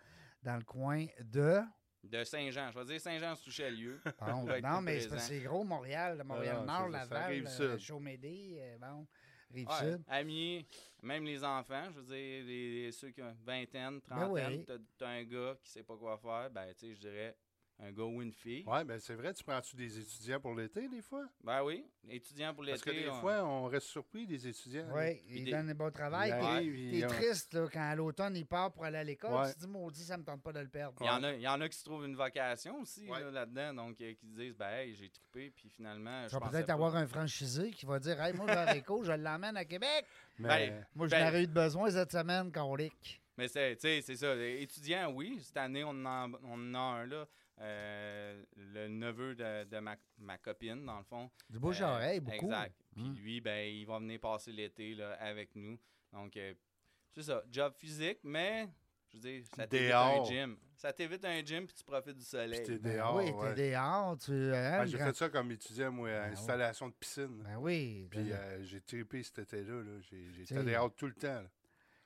dans 0.44 0.58
le 0.58 0.64
coin 0.64 1.06
de... 1.20 1.60
De 2.04 2.24
Saint-Jean. 2.24 2.72
Je 2.72 2.80
vais 2.80 2.86
dire 2.86 3.00
Saint-Jean-sous-Chalieu. 3.02 4.02
Bon, 4.20 4.46
non, 4.62 4.82
mais 4.82 5.00
c'est 5.02 5.40
gros, 5.42 5.64
Montréal, 5.64 6.18
le 6.18 6.24
Montréal-Nord, 6.24 6.86
ça 6.86 6.90
Laval, 6.90 7.46
euh. 7.60 7.78
Chaumédé, 7.78 8.58
euh, 8.60 8.78
bon, 8.80 9.08
Ouais, 9.54 9.66
Rive-Sud. 9.66 10.02
amis, 10.08 10.66
même 11.04 11.26
les 11.26 11.44
enfants, 11.44 11.84
je 11.92 12.00
veux 12.00 12.06
dire, 12.06 12.46
les, 12.46 12.84
les- 12.86 12.92
ceux 12.92 13.12
qui 13.12 13.22
ont 13.22 13.36
vingtaine, 13.44 14.00
Ben 14.00 14.02
trentaine, 14.02 14.60
oui. 14.60 14.66
t'as 14.66 14.78
t'as 14.98 15.10
un 15.10 15.24
gars 15.26 15.58
qui 15.62 15.70
sait 15.70 15.84
pas 15.84 15.96
quoi 15.98 16.18
faire, 16.18 16.50
ben, 16.50 16.74
tu 16.74 16.88
sais, 16.88 16.96
je 16.96 17.00
dirais 17.02 17.36
un 17.84 17.92
gars 17.92 18.04
ou 18.04 18.22
une 18.22 18.32
fille. 18.32 18.64
Ouais, 18.68 18.84
ben 18.84 19.00
c'est 19.00 19.16
vrai, 19.16 19.34
tu 19.34 19.44
prends-tu 19.44 19.76
des 19.76 19.98
étudiants 20.00 20.40
pour 20.40 20.54
l'été, 20.54 20.88
des 20.88 21.02
fois? 21.02 21.26
Ben 21.44 21.64
oui, 21.64 21.84
étudiant 22.10 22.54
pour 22.54 22.62
l'été. 22.64 22.74
Parce 22.74 22.84
que 22.84 22.92
des 22.92 23.10
on- 23.10 23.20
fois, 23.22 23.44
on 23.44 23.66
reste 23.66 23.88
surpris 23.88 24.28
des 24.28 24.48
étudiants. 24.48 24.88
Oui, 24.94 25.16
Puis 25.28 25.40
il 25.40 25.46
des- 25.46 25.52
donne 25.52 25.70
un 25.70 25.74
bon 25.74 25.92
travail. 25.92 26.30
T'es 26.92 27.08
triste 27.08 27.54
là, 27.56 27.68
quand 27.74 27.82
à 27.82 27.96
l'automne, 27.96 28.36
il 28.36 28.46
part 28.46 28.72
pour 28.72 28.86
aller 28.86 29.00
à 29.00 29.04
l'école. 29.04 29.34
Ouais. 29.34 29.48
Tu 29.50 29.56
te 29.56 29.60
dis, 29.62 29.68
maudit, 29.68 30.04
ça 30.04 30.18
me 30.18 30.24
tente 30.24 30.44
pas 30.44 30.54
de 30.54 30.60
le 30.60 30.68
perdre. 30.68 30.96
Il 31.02 31.08
y, 31.08 31.10
en 31.10 31.24
a, 31.24 31.34
il 31.34 31.42
y 31.42 31.48
en 31.48 31.60
a 31.60 31.68
qui 31.68 31.78
se 31.78 31.84
trouvent 31.84 32.06
une 32.06 32.16
vocation 32.16 32.80
aussi 32.82 33.08
Ouais. 33.10 33.20
là, 33.20 33.32
là-dedans, 33.32 33.74
donc 33.74 34.00
euh, 34.02 34.14
qui 34.14 34.28
disent 34.28 34.56
ben 34.56 34.70
hey, 34.70 34.94
j'ai 34.94 35.10
trippé, 35.10 35.50
puis 35.50 35.68
finalement, 35.70 36.24
Tu 36.26 36.30
je 36.30 36.34
vas 36.36 36.40
pensais 36.42 36.52
peut-être 36.58 36.70
avoir 36.70 36.96
un 36.96 37.08
franchisé 37.08 37.72
qui 37.72 37.86
va 37.88 37.98
dire 38.00 38.22
Hey, 38.22 38.34
moi, 38.34 38.46
je 38.48 38.54
vais 38.54 38.60
à 38.60 38.72
Rico, 38.74 39.04
je 39.04 39.12
l'emmène 39.12 39.58
à 39.58 39.66
Québec. 39.66 40.06
Mais 40.38 40.48
Ben, 40.70 40.86
Moi, 40.96 41.08
je 41.08 41.12
Ben- 41.12 41.26
n'aurais 41.26 41.44
eu 41.44 41.48
de 41.48 41.54
besoin 41.54 41.90
cette 41.90 42.12
semaine, 42.12 42.52
colique. 42.52 43.22
Mais 43.38 43.48
c'est, 43.48 43.76
tu 43.76 43.82
sais, 43.82 44.02
c'est 44.02 44.18
ça. 44.18 44.36
Étudiant, 44.36 45.12
oui. 45.14 45.40
Cette 45.42 45.58
année, 45.58 45.84
on 45.84 46.06
en, 46.06 46.32
on 46.44 46.74
en 46.76 46.76
a 46.76 46.80
un 47.02 47.06
là. 47.08 47.26
Euh, 47.62 48.44
le 48.56 48.88
neveu 48.88 49.36
de, 49.36 49.64
de 49.66 49.80
ma, 49.80 49.96
ma 50.18 50.38
copine, 50.38 50.84
dans 50.86 50.98
le 50.98 51.04
fond. 51.04 51.30
Du 51.50 51.60
bouche 51.60 51.82
à 51.82 51.94
oreille, 51.94 52.20
beaucoup. 52.20 52.46
Exact. 52.46 52.76
Puis 52.96 53.04
Mm. 53.04 53.16
lui, 53.16 53.40
ben, 53.42 53.68
il 53.74 53.86
va 53.86 54.00
venir 54.00 54.20
passer 54.20 54.52
l'été 54.52 54.96
là, 54.96 55.14
avec 55.14 55.56
nous. 55.56 55.78
Donc, 56.12 56.36
euh, 56.38 56.54
c'est 57.14 57.24
ça. 57.24 57.44
Job 57.50 57.74
physique, 57.78 58.20
mais 58.24 58.68
je 59.10 59.18
veux 59.18 59.22
dire, 59.22 59.44
ça 59.56 59.68
t'évite 59.68 59.94
un 59.94 60.24
gym. 60.26 60.58
Ça 60.76 60.92
t'évite 60.92 61.24
un 61.26 61.46
gym 61.46 61.66
puis 61.68 61.76
tu 61.76 61.84
profites 61.84 62.18
du 62.18 62.26
soleil. 62.26 62.62
Puis 62.64 62.74
t'es 62.74 62.80
Ben 62.80 62.96
dehors. 62.98 63.16
oui, 63.16 63.30
ouais. 63.32 63.54
t'es 63.54 63.72
dehors, 63.72 64.18
tu... 64.18 64.32
hein, 64.32 64.80
Ah, 64.82 64.86
j'ai 64.86 64.98
grand- 64.98 65.08
fait 65.08 65.16
ça 65.16 65.30
comme 65.30 65.52
étudiant, 65.52 65.92
moi, 65.92 66.10
à 66.10 66.26
Ben 66.28 66.32
installation 66.34 66.90
de 66.90 66.94
piscine. 66.94 67.44
Ben 67.44 67.58
oui. 67.58 68.08
Puis 68.10 68.30
t'as- 68.30 68.36
euh, 68.36 68.64
j'ai 68.64 68.82
trippé 68.82 69.22
cet 69.24 69.40
été-là. 69.40 69.84
là. 69.84 70.00
J'ai- 70.02 70.32
J'étais 70.34 70.64
dehors 70.64 70.94
tout 70.96 71.06
le 71.08 71.14
temps. 71.14 71.28
là. 71.42 71.50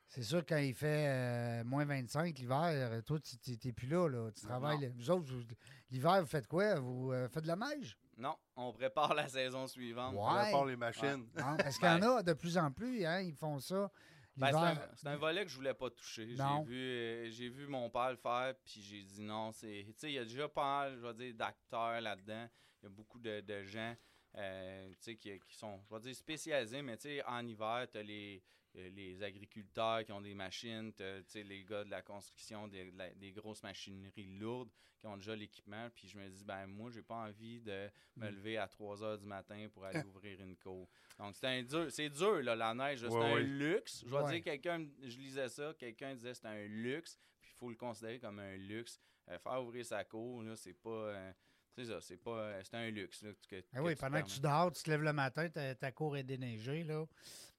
C'est 0.08 0.24
sûr, 0.24 0.46
quand 0.46 0.58
il 0.58 0.74
fait 0.74 1.08
euh, 1.08 1.64
moins 1.66 1.84
25 1.86 2.38
l'hiver, 2.38 3.02
toi, 3.06 3.20
tu 3.20 3.58
t'es 3.58 3.74
plus 3.74 3.88
là. 3.88 4.08
là. 4.08 4.32
Tu 4.32 4.42
travailles. 4.46 4.88
Non. 4.88 4.94
Vous 4.96 5.12
autres, 5.12 5.26
vous- 5.34 5.44
l'hiver, 5.92 6.22
vous 6.22 6.28
faites 6.28 6.48
quoi? 6.48 6.80
Vous 6.80 7.12
euh, 7.12 7.28
faites 7.28 7.44
de 7.44 7.48
la 7.48 7.56
neige? 7.56 7.98
Non, 8.18 8.36
on 8.56 8.72
prépare 8.72 9.14
la 9.14 9.28
saison 9.28 9.68
suivante. 9.68 10.14
Ouais. 10.14 10.20
On 10.22 10.52
part 10.52 10.66
les 10.66 10.78
machines. 10.78 11.28
Non, 11.36 11.58
parce 11.58 11.78
qu'il 11.80 11.88
y 11.88 11.92
en 11.92 12.02
a 12.02 12.24
de 12.24 12.34
plus 12.34 12.58
en 12.58 12.72
plus, 12.72 13.04
hein, 13.06 13.20
ils 13.22 13.36
font 13.36 13.60
ça. 13.60 13.92
Ben, 14.38 14.48
c'est 14.48 14.54
L'hiver. 14.54 14.84
un, 14.92 14.96
c'est 14.96 15.08
un 15.08 15.16
volet 15.18 15.44
que 15.46 15.50
je 15.52 15.56
voulais 15.56 15.74
pas 15.74 15.90
toucher. 15.90 16.36
J'ai 16.36 16.64
vu, 16.66 16.76
euh, 16.78 17.30
j'ai 17.32 17.50
vu 17.50 17.68
mon 17.68 17.90
père 17.90 18.12
le 18.12 18.18
faire, 18.18 18.54
puis 18.64 18.82
j'ai 18.82 19.02
dit 19.02 19.22
non. 19.22 19.52
c'est 19.54 19.86
Tu 19.88 19.94
sais, 19.98 20.12
il 20.12 20.16
y 20.16 20.20
a 20.20 20.24
déjà 20.26 20.48
pas 20.50 20.64
mal, 20.82 20.98
je 20.98 21.08
vais 21.08 21.14
dire, 21.14 21.34
d'acteurs 21.36 22.00
là-dedans. 22.02 22.48
Il 22.82 22.84
y 22.84 22.88
a 22.88 22.90
beaucoup 22.90 23.20
de, 23.20 23.40
de 23.42 23.64
gens 23.64 23.96
euh, 24.38 24.90
tu 24.92 24.96
sais, 25.00 25.16
qui, 25.16 25.40
qui 25.40 25.56
sont, 25.56 25.80
je 25.90 25.96
vais 25.96 26.02
dire, 26.02 26.16
spécialisés, 26.16 26.82
mais 26.82 26.98
tu 26.98 27.04
sais, 27.04 27.24
en 27.26 27.46
hiver, 27.48 27.88
tu 27.90 27.98
as 27.98 28.04
les, 28.04 28.44
euh, 28.44 28.65
les 28.76 29.24
agriculteurs 29.24 30.04
qui 30.04 30.12
ont 30.12 30.22
des 30.22 30.34
machines, 30.34 30.92
les 31.34 31.64
gars 31.64 31.84
de 31.84 31.90
la 31.90 32.02
construction, 32.02 32.68
des, 32.68 32.92
de 32.92 32.98
la- 32.98 33.14
des 33.14 33.32
grosses 33.32 33.64
machineries 33.64 34.38
lourdes 34.38 34.70
qui 35.00 35.08
ont 35.08 35.18
déjà 35.18 35.36
l'équipement. 35.36 35.90
Puis 35.96 36.08
je 36.08 36.18
me 36.18 36.28
dis, 36.30 36.44
ben 36.44 36.68
moi, 36.68 36.90
j'ai 36.92 37.02
pas 37.02 37.16
envie 37.28 37.62
de 37.62 37.90
me 38.16 38.30
Mm. 38.30 38.36
lever 38.36 38.58
à 38.58 38.68
3 38.68 39.04
heures 39.04 39.18
du 39.18 39.26
matin 39.26 39.68
pour 39.74 39.86
aller 39.86 40.04
ouvrir 40.08 40.40
une 40.42 40.58
cour. 40.58 40.90
Donc, 41.18 41.36
c'est 41.36 41.48
un 41.48 41.64
dur, 41.64 41.88
c'est 41.92 42.10
dur, 42.10 42.42
là, 42.44 42.56
la 42.56 42.74
neige. 42.74 43.00
C'est 43.02 43.08
Ouais, 43.08 43.24
un 43.24 43.34
ouais. 43.36 43.44
luxe. 43.44 44.04
Je 44.06 44.10
vais 44.12 44.22
Ouais. 44.24 44.32
dire, 44.34 44.44
quelqu'un, 44.44 44.86
je 45.02 45.18
lisais 45.18 45.50
ça, 45.50 45.74
quelqu'un 45.78 46.14
disait 46.16 46.32
que 46.32 46.38
c'est 46.38 46.48
un 46.48 46.66
luxe, 46.68 47.18
puis 47.42 47.52
il 47.54 47.58
faut 47.58 47.70
le 47.70 47.76
considérer 47.76 48.20
comme 48.20 48.40
un 48.40 48.56
luxe. 48.58 49.00
Euh, 49.30 49.40
faire 49.40 49.64
ouvrir 49.64 49.86
sa 49.86 50.04
cour, 50.04 50.44
là, 50.44 50.56
c'est 50.56 50.74
pas. 50.74 50.90
euh, 50.90 51.32
c'est 51.76 51.86
ça, 51.86 52.00
c'est 52.00 52.18
pas. 52.18 52.38
euh, 52.40 52.62
c'est 52.64 52.76
un 52.76 52.90
luxe. 52.90 53.22
Là, 53.24 53.32
que, 53.50 53.62
Ah 53.74 53.82
oui, 53.84 53.96
pendant 53.96 54.22
que 54.22 54.30
tu 54.30 54.40
dors, 54.40 54.72
tu 54.72 54.84
te 54.84 54.90
lèves 54.90 55.02
le 55.02 55.14
matin, 55.14 55.50
ta, 55.50 55.74
ta 55.76 55.92
cour 55.92 56.16
est 56.16 56.24
déneigée, 56.24 56.84
là. 56.84 57.06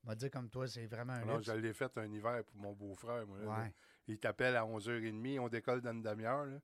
On 0.07 0.11
va 0.11 0.15
dire 0.15 0.31
comme 0.31 0.49
toi, 0.49 0.69
c'est 0.69 0.87
vraiment 0.87 1.15
un 1.15 1.23
Alors, 1.23 1.39
luxe. 1.39 1.49
je 1.49 1.53
l'ai 1.57 1.73
fait 1.73 1.91
un 1.99 2.11
hiver 2.13 2.45
pour 2.45 2.57
mon 2.57 2.73
beau-frère. 2.73 3.27
moi, 3.27 3.39
là, 3.39 3.45
là. 3.45 3.59
Ouais, 3.65 3.73
Il 4.07 4.19
t'appelle 4.19 4.55
à 4.57 4.63
11h30, 4.65 5.41
on 5.41 5.49
décolle 5.49 5.81
dans 5.83 5.91
une 5.93 6.03
demi-heure. 6.03 6.47
là. 6.47 6.61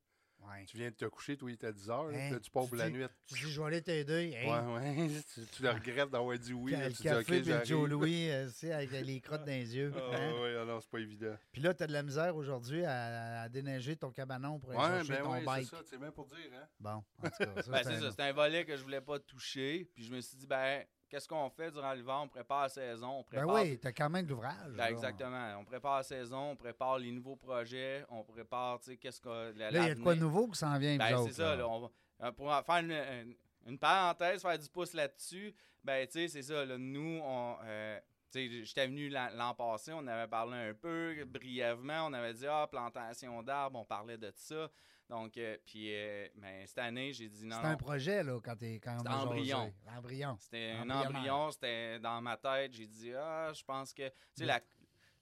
ouais. 0.49 0.65
Tu 0.67 0.77
viens 0.77 0.91
de 0.91 0.95
te 0.95 1.07
coucher, 1.07 1.37
toi, 1.37 1.51
il 1.51 1.55
était 1.55 1.67
à 1.67 1.73
10h. 1.73 2.15
Hein? 2.15 2.31
Là, 2.31 2.39
tu 2.39 2.51
pars 2.53 2.67
pour 2.69 2.77
la 2.77 2.89
dis- 2.89 2.97
nuit. 2.99 3.07
Tu 3.27 3.35
dis, 3.35 3.41
je 3.51 3.61
vais 3.61 3.67
aller 3.67 3.83
t'aider. 3.83 4.31
Hey, 4.33 4.49
Ouais, 4.49 4.75
ouais. 4.75 5.09
tu, 5.35 5.41
tu 5.47 5.63
le 5.65 5.71
regrettes 5.71 6.11
d'avoir 6.11 6.39
dit 6.39 6.53
oui. 6.53 6.71
là, 6.71 6.85
le 6.87 6.91
tu 6.95 6.99
dis, 6.99 7.03
café 7.03 7.41
puis 7.43 7.51
le 7.51 7.65
Joe. 7.65 7.89
Louis, 7.89 8.31
euh, 8.31 8.47
tu 8.47 8.53
sais, 8.53 8.73
avec 8.73 8.93
les 8.93 9.21
crottes 9.21 9.41
dans 9.45 9.47
les 9.51 9.75
yeux. 9.77 9.93
Ah, 9.97 10.01
hein? 10.15 10.33
ouais, 10.41 10.57
alors 10.57 10.81
c'est 10.81 10.91
pas 10.93 11.01
évident. 11.01 11.35
Puis 11.51 11.63
là, 11.63 11.75
tu 11.75 11.83
as 11.83 11.89
de 11.89 11.93
la 11.93 12.05
misère 12.05 12.37
aujourd'hui 12.37 12.85
à, 12.85 13.41
à 13.43 13.49
déneiger 13.49 13.97
ton 13.97 14.13
cabanon 14.13 14.61
pour 14.61 14.71
aller 14.71 14.79
Ouais, 14.79 15.05
chercher 15.05 15.13
ben 15.15 15.23
ton 15.25 15.33
ouais, 15.33 15.39
c'est 15.41 15.45
bike. 15.47 15.67
ça, 15.69 15.81
c'est 15.85 15.99
même 15.99 16.13
pour 16.13 16.27
dire, 16.27 16.39
hein. 16.55 16.69
Bon, 16.79 16.91
en 16.91 17.03
tout 17.23 17.31
cas, 17.39 17.63
ça, 17.63 17.71
Ben, 17.73 17.79
c'est 17.79 17.83
c'est 17.83 17.97
un 17.97 18.01
ça, 18.03 18.11
c'est 18.17 18.23
un 18.23 18.33
volet 18.33 18.65
que 18.65 18.77
je 18.77 18.83
voulais 18.85 19.01
pas 19.01 19.19
toucher. 19.19 19.91
Puis 19.97 20.05
je 20.05 20.15
me 20.15 20.21
suis 20.21 20.37
dit, 20.37 20.47
ben, 20.47 20.85
qu'est-ce 21.13 21.29
qu'on 21.29 21.51
fait 21.51 21.71
durant 21.71 21.93
l'hiver? 21.93 22.19
On 22.23 22.29
prépare 22.29 22.63
la 22.63 22.69
saison, 22.71 23.09
on 23.11 23.19
Ben 23.19 23.25
prépare 23.45 23.55
oui, 23.63 23.79
tu 23.79 23.87
as 23.87 23.93
quand 23.93 24.09
même 24.11 24.25
de 24.25 24.31
l'ouvrage. 24.31 24.73
Ben, 24.75 24.87
exactement. 24.87 25.59
On 25.61 25.65
prépare 25.65 25.99
la 25.99 26.03
saison, 26.03 26.51
on 26.53 26.57
prépare 26.57 26.99
les 26.99 27.13
nouveaux 27.13 27.37
projets, 27.37 28.05
on 28.09 28.23
prépare, 28.25 28.81
tu 28.81 28.87
sais, 28.93 28.97
qu'est-ce 28.97 29.21
que. 29.21 29.53
la- 29.59 29.71
Là, 29.71 29.81
il 29.83 29.89
y 29.89 29.91
a 29.91 29.95
de 29.95 30.01
quoi 30.01 30.15
de 30.15 30.21
nouveau 30.21 30.49
qui 30.49 30.59
s'en 30.59 30.79
vient, 30.79 30.97
Ben, 30.97 31.23
c'est 31.27 31.33
ça, 31.35 31.55
là? 31.55 31.69
on 31.69 31.81
va- 31.81 31.91
euh, 32.23 32.33
pour 32.33 32.49
faire 32.51 32.77
une, 32.79 32.91
une- 32.93 33.37
une 33.67 33.79
parenthèse, 33.79 34.41
faire 34.43 34.59
du 34.59 34.69
pouce 34.71 34.95
là-dessus, 34.95 35.55
ben, 35.85 36.07
tu 36.07 36.13
sais, 36.13 36.29
c'est 36.29 36.43
ça, 36.43 36.65
là, 36.65 36.79
nous, 36.79 37.21
on. 37.23 37.57
euh, 37.65 38.01
j'étais 38.35 38.87
venu 38.87 39.11
l'an 39.11 39.29
l'an 39.35 39.55
passé, 39.55 39.93
on 39.93 40.07
avait 40.07 40.27
parlé 40.31 40.57
un 40.57 40.73
peu 40.75 41.23
brièvement, 41.27 42.07
on 42.07 42.13
avait 42.15 42.33
dit, 42.33 42.47
ah, 42.49 42.67
plantation 42.67 43.43
d'arbres, 43.43 43.79
on 43.81 43.85
parlait 43.85 44.17
de 44.17 44.33
ça. 44.35 44.71
Donc, 45.13 45.37
euh, 45.37 45.59
puis, 45.67 45.95
euh, 45.95 46.27
ben, 46.37 46.67
cette 46.67 46.79
année, 46.79 47.13
j'ai 47.13 47.29
dit 47.29 47.45
non. 47.45 47.57
C'était 47.57 47.69
un 47.69 47.77
projet, 47.77 48.23
là, 48.25 48.41
quand 48.43 48.57
t'es 48.57 48.81
quand 48.83 48.97
C'était 48.97 49.11
embryon. 49.11 49.75
Embryon. 49.95 50.37
C'était 50.39 50.71
un 50.71 50.89
embryon, 50.89 51.51
c'était 51.51 52.01
dans 52.01 52.23
ma 52.23 52.39
tête. 52.39 52.73
J'ai 52.73 52.87
dit, 52.87 53.13
ah, 53.13 53.53
je 53.53 53.63
pense 53.63 53.93
que, 53.93 54.09
tu 54.09 54.15
sais, 54.37 54.47
la, 54.47 54.59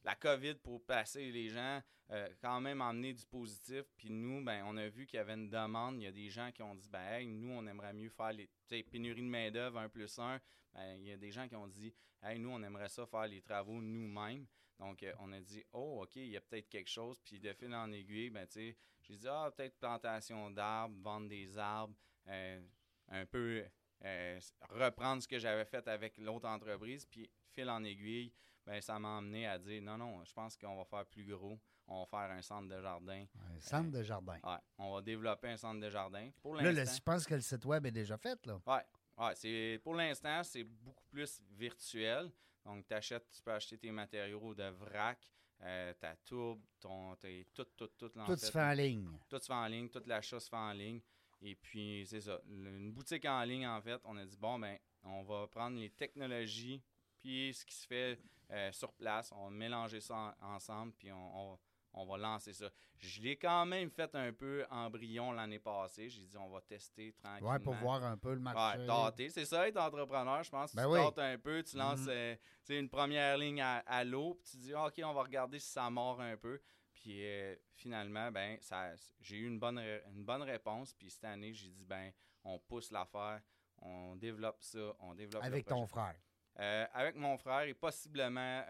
la 0.04 0.14
COVID 0.14 0.54
pour 0.62 0.80
passer 0.84 1.32
les 1.32 1.48
gens, 1.48 1.82
euh, 2.12 2.28
quand 2.40 2.60
même 2.60 2.80
emmener 2.80 3.12
du 3.12 3.26
positif. 3.26 3.82
Puis 3.96 4.10
nous, 4.10 4.44
ben, 4.44 4.62
on 4.64 4.76
a 4.76 4.86
vu 4.86 5.06
qu'il 5.06 5.16
y 5.16 5.20
avait 5.20 5.34
une 5.34 5.50
demande. 5.50 5.96
Il 5.96 6.04
y 6.04 6.06
a 6.06 6.12
des 6.12 6.30
gens 6.30 6.52
qui 6.52 6.62
ont 6.62 6.76
dit, 6.76 6.88
ben, 6.88 7.02
hey, 7.10 7.26
nous, 7.26 7.50
on 7.50 7.66
aimerait 7.66 7.92
mieux 7.92 8.10
faire 8.10 8.32
les, 8.32 8.46
tu 8.46 8.76
sais, 8.76 8.84
pénurie 8.84 9.22
de 9.22 9.26
main-d'œuvre, 9.26 9.76
1 9.76 9.88
plus 9.88 10.16
1. 10.20 10.40
Ben, 10.72 10.94
il 10.98 11.08
y 11.08 11.12
a 11.12 11.16
des 11.16 11.32
gens 11.32 11.48
qui 11.48 11.56
ont 11.56 11.66
dit, 11.66 11.92
hey, 12.22 12.38
nous, 12.38 12.50
on 12.50 12.62
aimerait 12.62 12.88
ça 12.88 13.06
faire 13.06 13.26
les 13.26 13.42
travaux 13.42 13.80
nous-mêmes. 13.80 14.46
Donc, 14.78 15.02
euh, 15.02 15.12
on 15.18 15.32
a 15.32 15.40
dit, 15.40 15.64
oh, 15.72 16.02
OK, 16.04 16.14
il 16.14 16.28
y 16.28 16.36
a 16.36 16.40
peut-être 16.40 16.68
quelque 16.68 16.88
chose. 16.90 17.18
Puis 17.24 17.40
de 17.40 17.52
fil 17.52 17.74
en 17.74 17.90
aiguille, 17.90 18.30
ben, 18.30 18.46
tu 18.46 18.52
sais, 18.52 18.76
j'ai 19.10 19.18
dit, 19.18 19.28
ah, 19.28 19.50
peut-être 19.54 19.76
plantation 19.78 20.50
d'arbres, 20.50 20.94
vendre 21.02 21.28
des 21.28 21.58
arbres, 21.58 21.94
euh, 22.28 22.60
un 23.08 23.26
peu 23.26 23.64
euh, 24.04 24.40
reprendre 24.70 25.22
ce 25.22 25.28
que 25.28 25.38
j'avais 25.38 25.64
fait 25.64 25.86
avec 25.88 26.16
l'autre 26.18 26.48
entreprise. 26.48 27.04
Puis, 27.06 27.28
fil 27.50 27.68
en 27.68 27.82
aiguille, 27.82 28.32
ben, 28.64 28.80
ça 28.80 28.98
m'a 28.98 29.18
amené 29.18 29.46
à 29.48 29.58
dire, 29.58 29.82
non, 29.82 29.98
non, 29.98 30.24
je 30.24 30.32
pense 30.32 30.56
qu'on 30.56 30.76
va 30.76 30.84
faire 30.84 31.06
plus 31.06 31.24
gros. 31.24 31.58
On 31.88 32.04
va 32.04 32.06
faire 32.06 32.30
un 32.30 32.40
centre 32.40 32.68
de 32.68 32.80
jardin. 32.80 33.24
Un 33.56 33.60
centre 33.60 33.90
de 33.90 34.02
jardin. 34.04 34.38
Ouais, 34.44 34.58
on 34.78 34.94
va 34.94 35.02
développer 35.02 35.48
un 35.48 35.56
centre 35.56 35.80
de 35.80 35.90
jardin. 35.90 36.30
Pour 36.40 36.54
Là, 36.54 36.70
l'instant, 36.70 36.94
je 36.96 37.02
pense 37.02 37.26
que 37.26 37.34
le 37.34 37.40
site 37.40 37.64
web 37.64 37.84
est 37.86 37.90
déjà 37.90 38.16
fait, 38.16 38.46
là. 38.46 38.60
Ouais, 38.64 38.84
ouais, 39.18 39.34
c'est 39.34 39.80
pour 39.82 39.94
l'instant, 39.94 40.40
c'est 40.44 40.62
beaucoup 40.62 41.04
plus 41.10 41.40
virtuel. 41.50 42.30
Donc, 42.64 42.86
t'achètes, 42.86 43.28
tu 43.30 43.42
peux 43.42 43.52
acheter 43.52 43.76
tes 43.76 43.90
matériaux 43.90 44.54
de 44.54 44.68
vrac, 44.68 45.18
euh, 45.62 45.92
ta 45.94 46.16
tourbe, 46.16 46.60
ton, 46.80 47.14
tout, 47.54 47.64
tout, 47.76 47.86
tout, 47.98 48.08
Tout 48.08 48.36
se 48.36 48.50
fait 48.50 48.60
en 48.60 48.72
ligne. 48.72 49.08
tout 49.28 49.38
se 49.38 49.46
fait 49.46 49.52
en 49.52 49.66
ligne, 49.66 49.88
tout 49.88 50.02
l'achat 50.06 50.40
se 50.40 50.48
fait 50.48 50.56
en 50.56 50.72
ligne. 50.72 51.00
Et 51.42 51.54
puis, 51.54 52.04
c'est 52.06 52.20
ça. 52.20 52.40
Une 52.48 52.92
boutique 52.92 53.24
en 53.24 53.42
ligne, 53.44 53.66
en 53.66 53.80
fait, 53.80 54.00
on 54.04 54.16
a 54.16 54.24
dit, 54.24 54.36
bon, 54.36 54.58
ben, 54.58 54.78
on 55.02 55.22
va 55.22 55.46
prendre 55.48 55.78
les 55.78 55.90
technologies, 55.90 56.82
puis 57.18 57.52
ce 57.54 57.64
qui 57.64 57.74
se 57.74 57.86
fait 57.86 58.18
euh, 58.50 58.72
sur 58.72 58.92
place, 58.92 59.30
on 59.32 59.44
va 59.44 59.50
mélanger 59.50 60.00
ça 60.00 60.34
en- 60.40 60.54
ensemble, 60.54 60.92
puis 60.98 61.10
on, 61.12 61.52
on- 61.52 61.58
on 61.92 62.04
va 62.06 62.16
lancer 62.18 62.52
ça. 62.52 62.70
Je 62.98 63.20
l'ai 63.22 63.36
quand 63.36 63.66
même 63.66 63.90
fait 63.90 64.14
un 64.14 64.32
peu 64.32 64.64
embryon 64.70 65.32
l'année 65.32 65.58
passée. 65.58 66.08
J'ai 66.08 66.22
dit, 66.22 66.36
on 66.36 66.48
va 66.50 66.60
tester 66.60 67.12
tranquillement. 67.12 67.50
Ouais, 67.50 67.58
pour 67.58 67.74
voir 67.74 68.02
un 68.04 68.16
peu 68.16 68.32
le 68.34 68.40
marché. 68.40 68.78
Ouais, 68.80 68.86
tâter. 68.86 69.28
C'est 69.30 69.44
ça, 69.44 69.66
être 69.68 69.76
entrepreneur, 69.78 70.42
je 70.42 70.50
pense. 70.50 70.74
Ben 70.74 70.84
tu 70.84 70.88
oui. 70.90 71.00
un 71.16 71.38
peu, 71.38 71.62
tu 71.62 71.76
lances 71.76 72.00
Mhm. 72.00 72.08
euh, 72.10 72.36
une 72.68 72.88
première 72.88 73.36
ligne 73.38 73.60
à, 73.60 73.78
à 73.86 74.04
l'eau, 74.04 74.34
puis 74.34 74.50
tu 74.52 74.56
dis, 74.58 74.74
OK, 74.74 75.00
on 75.04 75.12
va 75.12 75.22
regarder 75.22 75.58
si 75.58 75.70
ça 75.70 75.90
mord 75.90 76.20
un 76.20 76.36
peu. 76.36 76.60
Puis 76.92 77.24
euh, 77.26 77.56
finalement, 77.72 78.30
ben, 78.30 78.58
ça, 78.60 78.92
j'ai 79.20 79.36
eu 79.38 79.46
une 79.46 79.58
bonne, 79.58 79.78
une 79.78 80.24
bonne 80.24 80.42
réponse. 80.42 80.92
Puis 80.94 81.10
cette 81.10 81.24
année, 81.24 81.52
j'ai 81.54 81.70
dit, 81.70 81.84
ben, 81.84 82.12
on 82.44 82.58
pousse 82.58 82.90
l'affaire, 82.90 83.40
on 83.78 84.14
développe 84.16 84.62
ça, 84.62 84.94
on 85.00 85.14
développe 85.14 85.42
Avec 85.42 85.66
ton 85.66 85.86
frère. 85.86 86.14
Euh, 86.58 86.86
avec 86.92 87.16
mon 87.16 87.38
frère 87.38 87.62
et 87.62 87.74
possiblement 87.74 88.62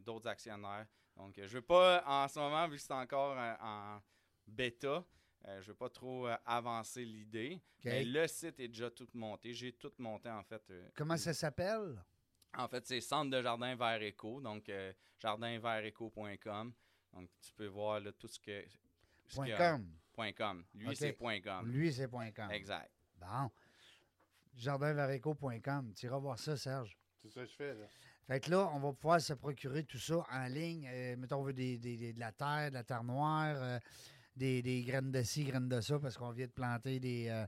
d'autres 0.00 0.28
actionnaires. 0.28 0.86
Donc, 1.16 1.38
euh, 1.38 1.46
je 1.48 1.54
veux 1.54 1.62
pas, 1.62 2.02
en 2.06 2.28
ce 2.28 2.38
moment, 2.38 2.68
vu 2.68 2.76
que 2.76 2.82
c'est 2.82 2.92
encore 2.92 3.36
euh, 3.38 3.54
en 3.60 4.00
bêta, 4.46 5.04
euh, 5.46 5.60
je 5.62 5.68
veux 5.68 5.74
pas 5.74 5.88
trop 5.88 6.26
euh, 6.28 6.36
avancer 6.44 7.04
l'idée. 7.04 7.60
Mais 7.84 8.04
le 8.04 8.26
site 8.26 8.58
est 8.60 8.68
déjà 8.68 8.90
tout 8.90 9.08
monté. 9.14 9.52
J'ai 9.54 9.72
tout 9.72 9.92
monté, 9.98 10.28
en 10.28 10.42
fait. 10.42 10.62
euh, 10.70 10.88
Comment 10.94 11.16
ça 11.16 11.32
s'appelle? 11.32 12.02
en 12.58 12.68
fait, 12.68 12.86
c'est 12.86 13.00
Centre 13.00 13.30
de 13.30 13.42
jardin 13.42 13.74
vert 13.76 14.00
éco, 14.02 14.40
donc 14.40 14.68
euh, 14.70 14.92
jardinvertéco.com. 15.18 16.72
Donc, 17.12 17.30
tu 17.40 17.52
peux 17.52 17.66
voir 17.66 18.00
là, 18.00 18.12
tout 18.12 18.28
ce 18.28 18.38
que. 18.40 18.64
ce 19.26 19.34
Point 19.36 19.56
.com. 19.56 19.90
Point 20.12 20.32
.com. 20.32 20.64
Lui, 20.74 20.88
Ok. 20.88 20.96
c'est 20.96 21.12
point 21.12 21.40
.com. 21.40 21.66
Lui, 21.70 21.92
c'est 21.92 22.08
point 22.08 22.30
.com. 22.32 22.50
Exact. 22.50 22.90
Bon. 23.16 23.50
Jardinvareco.com. 24.54 25.92
Tu 25.94 26.06
iras 26.06 26.18
voir 26.18 26.38
ça, 26.38 26.56
Serge. 26.56 26.96
C'est 27.22 27.30
ça 27.30 27.40
que 27.42 27.46
je 27.46 27.54
fais, 27.54 27.74
là. 27.74 27.86
Fait 28.26 28.40
que 28.40 28.50
là, 28.50 28.68
on 28.74 28.80
va 28.80 28.92
pouvoir 28.92 29.20
se 29.20 29.32
procurer 29.34 29.84
tout 29.84 29.98
ça 29.98 30.24
en 30.32 30.46
ligne. 30.46 30.88
Euh, 30.92 31.16
mettons, 31.16 31.36
on 31.38 31.42
veut 31.44 31.52
des, 31.52 31.78
des- 31.78 31.96
des- 31.96 32.12
de 32.12 32.18
la 32.20 32.32
terre, 32.32 32.70
de 32.70 32.74
la 32.74 32.82
terre 32.84 33.04
noire, 33.04 33.54
euh, 33.56 33.78
des, 34.34 34.62
des 34.62 34.82
graines 34.82 35.12
de 35.12 35.22
ci, 35.22 35.44
graines 35.44 35.68
de 35.68 35.80
ça, 35.80 35.98
parce 36.00 36.16
qu'on 36.18 36.30
vient 36.32 36.46
de 36.46 36.50
planter 36.52 36.98
des. 36.98 37.28
euh, 37.28 37.46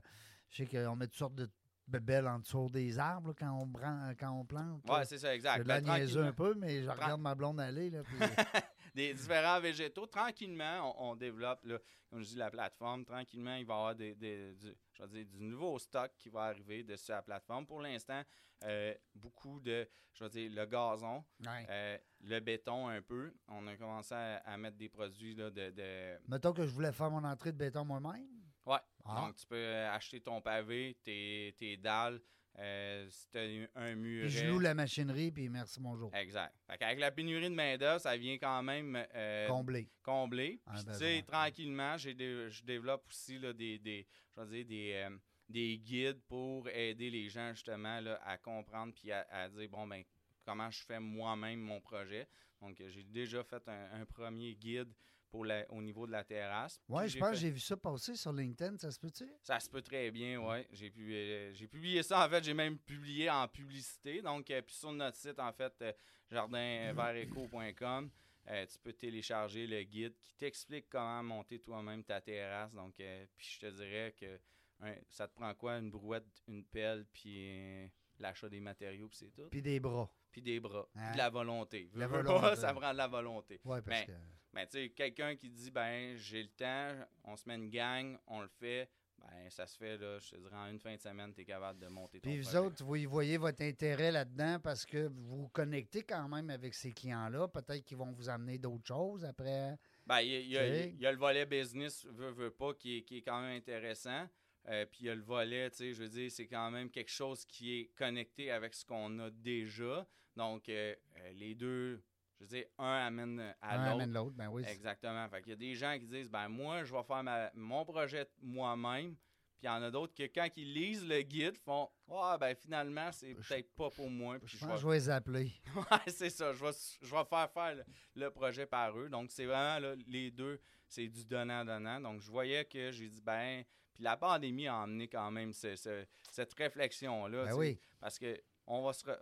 je 0.49 0.63
sais 0.63 0.65
qu'on 0.65 0.95
met 0.95 1.07
toutes 1.07 1.17
sortes 1.17 1.35
de 1.35 1.49
bébelles 1.87 2.27
en 2.27 2.39
dessous 2.39 2.69
des 2.69 2.97
arbres 2.97 3.29
là, 3.29 3.33
quand, 3.37 3.51
on 3.51 3.71
quand 4.17 4.31
on 4.31 4.45
plante. 4.45 4.81
Ouais, 4.89 5.03
c'est 5.05 5.17
ça, 5.17 5.33
exact. 5.35 5.63
Je 5.63 5.67
la 5.67 5.81
Ben, 5.81 5.93
niaiseux 5.97 6.23
un 6.23 6.33
peu, 6.33 6.53
mais 6.55 6.83
je 6.83 6.89
regarde 6.89 7.19
ma 7.21 7.35
blonde 7.35 7.59
aller. 7.59 7.89
Là, 7.89 7.99
puis- 8.03 8.17
des 8.95 9.13
différents 9.13 9.59
végétaux. 9.59 10.05
Tranquillement, 10.07 10.93
on, 10.99 11.11
on 11.11 11.15
développe, 11.15 11.63
là, 11.65 11.77
comme 12.09 12.21
je 12.21 12.27
dis, 12.29 12.35
la 12.35 12.49
plateforme. 12.49 13.05
Tranquillement, 13.05 13.55
il 13.55 13.65
va 13.65 13.73
y 13.73 13.77
avoir 13.77 13.95
des, 13.95 14.15
des- 14.15 14.53
du, 14.55 14.73
je 14.93 15.03
vais 15.03 15.07
dire, 15.23 15.25
du 15.25 15.43
nouveau 15.43 15.77
stock 15.79 16.11
qui 16.17 16.29
va 16.29 16.43
arriver 16.45 16.83
dessus 16.83 17.11
la 17.11 17.21
plateforme. 17.21 17.65
Pour 17.65 17.81
l'instant, 17.81 18.21
euh, 18.63 18.93
beaucoup 19.15 19.59
de, 19.59 19.87
je 20.13 20.23
vais 20.23 20.29
dire, 20.29 20.51
le 20.51 20.65
gazon, 20.65 21.23
Ouais. 21.45 21.65
euh, 21.69 21.97
le 22.21 22.39
béton 22.39 22.87
un 22.89 23.01
peu. 23.01 23.33
On 23.47 23.65
a 23.67 23.75
commencé 23.77 24.13
à, 24.13 24.37
à 24.37 24.57
mettre 24.57 24.77
des 24.77 24.89
produits 24.89 25.35
là, 25.35 25.49
de, 25.49 25.69
de- 25.71 26.17
Mettons 26.27 26.51
que 26.53 26.63
je 26.65 26.71
voulais 26.71 26.91
faire 26.91 27.09
mon 27.09 27.23
entrée 27.23 27.51
de 27.53 27.57
béton 27.57 27.85
moi-même? 27.85 28.27
Ouais. 28.65 28.79
Ah. 29.05 29.21
Donc, 29.21 29.35
tu 29.37 29.45
peux 29.47 29.55
euh, 29.55 29.91
acheter 29.91 30.19
ton 30.21 30.41
pavé, 30.41 30.97
tes, 31.03 31.55
tes 31.57 31.77
dalles, 31.77 32.19
euh, 32.59 33.07
as 33.35 33.79
un 33.79 33.95
muret. 33.95 34.27
Puis 34.27 34.29
je 34.37 34.45
loue 34.45 34.59
la 34.59 34.73
machinerie, 34.73 35.31
puis 35.31 35.47
merci, 35.49 35.79
bonjour. 35.79 36.13
Exact. 36.13 36.53
Avec 36.67 36.99
la 36.99 37.11
pénurie 37.11 37.49
de 37.49 37.55
main-d'œuvre, 37.55 38.01
ça 38.01 38.15
vient 38.17 38.37
quand 38.37 38.61
même 38.63 39.01
euh, 39.15 39.47
Comblé. 39.47 39.89
combler. 40.03 40.59
Un 40.67 40.73
Puis, 40.73 40.83
tu 40.85 40.93
sais, 40.93 41.23
tranquillement, 41.25 41.97
dé- 42.13 42.49
je 42.49 42.63
développe 42.63 43.05
aussi 43.07 43.39
là, 43.39 43.53
des, 43.53 43.79
des, 43.79 44.05
je 44.35 44.43
dire, 44.45 44.65
des, 44.65 44.91
euh, 44.95 45.17
des 45.47 45.77
guides 45.77 46.21
pour 46.27 46.67
aider 46.69 47.09
les 47.09 47.29
gens 47.29 47.51
justement 47.53 47.99
là, 48.01 48.19
à 48.23 48.37
comprendre 48.37 48.93
puis 48.93 49.11
à, 49.11 49.25
à 49.31 49.49
dire, 49.49 49.69
bon, 49.69 49.87
ben, 49.87 50.03
comment 50.45 50.69
je 50.69 50.83
fais 50.83 50.99
moi-même 50.99 51.59
mon 51.59 51.79
projet. 51.79 52.27
Donc, 52.61 52.81
j'ai 52.89 53.03
déjà 53.03 53.43
fait 53.43 53.65
un, 53.67 54.01
un 54.01 54.05
premier 54.05 54.53
guide 54.55 54.91
pour 55.29 55.45
la- 55.45 55.65
au 55.71 55.81
niveau 55.81 56.05
de 56.07 56.11
la 56.11 56.23
terrasse. 56.23 56.79
Ouais, 56.89 57.07
je 57.07 57.17
pense 57.19 57.31
que 57.31 57.35
j'ai 57.37 57.51
vu 57.51 57.59
ça 57.59 57.77
passer 57.77 58.15
sur 58.15 58.33
LinkedIn, 58.33 58.77
ça 58.77 58.89
se 58.91 58.99
peut-tu? 58.99 59.25
ça 59.41 59.59
se 59.59 59.69
peut 59.69 59.81
très 59.81 60.09
bien, 60.11 60.37
oui. 60.41 60.65
J'ai 60.71 60.89
pu- 60.89 61.13
euh, 61.13 61.53
j'ai 61.53 61.67
publié 61.67 62.01
ça, 62.03 62.25
en 62.25 62.29
fait, 62.29 62.43
j'ai 62.43 62.53
même 62.53 62.77
publié 62.77 63.29
en 63.29 63.47
publicité. 63.47 64.21
Donc, 64.21 64.49
euh, 64.51 64.61
puis 64.61 64.75
sur 64.75 64.91
notre 64.91 65.17
site, 65.17 65.39
en 65.39 65.51
fait, 65.53 65.73
euh, 65.81 65.93
jardinverteco.com, 66.29 68.09
euh, 68.49 68.65
tu 68.65 68.79
peux 68.79 68.93
télécharger 68.93 69.67
le 69.67 69.83
guide 69.83 70.15
qui 70.21 70.35
t'explique 70.35 70.87
comment 70.89 71.21
monter 71.23 71.59
toi-même 71.59 72.03
ta 72.03 72.19
terrasse. 72.21 72.73
Donc, 72.73 72.95
puis 72.95 73.47
je 73.55 73.59
te 73.59 73.65
dirais 73.67 74.13
que 74.19 74.39
hein, 74.81 74.95
ça 75.09 75.27
te 75.27 75.35
prend 75.35 75.53
quoi? 75.53 75.77
Une 75.77 75.91
brouette, 75.91 76.25
une 76.47 76.63
pelle, 76.65 77.05
puis 77.11 77.89
l'achat 78.17 78.49
des 78.49 78.59
matériaux, 78.59 79.07
puis 79.07 79.17
c'est 79.17 79.31
tout. 79.33 79.49
Puis 79.49 79.61
des 79.61 79.79
bras. 79.79 80.09
Puis 80.31 80.41
des 80.41 80.59
bras, 80.59 80.87
puis 80.93 81.01
Hein? 81.03 81.11
de 81.13 81.17
la 81.17 81.29
volonté. 81.29 81.89
La 81.93 82.07
volonté. 82.07 82.55
ça 82.55 82.73
prend 82.73 82.91
de 82.91 82.97
la 82.97 83.07
volonté. 83.07 83.59
Ouais, 83.65 83.81
parce 83.81 84.05
que. 84.05 84.11
Mais 84.53 84.65
tu 84.67 84.73
sais, 84.73 84.89
quelqu'un 84.89 85.35
qui 85.35 85.49
dit, 85.49 85.71
ben, 85.71 86.15
j'ai 86.17 86.43
le 86.43 86.49
temps, 86.49 86.95
on 87.23 87.35
se 87.35 87.47
met 87.47 87.55
une 87.55 87.69
gang, 87.69 88.17
on 88.27 88.41
le 88.41 88.47
fait, 88.47 88.89
ben, 89.19 89.49
ça 89.49 89.67
se 89.67 89.77
fait, 89.77 89.97
là, 89.97 90.17
je 90.19 90.29
te 90.31 90.35
dirais, 90.37 90.55
en 90.55 90.67
une 90.67 90.79
fin 90.79 90.95
de 90.95 90.99
semaine, 91.01 91.33
tu 91.33 91.41
es 91.41 91.45
capable 91.45 91.79
de 91.79 91.87
monter 91.87 92.19
ton 92.19 92.29
Puis 92.29 92.39
vous 92.39 92.43
projet. 92.43 92.57
autres, 92.57 92.83
vous 92.83 92.95
y 92.95 93.05
voyez 93.05 93.37
votre 93.37 93.61
intérêt 93.61 94.11
là-dedans 94.11 94.59
parce 94.63 94.85
que 94.85 95.07
vous 95.07 95.41
vous 95.41 95.49
connectez 95.49 96.03
quand 96.03 96.27
même 96.27 96.49
avec 96.49 96.73
ces 96.73 96.91
clients-là. 96.91 97.47
Peut-être 97.47 97.83
qu'ils 97.83 97.97
vont 97.97 98.11
vous 98.11 98.29
amener 98.29 98.57
d'autres 98.57 98.87
choses 98.87 99.25
après. 99.25 99.77
Ben, 100.07 100.21
y, 100.21 100.27
y 100.27 100.55
il 100.55 100.99
y 100.99 101.05
a 101.05 101.11
le 101.11 101.17
volet 101.17 101.45
business, 101.45 102.05
veut, 102.05 102.31
veut 102.31 102.51
pas, 102.51 102.73
qui 102.73 102.97
est, 102.97 103.01
qui 103.03 103.17
est 103.17 103.21
quand 103.21 103.41
même 103.41 103.55
intéressant. 103.57 104.27
Euh, 104.67 104.85
puis 104.85 105.01
il 105.01 105.05
y 105.07 105.09
a 105.09 105.15
le 105.15 105.21
volet, 105.21 105.69
tu 105.71 105.77
sais, 105.77 105.93
je 105.93 106.03
veux 106.03 106.09
dire, 106.09 106.31
c'est 106.31 106.47
quand 106.47 106.69
même 106.69 106.89
quelque 106.89 107.11
chose 107.11 107.45
qui 107.45 107.79
est 107.79 107.85
connecté 107.95 108.51
avec 108.51 108.73
ce 108.73 108.85
qu'on 108.85 109.17
a 109.19 109.29
déjà. 109.29 110.07
Donc, 110.35 110.69
euh, 110.69 110.95
euh, 111.17 111.31
les 111.33 111.55
deux, 111.55 112.01
je 112.39 112.45
veux 112.45 112.49
dire, 112.49 112.65
un 112.77 113.07
amène 113.07 113.53
à 113.61 113.75
Un 113.75 113.77
l'autre. 113.83 113.91
amène 113.95 114.13
l'autre. 114.13 114.35
Ben 114.35 114.47
oui. 114.49 114.63
Exactement. 114.67 115.27
Fait 115.29 115.41
qu'il 115.41 115.49
y 115.49 115.53
a 115.53 115.57
des 115.57 115.75
gens 115.75 115.97
qui 115.99 116.07
disent 116.07 116.29
ben 116.29 116.47
moi, 116.47 116.83
je 116.83 116.93
vais 116.93 117.03
faire 117.03 117.23
ma- 117.23 117.51
mon 117.53 117.83
projet 117.85 118.27
moi-même. 118.41 119.15
Puis 119.57 119.67
il 119.67 119.67
y 119.67 119.69
en 119.69 119.83
a 119.83 119.91
d'autres 119.91 120.13
que 120.13 120.23
quand 120.23 120.47
ils 120.55 120.73
lisent 120.73 121.05
le 121.05 121.21
guide, 121.21 121.57
font 121.57 121.89
Ah 122.09 122.37
ben 122.39 122.55
finalement, 122.55 123.11
c'est 123.11 123.33
peut-être 123.35 123.75
pas 123.75 123.89
pour 123.89 124.09
moi. 124.09 124.39
Puis 124.39 124.47
Je 124.47 124.57
je 124.57 124.65
pense 124.65 124.75
vais- 124.75 124.79
je 124.81 124.87
vais 124.87 124.93
les 124.95 125.09
appeler. 125.09 125.51
Ouais, 125.75 125.99
c'est 126.07 126.29
ça. 126.29 126.53
Je 126.53 126.63
vais, 126.63 126.71
je 127.01 127.13
vais 127.13 127.25
faire 127.25 127.51
faire 127.51 127.75
le, 127.75 127.83
le 128.15 128.29
projet 128.31 128.65
par 128.65 128.97
eux. 128.97 129.09
Donc, 129.09 129.31
c'est 129.31 129.45
vraiment 129.45 129.79
là, 129.79 129.95
les 130.07 130.31
deux, 130.31 130.61
c'est 130.87 131.09
du 131.09 131.25
donnant-donnant. 131.25 131.99
Donc, 131.99 132.21
je 132.21 132.31
voyais 132.31 132.63
que 132.63 132.89
j'ai 132.91 133.09
dit, 133.09 133.21
ben, 133.21 133.63
puis 133.93 134.01
la 134.03 134.15
pandémie 134.15 134.67
a 134.67 134.81
amené 134.83 135.09
quand 135.09 135.29
même 135.29 135.51
ce- 135.51 135.75
ce- 135.75 136.05
cette 136.31 136.53
réflexion-là. 136.53 137.47
Ben 137.47 137.53
oui. 137.55 137.77
Parce 137.99 138.17
que 138.17 138.41
on 138.65 138.81
va 138.85 138.93
se. 138.93 139.03
re- 139.03 139.19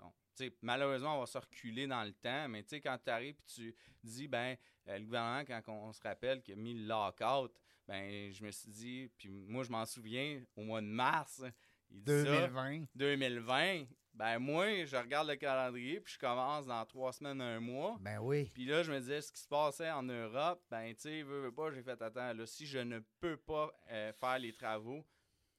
malheureusement, 0.61 1.17
on 1.17 1.19
va 1.21 1.25
se 1.25 1.37
reculer 1.37 1.87
dans 1.87 2.03
le 2.03 2.13
temps, 2.13 2.47
mais 2.49 2.63
quand 2.63 2.97
tu 3.03 3.09
arrives 3.09 3.35
et 3.35 3.53
tu 3.53 3.75
dis, 4.03 4.27
ben, 4.27 4.55
euh, 4.87 4.97
le 4.97 5.05
gouvernement, 5.05 5.43
quand 5.45 5.61
on, 5.67 5.87
on 5.87 5.93
se 5.93 6.01
rappelle 6.01 6.41
qu'il 6.41 6.53
a 6.53 6.57
mis 6.57 6.73
le 6.73 6.87
lockout, 6.87 7.51
ben, 7.87 8.31
je 8.31 8.43
me 8.43 8.51
suis 8.51 8.69
dit, 8.69 9.11
puis 9.17 9.29
moi, 9.29 9.63
je 9.63 9.71
m'en 9.71 9.85
souviens, 9.85 10.41
au 10.55 10.63
mois 10.63 10.81
de 10.81 10.87
mars, 10.87 11.43
il 11.89 12.03
dit 12.03 12.11
ça. 12.11 12.23
2020. 12.23 12.85
2020, 12.95 13.85
ben 14.13 14.39
moi, 14.39 14.83
je 14.85 14.97
regarde 14.97 15.27
le 15.27 15.35
calendrier, 15.35 15.99
puis 15.99 16.13
je 16.13 16.19
commence 16.19 16.65
dans 16.65 16.83
trois 16.85 17.13
semaines, 17.13 17.39
un 17.39 17.59
mois. 17.59 17.97
Ben 18.01 18.19
oui. 18.19 18.49
Puis 18.53 18.65
là, 18.65 18.81
je 18.81 18.91
me 18.91 18.99
disais, 18.99 19.21
ce 19.21 19.31
qui 19.31 19.39
se 19.39 19.47
passait 19.47 19.91
en 19.91 20.03
Europe, 20.03 20.61
ben 20.69 20.93
tu 20.95 21.01
sais, 21.01 21.21
veux, 21.21 21.41
veux 21.41 21.51
pas, 21.51 21.71
j'ai 21.71 21.83
fait, 21.83 22.01
attends, 22.01 22.33
là, 22.33 22.45
si 22.45 22.65
je 22.65 22.79
ne 22.79 22.99
peux 23.19 23.37
pas 23.37 23.71
euh, 23.91 24.11
faire 24.13 24.39
les 24.39 24.53
travaux, 24.53 25.05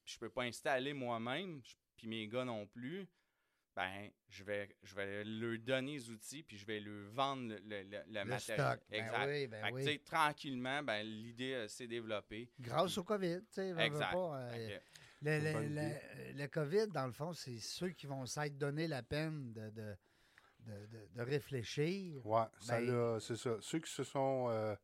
je 0.04 0.18
peux 0.18 0.28
pas 0.28 0.42
installer 0.42 0.92
moi-même, 0.92 1.62
puis 1.96 2.08
mes 2.08 2.26
gars 2.26 2.44
non 2.44 2.66
plus, 2.66 3.08
ben 3.78 4.10
je 4.28 4.42
vais, 4.42 4.68
je 4.82 4.94
vais 4.96 5.22
leur 5.24 5.56
donner 5.60 5.92
les 5.92 6.10
outils, 6.10 6.42
puis 6.42 6.56
je 6.58 6.66
vais 6.66 6.80
leur 6.80 7.10
vendre 7.12 7.48
le, 7.54 7.58
le, 7.58 7.82
le- 7.84 8.02
le 8.08 8.18
Le 8.18 8.24
matériel. 8.24 8.40
stock. 8.66 8.80
Ben 8.90 9.04
Exact. 9.04 9.26
oui, 9.28 9.46
ben 9.46 9.62
Fait 9.64 9.70
que, 9.70 9.74
oui. 9.76 10.00
tranquillement, 10.00 10.82
ben 10.82 11.02
l'idée 11.06 11.52
euh, 11.54 11.68
s'est 11.68 11.86
développée. 11.86 12.50
Grâce 12.58 12.98
au 12.98 13.04
COVID, 13.04 13.38
tu 13.42 13.46
sais. 13.52 13.70
Exact. 13.78 14.12
pas, 14.12 14.36
euh, 14.40 14.78
le, 15.22 15.38
le- 15.38 15.52
bonne 15.52 15.74
le- 15.76 16.32
le 16.42 16.46
COVID, 16.48 16.88
dans 16.88 17.06
le 17.06 17.12
fond, 17.12 17.32
c'est 17.32 17.58
ceux 17.58 17.90
qui 17.90 18.06
vont 18.08 18.26
s'être 18.26 18.58
donné 18.58 18.88
la 18.88 19.02
peine 19.04 19.52
de, 19.52 19.70
de, 19.70 19.96
de, 20.60 20.86
de- 20.86 21.08
de 21.14 21.22
réfléchir. 21.22 22.26
Ouais, 22.26 22.42
ça 22.60 22.80
Ben- 22.80 23.20
c'est 23.20 23.36
ça. 23.36 23.56
Ceux 23.60 23.78
qui 23.78 23.92
se 23.92 24.02
sont. 24.02 24.46
euh, 24.50 24.74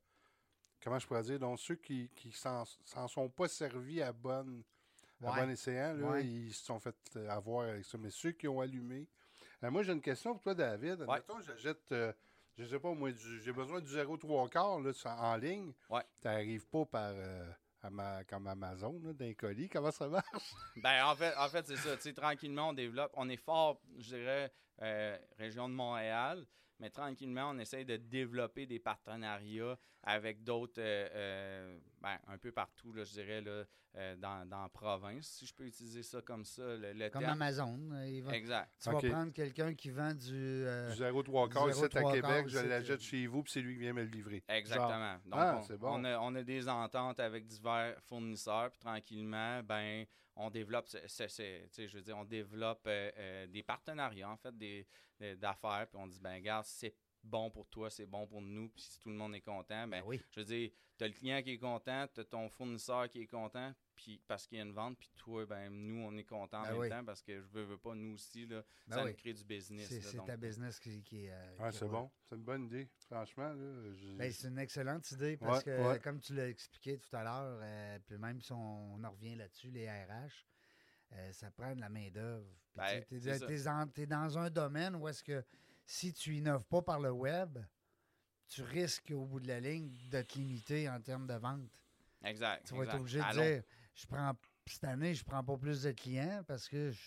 comment 0.82 1.00
je 1.00 1.06
pourrais 1.08 1.22
dire? 1.24 1.40
Donc, 1.40 1.58
ceux 1.58 1.74
qui 1.76 2.08
qui 2.14 2.30
s'en 2.30 2.64
s'en 2.84 3.08
sont 3.08 3.28
pas 3.28 3.48
servis 3.48 4.02
à 4.02 4.12
bonne. 4.12 4.62
À 5.26 5.40
bon 5.44 5.50
escient, 5.50 5.94
là, 5.94 6.20
ils 6.20 6.52
se 6.52 6.64
sont 6.64 6.78
fait 6.78 6.96
euh, 7.16 7.28
avoir 7.28 7.68
avec 7.68 7.84
ça. 7.84 7.98
Mais 7.98 8.10
ceux 8.10 8.32
qui 8.32 8.48
ont 8.48 8.60
allumé. 8.60 9.08
Euh, 9.62 9.70
moi, 9.70 9.82
j'ai 9.82 9.92
une 9.92 10.02
question 10.02 10.32
pour 10.34 10.42
toi, 10.42 10.54
David. 10.54 11.02
Admettons, 11.02 11.40
j'achète, 11.40 11.90
euh, 11.92 12.12
je 12.56 12.64
sais 12.64 12.78
pas, 12.78 12.92
moi, 12.92 13.10
j'ai 13.42 13.52
besoin 13.52 13.80
du 13.80 13.90
0,3 13.90 14.48
quart 14.50 14.80
là, 14.80 14.92
en 15.18 15.36
ligne. 15.36 15.72
Ouais. 15.88 16.02
Tu 16.20 16.28
n'arrives 16.28 16.66
pas 16.66 16.84
par. 16.84 17.12
euh, 17.14 17.50
comme 18.28 18.46
Amazon, 18.46 18.92
d'un 19.12 19.34
colis. 19.34 19.68
Comment 19.68 19.90
ça 19.90 20.08
marche? 20.08 20.24
Ben, 20.82 21.04
en 21.04 21.14
fait, 21.14 21.34
en 21.36 21.48
fait 21.48 21.66
c'est 21.66 21.76
ça. 21.76 22.12
Tranquillement, 22.14 22.70
on 22.70 22.72
développe. 22.72 23.12
On 23.14 23.28
est 23.28 23.36
fort, 23.36 23.80
je 23.98 24.16
dirais, 24.16 24.52
euh, 24.80 25.18
région 25.38 25.68
de 25.68 25.74
Montréal, 25.74 26.46
mais 26.80 26.88
tranquillement, 26.90 27.50
on 27.50 27.58
essaye 27.58 27.84
de 27.84 27.96
développer 27.96 28.66
des 28.66 28.78
partenariats 28.78 29.78
avec 30.02 30.42
d'autres, 30.44 30.78
euh, 30.80 31.78
ben, 32.04 32.18
un 32.28 32.36
peu 32.38 32.52
partout, 32.52 32.92
là, 32.92 33.02
je 33.04 33.12
dirais, 33.12 33.40
là, 33.40 33.64
euh, 33.96 34.16
dans, 34.16 34.46
dans 34.48 34.62
la 34.62 34.68
province, 34.68 35.26
si 35.26 35.46
je 35.46 35.54
peux 35.54 35.64
utiliser 35.64 36.02
ça 36.02 36.20
comme 36.20 36.44
ça, 36.44 36.62
le, 36.76 36.92
le 36.92 37.08
Comme 37.08 37.22
terme. 37.22 37.32
Amazon. 37.40 37.78
euh, 37.92 38.06
il 38.08 38.22
va- 38.22 38.36
Exact. 38.36 38.70
tu 38.78 38.90
vas 38.90 38.98
prendre 39.00 39.32
quelqu'un 39.32 39.72
qui 39.74 39.88
vend 39.90 40.12
du. 40.12 40.32
euh, 40.66 40.90
du 40.94 41.00
0,3 41.02 41.48
quart 41.48 41.64
du 41.66 41.70
ici 41.72 41.84
à 41.84 41.88
0,3 41.88 42.12
Québec, 42.12 42.48
je 42.48 42.58
l'achète 42.58 43.00
euh, 43.00 43.02
chez 43.02 43.26
vous, 43.26 43.42
puis 43.42 43.52
c'est 43.52 43.60
lui 43.62 43.74
qui 43.74 43.80
vient 43.80 43.92
me 43.94 44.02
le 44.02 44.10
livrer. 44.10 44.42
Exactement. 44.48 45.14
Donc, 45.24 45.32
Ah, 45.40 45.56
on, 45.58 45.62
c'est 45.62 45.78
bon. 45.78 46.00
on 46.00 46.04
a, 46.04 46.18
on 46.18 46.34
a 46.34 46.42
des 46.42 46.68
ententes 46.68 47.20
avec 47.20 47.46
divers 47.46 47.96
fournisseurs, 48.02 48.70
puis 48.70 48.80
tranquillement, 48.80 49.62
ben, 49.62 50.04
on 50.36 50.50
développe, 50.50 50.88
je 50.90 51.96
veux 51.96 52.02
dire, 52.02 52.18
on 52.18 52.24
développe 52.24 52.82
euh, 52.86 53.10
euh, 53.16 53.46
des 53.46 53.62
partenariats, 53.62 54.28
en 54.28 54.36
fait, 54.36 54.56
des, 54.58 54.86
des- 55.20 55.36
d'affaires, 55.36 55.86
puis 55.88 55.98
on 55.98 56.06
dit, 56.08 56.20
ben, 56.20 56.34
regarde, 56.34 56.64
si 56.66 56.76
c'est 56.78 56.94
bon 57.24 57.50
pour 57.50 57.66
toi, 57.68 57.90
c'est 57.90 58.06
bon 58.06 58.26
pour 58.26 58.40
nous, 58.42 58.68
puis 58.68 58.82
si 58.82 59.00
tout 59.00 59.08
le 59.08 59.16
monde 59.16 59.34
est 59.34 59.40
content, 59.40 59.88
ben, 59.88 60.00
ben 60.00 60.02
oui. 60.06 60.20
je 60.30 60.40
veux 60.40 60.46
dire, 60.46 60.70
tu 60.96 61.04
as 61.04 61.08
le 61.08 61.12
client 61.14 61.42
qui 61.42 61.50
est 61.52 61.58
content, 61.58 62.06
tu 62.12 62.20
as 62.20 62.24
ton 62.24 62.48
fournisseur 62.48 63.08
qui 63.08 63.22
est 63.22 63.26
content, 63.26 63.74
puis 63.96 64.20
parce 64.28 64.46
qu'il 64.46 64.58
y 64.58 64.60
a 64.60 64.64
une 64.64 64.72
vente, 64.72 64.96
puis 64.98 65.10
toi, 65.16 65.44
ben, 65.46 65.68
nous, 65.70 66.02
on 66.04 66.16
est 66.16 66.24
content 66.24 66.58
en 66.60 66.62
Ben 66.62 66.70
même 66.72 66.80
oui. 66.80 66.88
temps, 66.90 67.04
parce 67.04 67.22
que 67.22 67.40
je 67.40 67.46
veux, 67.48 67.64
veux 67.64 67.78
pas, 67.78 67.94
nous 67.94 68.14
aussi, 68.14 68.46
là, 68.46 68.62
Ben 68.86 68.96
ça 68.96 69.04
oui. 69.04 69.10
nous 69.10 69.16
crée 69.16 69.32
du 69.32 69.44
business. 69.44 69.88
C'est 69.88 70.16
donc. 70.16 70.26
ta 70.26 70.36
business 70.36 70.78
qui, 70.78 71.02
qui 71.02 71.24
est. 71.24 71.32
euh, 71.32 71.56
Ouais, 71.58 71.70
qui 71.70 71.78
c'est 71.78 71.88
bon. 71.88 72.10
C'est 72.28 72.36
une 72.36 72.42
bonne 72.44 72.64
idée. 72.66 72.88
Franchement, 73.06 73.54
Ben, 74.16 74.30
c'est 74.32 74.48
une 74.48 74.58
excellente 74.58 75.10
idée 75.12 75.36
parce 75.36 75.58
Ouais, 75.58 75.64
que, 75.64 75.88
ouais. 75.88 76.00
comme 76.00 76.20
tu 76.20 76.34
l'as 76.34 76.48
expliqué 76.48 76.98
tout 76.98 77.16
à 77.16 77.24
l'heure, 77.24 77.58
euh, 77.62 77.98
puis 78.06 78.18
même 78.18 78.40
si 78.40 78.52
on, 78.52 78.94
on 78.94 79.02
en 79.04 79.10
revient 79.10 79.34
là-dessus, 79.34 79.70
les 79.70 79.88
RH, 79.88 80.46
euh, 81.12 81.32
ça 81.32 81.50
prend 81.50 81.74
de 81.74 81.80
la 81.80 81.88
main-d'œuvre. 81.88 82.46
Ben, 82.76 83.02
tu 83.08 83.16
es, 83.16 84.06
dans 84.06 84.38
un 84.38 84.50
domaine 84.50 84.96
où 84.96 85.06
est-ce 85.08 85.22
que 85.22 85.44
si 85.86 86.12
tu 86.12 86.34
innoves 86.36 86.64
pas 86.66 86.82
par 86.82 87.00
le 87.00 87.10
web, 87.10 87.58
tu 88.48 88.62
risques 88.62 89.10
au 89.12 89.24
bout 89.24 89.40
de 89.40 89.48
la 89.48 89.60
ligne 89.60 89.90
de 90.10 90.22
te 90.22 90.34
limiter 90.38 90.88
en 90.88 91.00
termes 91.00 91.26
de 91.26 91.34
vente. 91.34 91.70
Exact. 92.24 92.66
Tu 92.66 92.74
vas 92.74 92.84
être 92.84 92.94
obligé 92.96 93.18
de 93.18 93.24
Allons. 93.24 93.42
dire 93.42 93.62
je 93.94 94.06
prends 94.06 94.32
cette 94.66 94.84
année, 94.84 95.14
je 95.14 95.24
prends 95.24 95.44
pas 95.44 95.56
plus 95.56 95.82
de 95.82 95.92
clients 95.92 96.42
parce 96.46 96.68
que 96.68 96.90
je, 96.90 96.98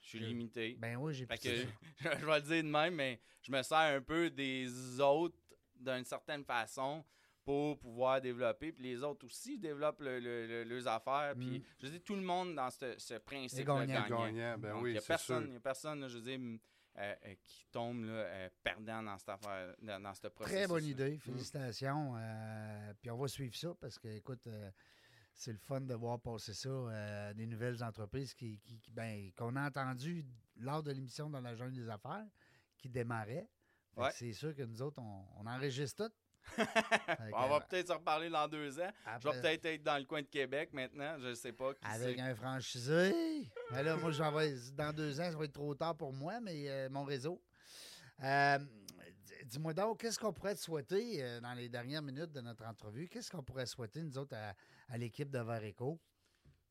Je 0.00 0.08
suis 0.08 0.18
limité. 0.20 0.76
ben 0.78 0.96
oui, 0.96 1.14
j'ai 1.14 1.26
plus 1.26 1.38
que, 1.38 1.48
de- 1.48 1.68
je 2.20 2.26
vais 2.26 2.34
le 2.36 2.40
dire 2.42 2.62
de 2.64 2.68
même, 2.68 2.94
mais 2.94 3.20
je 3.42 3.52
me 3.52 3.62
sers 3.62 3.78
un 3.78 4.00
peu 4.00 4.30
des 4.30 5.00
autres 5.00 5.38
d'une 5.76 6.04
certaine 6.04 6.44
façon 6.44 7.04
pour 7.44 7.78
pouvoir 7.78 8.20
développer. 8.20 8.72
Puis 8.72 8.82
les 8.84 9.02
autres 9.02 9.26
aussi 9.26 9.58
développent 9.58 10.00
le- 10.00 10.18
le- 10.18 10.46
le- 10.46 10.64
leurs 10.64 10.88
affaires. 10.88 11.34
Puis 11.38 11.58
Mm. 11.60 11.62
je 11.82 11.86
dis 11.88 12.00
tout 12.00 12.14
le 12.16 12.22
monde 12.22 12.54
dans 12.54 12.70
ce, 12.70 12.98
ce 12.98 13.14
principe 13.14 13.66
gagnant. 13.66 13.86
gagnant. 13.86 14.24
Gagnant, 14.26 14.58
ben 14.58 14.72
Donc, 14.72 14.82
oui, 14.82 14.90
il 14.90 14.92
n'y 14.92 14.98
a 14.98 15.00
c'est 15.02 15.06
personne, 15.08 15.42
sûr. 15.42 15.50
il 15.50 15.54
y 15.54 15.56
a 15.56 15.60
personne, 15.60 16.00
là, 16.00 16.08
je 16.08 16.18
veux 16.18 16.22
dire, 16.24 16.58
euh, 16.96 17.14
euh, 17.26 17.34
qui 17.42 17.66
tombent 17.72 18.04
là, 18.04 18.12
euh, 18.12 18.48
perdants 18.62 19.02
dans 19.02 19.18
cette 19.18 19.28
affaire, 19.30 19.74
dans, 19.82 20.00
dans 20.02 20.14
ce 20.14 20.28
processus. 20.28 20.58
Très 20.58 20.66
bonne 20.68 20.84
idée. 20.84 21.18
Félicitations. 21.18 22.14
Euh, 22.16 22.94
puis 23.00 23.10
on 23.10 23.16
va 23.16 23.28
suivre 23.28 23.54
ça 23.56 23.74
parce 23.80 23.98
que, 23.98 24.08
écoute, 24.08 24.46
c'est 25.34 25.52
le 25.52 25.58
fun 25.58 25.80
de 25.80 25.94
voir 25.94 26.20
passer 26.20 26.54
ça, 26.54 26.70
des 27.34 27.46
nouvelles 27.46 27.82
entreprises 27.82 28.32
qui, 28.34 28.60
qui- 28.60 28.78
qui- 28.78 28.90
ben, 28.92 29.32
qu'on 29.36 29.56
a 29.56 29.66
entendu 29.66 30.24
lors 30.56 30.82
de 30.82 30.92
l'émission 30.92 31.28
dans 31.28 31.40
la 31.40 31.56
jungle 31.56 31.74
des 31.74 31.88
affaires 31.88 32.24
qui 32.78 32.88
Ouais. 33.96 34.10
C'est 34.12 34.32
sûr 34.32 34.54
que 34.54 34.62
nous 34.62 34.80
autres, 34.82 35.00
on, 35.00 35.24
on 35.38 35.46
enregistre 35.46 36.06
tout. 36.06 36.12
On 37.32 37.48
va 37.48 37.60
peut-être 37.60 37.88
se 37.88 37.92
reparler 37.92 38.30
dans 38.30 38.46
deux 38.48 38.78
ans. 38.80 38.90
Je 39.20 39.28
vais 39.28 39.40
peut-être 39.40 39.64
être 39.66 39.82
dans 39.82 39.98
le 39.98 40.04
coin 40.04 40.22
de 40.22 40.26
Québec 40.28 40.70
maintenant. 40.72 41.16
Je 41.18 41.28
ne 41.28 41.34
sais 41.34 41.52
pas. 41.52 41.74
Qui 41.74 41.80
Avec 41.84 42.18
un 42.18 42.34
franchisé. 42.34 43.12
Ben 43.70 43.82
là, 43.82 43.96
moi, 43.96 44.10
j'en 44.10 44.30
vais, 44.32 44.54
dans 44.74 44.92
deux 44.92 45.20
ans, 45.20 45.30
ça 45.30 45.36
va 45.36 45.44
être 45.44 45.52
trop 45.52 45.74
tard 45.74 45.96
pour 45.96 46.12
moi, 46.12 46.40
mais 46.40 46.68
euh, 46.68 46.88
mon 46.90 47.04
réseau. 47.04 47.42
Euh, 48.22 48.58
Dis-moi 49.46 49.74
donc, 49.74 50.00
qu'est-ce 50.00 50.18
qu'on 50.18 50.32
pourrait 50.32 50.54
te 50.54 50.60
souhaiter 50.60 51.22
euh, 51.22 51.40
dans 51.40 51.52
les 51.52 51.68
dernières 51.68 52.00
minutes 52.02 52.32
de 52.32 52.40
notre 52.40 52.64
entrevue? 52.64 53.08
Qu'est-ce 53.08 53.30
qu'on 53.30 53.42
pourrait 53.42 53.66
souhaiter, 53.66 54.02
nous 54.02 54.16
autres, 54.16 54.34
à, 54.34 54.54
à 54.88 54.96
l'équipe 54.96 55.28
de 55.30 55.38
Vareco? 55.38 56.00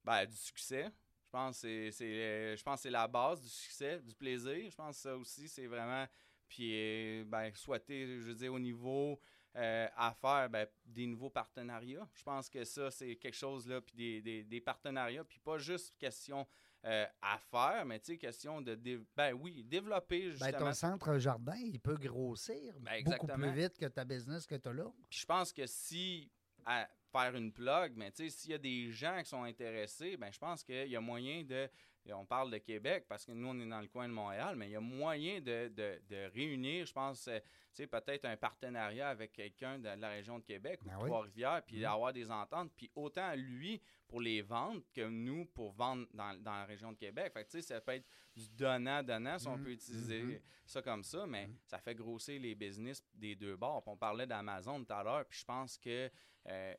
Ben, 0.04 0.26
du 0.26 0.36
succès. 0.36 0.86
Je 1.26 1.30
pense 1.30 1.62
que 1.62 1.62
c'est- 1.62 1.92
c'est 1.92 2.58
je 2.58 2.64
pense 2.64 2.76
que 2.78 2.82
c'est 2.84 2.90
la 2.90 3.08
base 3.08 3.42
du 3.42 3.50
succès, 3.50 4.00
du 4.00 4.16
plaisir. 4.16 4.70
Je 4.72 4.76
pense 4.76 4.96
que 4.96 5.02
ça 5.04 5.16
aussi, 5.16 5.48
c'est 5.48 5.68
vraiment. 5.68 6.08
Puis, 6.48 7.24
ben, 7.26 7.52
souhaiter, 7.56 8.06
je 8.08 8.28
veux 8.30 8.36
dire, 8.36 8.54
au 8.54 8.60
niveau 8.60 9.20
euh, 9.56 9.88
affaires, 9.96 10.50
ben, 10.50 10.68
des 10.86 11.06
nouveaux 11.08 11.30
partenariats. 11.30 12.08
Je 12.14 12.24
pense 12.24 12.50
que 12.50 12.64
ça, 12.64 12.90
c'est 12.92 13.16
quelque 13.18 13.36
chose, 13.36 13.68
là, 13.68 13.82
puis 13.82 13.96
des, 13.96 14.22
des, 14.22 14.44
des 14.44 14.62
partenariats, 14.62 15.24
puis 15.24 15.40
pas 15.40 15.58
juste 15.58 15.96
question 15.98 16.48
euh, 16.86 17.06
affaires, 17.22 17.86
mais 17.86 18.00
tu 18.00 18.08
sais, 18.14 18.18
question 18.18 18.62
de. 18.62 18.76
dé- 18.76 19.00
Ben 19.16 19.34
oui, 19.34 19.64
développer, 19.64 20.26
Ben, 20.26 20.32
justement. 20.32 20.60
ton 20.60 20.74
centre 20.74 21.18
jardin, 21.18 21.56
il 21.58 21.80
peut 21.80 21.96
grossir 21.96 22.74
Ben, 22.82 23.04
beaucoup 23.04 23.28
plus 23.28 23.52
vite 23.52 23.78
que 23.78 23.86
ta 23.86 24.04
business 24.04 24.46
que 24.46 24.56
tu 24.56 24.68
as 24.70 24.74
là. 24.74 24.92
Puis 25.10 25.20
je 25.20 25.26
pense 25.26 25.54
que 25.54 25.66
si 25.66 26.30
à 26.66 26.88
faire 27.12 27.36
une 27.36 27.52
plug, 27.54 27.94
mais 27.96 28.12
tu 28.12 28.24
sais, 28.24 28.30
s'il 28.30 28.52
y 28.52 28.54
a 28.54 28.58
des 28.58 28.92
gens 28.92 29.18
qui 29.22 29.30
sont 29.30 29.44
intéressés, 29.44 30.18
ben 30.18 30.32
je 30.32 30.40
pense 30.40 30.64
qu'il 30.64 30.88
y 30.88 30.96
a 30.96 31.02
moyen 31.02 31.44
de. 31.44 31.70
Et 32.06 32.14
On 32.14 32.26
parle 32.26 32.52
de 32.52 32.58
Québec 32.58 33.06
parce 33.08 33.26
que 33.26 33.32
nous, 33.32 33.48
on 33.48 33.60
est 33.60 33.66
dans 33.70 33.80
le 33.82 33.88
coin 33.88 34.08
de 34.08 34.14
Montréal, 34.14 34.56
mais 34.56 34.68
il 34.68 34.72
y 34.72 34.76
a 34.76 34.80
moyen 34.82 35.40
de, 35.40 35.70
de- 35.70 36.02
de 36.10 36.32
réunir, 36.34 36.86
je 36.86 36.94
pense, 36.94 37.28
euh, 37.28 37.40
sais, 37.72 37.88
peut-être 37.88 38.26
un 38.26 38.36
partenariat 38.38 39.10
avec 39.10 39.32
quelqu'un 39.34 39.80
de 39.80 39.88
la 39.90 40.10
région 40.10 40.38
de 40.40 40.44
Québec 40.44 40.82
ou 40.84 40.90
Ben 40.90 40.98
de 40.98 41.04
oui. 41.04 41.10
Trois-Rivières, 41.10 41.64
puis 41.66 41.78
Mhm. 41.78 41.82
d'avoir 41.84 42.12
des 42.14 42.30
ententes, 42.30 42.72
puis 42.76 42.92
autant 42.96 43.34
lui 43.36 43.82
pour 44.08 44.20
les 44.22 44.42
ventes 44.42 44.84
que 44.94 45.08
nous 45.08 45.46
pour 45.46 45.72
vendre 45.72 46.06
dans, 46.14 46.38
dans 46.42 46.52
la 46.52 46.66
région 46.66 46.92
de 46.92 46.98
Québec. 46.98 47.32
Fait 47.34 47.46
que, 47.46 47.50
tu 47.50 47.62
sais, 47.62 47.74
ça 47.74 47.82
peut 47.82 47.94
être 47.94 48.06
du 48.36 48.48
donnant-donnant, 48.50 49.40
si 49.40 49.48
on 49.48 49.58
peut 49.58 49.72
utiliser 49.72 50.22
Mhm. 50.24 50.40
ça 50.66 50.82
comme 50.82 51.04
ça, 51.04 51.26
mais 51.26 51.50
ça 51.66 51.80
fait 51.80 51.96
grossir 51.96 52.40
les 52.42 52.54
business 52.54 53.04
des 53.14 53.36
deux 53.36 53.56
bords. 53.56 53.82
Puis 53.82 53.92
on 53.92 53.98
parlait 53.98 54.28
d'Amazon 54.28 54.84
tout 54.84 54.94
à 54.94 55.04
l'heure, 55.04 55.26
puis 55.26 55.40
je 55.40 55.46
pense 55.46 55.78
que 55.78 56.12
euh, 56.48 56.76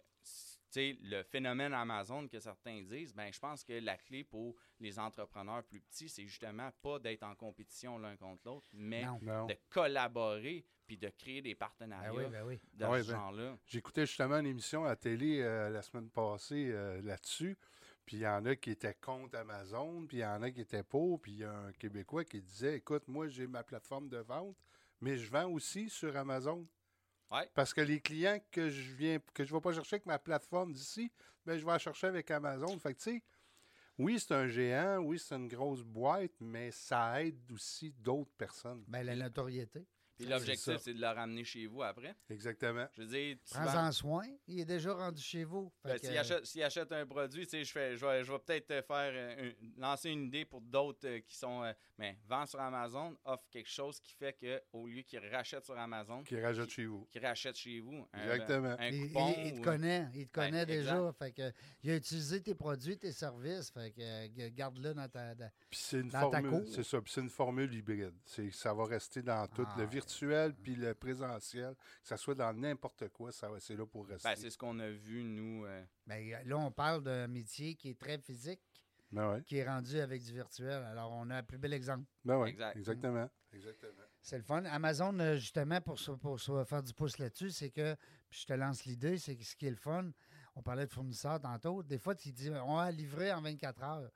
sais, 0.75 0.99
le 1.03 1.22
phénomène 1.22 1.72
Amazon 1.75 2.27
que 2.29 2.39
certains 2.39 2.83
disent, 2.83 3.14
ben 3.14 3.33
je 3.33 3.39
pense 3.41 3.64
que 3.64 3.72
la 3.75 3.97
clé 3.97 4.25
pour 4.25 4.55
les 4.81 4.99
entrepreneurs 4.99 5.64
plus 5.64 5.81
petits, 5.81 6.09
c'est 6.09 6.27
justement 6.27 6.70
pas 6.83 6.99
d'être 6.99 7.22
en 7.22 7.35
compétition 7.35 7.99
l'un 7.99 8.16
contre 8.16 8.43
l'autre, 8.47 8.66
mais 8.72 9.05
Non. 9.05 9.18
Non. 9.22 9.47
de 9.47 9.57
collaborer 9.70 10.64
puis 10.87 10.99
de 10.99 11.09
créer 11.09 11.41
des 11.41 11.55
Ben 11.55 11.59
partenariats 11.59 12.12
oui, 12.12 12.25
ben 12.31 12.45
oui. 12.45 12.61
de 12.75 12.85
Ouais, 12.87 13.03
ce 13.03 13.09
ben, 13.11 13.16
genre-là. 13.18 13.59
J'écoutais 13.66 14.07
justement 14.07 14.39
une 14.39 14.47
émission 14.47 14.85
à 14.85 14.89
la 14.89 14.97
télé 14.97 15.41
euh, 15.41 15.70
la 15.70 15.81
semaine 15.83 16.11
passée 16.11 16.70
euh, 16.72 17.01
là-dessus. 17.03 17.57
Puis 18.05 18.18
il 18.18 18.20
y 18.20 18.27
en 18.29 18.45
a 18.45 18.55
qui 18.55 18.70
étaient 18.70 18.93
contre 19.01 19.39
Amazon, 19.39 20.05
puis 20.07 20.18
il 20.18 20.20
y 20.20 20.27
en 20.27 20.43
a 20.43 20.51
qui 20.51 20.61
étaient 20.61 20.83
pour. 20.83 21.22
Puis 21.22 21.33
il 21.33 21.39
y 21.39 21.45
a 21.45 21.53
un 21.55 21.72
Québécois 21.72 22.25
qui 22.25 22.43
disait 22.43 22.77
Écoute, 22.77 23.09
moi, 23.09 23.29
j'ai 23.29 23.47
ma 23.47 23.62
plateforme 23.64 24.11
de 24.11 24.18
vente, 24.18 24.57
mais 25.01 25.16
je 25.16 25.31
vends 25.31 25.49
aussi 25.51 25.89
sur 25.89 26.14
Amazon. 26.16 26.66
Ouais. 27.35 27.51
Parce 27.55 27.74
que 27.74 27.80
les 27.80 28.01
clients 28.01 28.39
que 28.53 28.68
je 28.68 28.95
viens 28.95 29.18
que 29.32 29.45
je 29.45 29.53
ne 29.53 29.59
vais 29.59 29.61
pas 29.61 29.72
chercher 29.72 29.97
avec 29.97 30.07
ma 30.07 30.18
plateforme 30.18 30.72
d'ici, 30.72 31.11
ben, 31.45 31.59
je 31.59 31.64
vais 31.64 31.72
la 31.72 31.78
chercher 31.78 32.07
avec 32.07 32.30
Amazon. 32.30 32.78
Fait 32.78 32.95
que 32.95 33.01
tu 33.01 33.11
sais, 33.11 33.22
oui, 33.99 34.20
c'est 34.20 34.35
un 34.35 34.47
géant, 34.47 34.99
oui, 34.99 35.18
c'est 35.18 35.35
une 35.35 35.49
grosse 35.49 35.82
boîte, 35.82 36.32
mais 36.41 36.70
ça 36.70 37.22
aide 37.22 37.51
aussi 37.53 37.93
d'autres 37.99 38.32
personnes. 38.39 38.85
Ben, 38.87 39.05
la 39.05 39.16
notoriété. 39.16 39.85
Puis 40.16 40.26
l'objectif, 40.26 40.76
c'est 40.78 40.94
de 40.94 41.00
le 41.00 41.06
ramener 41.08 41.44
chez 41.44 41.66
vous 41.66 41.82
après. 41.82 42.14
Exactement. 42.30 42.86
Je 42.92 43.02
veux 43.02 43.08
dire, 43.08 43.36
Prends-en 43.50 43.90
soin. 43.92 44.24
Il 44.46 44.60
est 44.60 44.64
déjà 44.64 44.92
rendu 44.94 45.20
chez 45.22 45.44
vous. 45.44 45.72
Ben, 45.82 45.98
s'il, 46.42 46.62
achète, 46.62 46.92
un 46.92 47.06
produit, 47.06 47.44
tu 47.44 47.50
sais, 47.50 47.64
je, 47.64 47.72
fais, 47.72 47.96
je 47.96 48.04
vais, 48.06 48.22
je 48.24 48.30
vais 48.32 48.38
peut-être 48.38 48.66
te 48.68 48.82
faire 48.82 49.12
euh, 49.12 49.50
un- 49.50 49.80
lancer 49.80 50.10
une 50.10 50.26
idée 50.26 50.44
pour 50.44 50.60
d'autres 50.60 51.06
euh, 51.08 51.20
qui 51.20 51.36
sont. 51.36 51.62
euh, 51.64 51.72
mais 51.98 52.18
vend 52.26 52.44
sur 52.46 52.60
Amazon, 52.60 53.16
offre 53.24 53.44
quelque 53.50 53.68
chose 53.70 54.00
qui 54.00 54.12
fait 54.14 54.32
que 54.32 54.60
au 54.72 54.86
lieu 54.86 55.02
qu'ils 55.02 55.20
rachètent 55.30 55.64
sur 55.64 55.78
Amazon, 55.78 56.22
Qui 56.24 56.40
rajoute 56.40 56.70
chez 56.70 56.86
vous. 56.86 57.06
qu'ils 57.10 57.24
rachètent 57.24 57.56
chez 57.56 57.80
vous. 57.80 58.06
Un, 58.12 58.22
Exactement. 58.24 58.76
Un 58.78 58.88
il, 58.88 59.06
coupon. 59.08 59.34
il- 59.38 59.46
il 59.46 59.54
te 59.54 59.58
ou- 59.58 59.62
connaît, 59.62 60.08
il 60.14 60.26
te 60.28 60.32
Ben, 60.40 60.46
connaît 60.50 60.66
déjà. 60.66 60.96
exact. 60.96 61.18
Fait 61.18 61.32
que, 61.32 61.52
il 61.82 61.90
a 61.90 61.96
utilisé 61.96 62.42
tes 62.42 62.54
produits, 62.54 62.98
tes 62.98 63.12
services. 63.12 63.70
Fait 63.70 63.90
que 63.92 64.00
euh, 64.00 64.50
garde-le 64.52 64.92
dans 64.94 65.08
ta. 65.08 65.34
dans- 65.34 65.50
Puis 65.70 65.80
c'est 65.82 66.00
une 66.00 66.08
Dans 66.08 66.30
ta 66.30 66.40
formule, 66.40 66.66
c'est 66.68 66.82
ça, 66.84 67.00
puis 67.00 67.12
c'est 67.12 67.20
une 67.20 67.30
formule 67.30 67.72
hybride. 67.74 68.14
C'est 68.24 68.50
ça 68.52 68.72
va 68.74 68.84
rester 68.86 69.22
dans 69.22 69.46
tout 69.48 69.64
Ah, 69.66 69.74
le 69.78 69.84
ouais. 69.84 69.90
Virtuel 70.09 70.55
puis 70.55 70.74
le 70.76 70.94
présentiel, 70.94 71.74
que 71.74 72.09
ça 72.09 72.16
soit 72.16 72.34
dans 72.34 72.52
n'importe 72.52 73.09
quoi, 73.09 73.32
ça 73.32 73.48
va 73.48 73.59
c'est 73.61 73.76
là 73.76 73.86
pour 73.86 74.07
rester. 74.07 74.28
Ben, 74.28 74.36
c'est 74.36 74.50
ce 74.50 74.59
qu'on 74.59 74.78
a 74.78 74.88
vu, 74.90 75.22
nous. 75.24 75.64
euh, 75.64 75.84
Ben, 76.07 76.36
là, 76.44 76.59
on 76.59 76.70
parle 76.70 77.02
d'un 77.02 77.26
métier 77.26 77.74
qui 77.74 77.90
est 77.90 77.98
très 77.98 78.18
physique, 78.18 78.61
Ben 79.11 79.32
ouais. 79.32 79.42
qui 79.42 79.57
est 79.57 79.66
rendu 79.66 79.98
avec 79.98 80.22
du 80.22 80.32
virtuel. 80.32 80.82
Alors, 80.84 81.12
on 81.12 81.30
a 81.30 81.36
un 81.38 81.42
plus 81.42 81.59
bel 81.59 81.72
exemple. 81.72 82.05
Ben 82.24 82.38
ouais, 82.38 82.50
Exact. 82.50 82.76
exactement. 82.76 83.28
Exactement. 83.52 83.92
C'est 84.20 84.36
le 84.38 84.42
fun. 84.42 84.64
Amazon, 84.64 85.18
euh, 85.20 85.36
justement, 85.36 85.80
pour, 85.80 85.98
pour 86.20 86.40
se 86.40 86.64
faire 86.64 86.82
du 86.82 86.92
pouce 86.92 87.18
là-dessus, 87.18 87.50
c'est 87.50 87.70
que, 87.70 87.94
puis 88.28 88.40
je 88.40 88.46
te 88.46 88.52
lance 88.52 88.84
l'idée, 88.84 89.16
c'est 89.18 89.36
que 89.36 89.44
ce 89.44 89.55
qui 89.55 89.66
est 89.66 89.70
le 89.70 89.76
fun, 89.76 90.11
on 90.57 90.62
parlait 90.62 90.86
de 90.86 90.92
fournisseurs 90.92 91.40
tantôt, 91.40 91.82
des 91.82 91.98
fois, 91.98 92.14
tu 92.14 92.30
dis, 92.32 92.50
on 92.50 92.76
va 92.76 92.90
livrer 92.90 93.32
en 93.32 93.40
24 93.42 93.82
heures. 93.82 94.11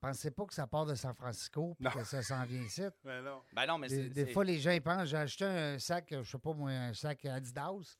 Pensez 0.00 0.30
pas 0.30 0.46
que 0.46 0.54
ça 0.54 0.66
part 0.66 0.86
de 0.86 0.94
San 0.94 1.12
Francisco 1.14 1.74
puis 1.74 1.84
Non. 1.84 1.90
que 1.90 2.04
ça 2.04 2.22
s'en 2.22 2.44
vient 2.44 2.62
ici. 2.62 2.82
Ben 3.04 3.22
non. 3.22 3.42
Ben 3.52 3.66
non, 3.66 3.78
mais 3.78 3.88
Des, 3.88 4.26
fois, 4.26 4.44
les 4.44 4.58
gens 4.58 4.70
ils 4.70 4.80
pensent, 4.82 5.08
j'ai 5.08 5.16
acheté 5.16 5.44
un 5.44 5.78
sac, 5.78 6.06
je 6.10 6.22
sais 6.22 6.38
pas 6.38 6.52
moi, 6.52 6.70
un 6.70 6.94
sac 6.94 7.24
Adidas 7.24 7.96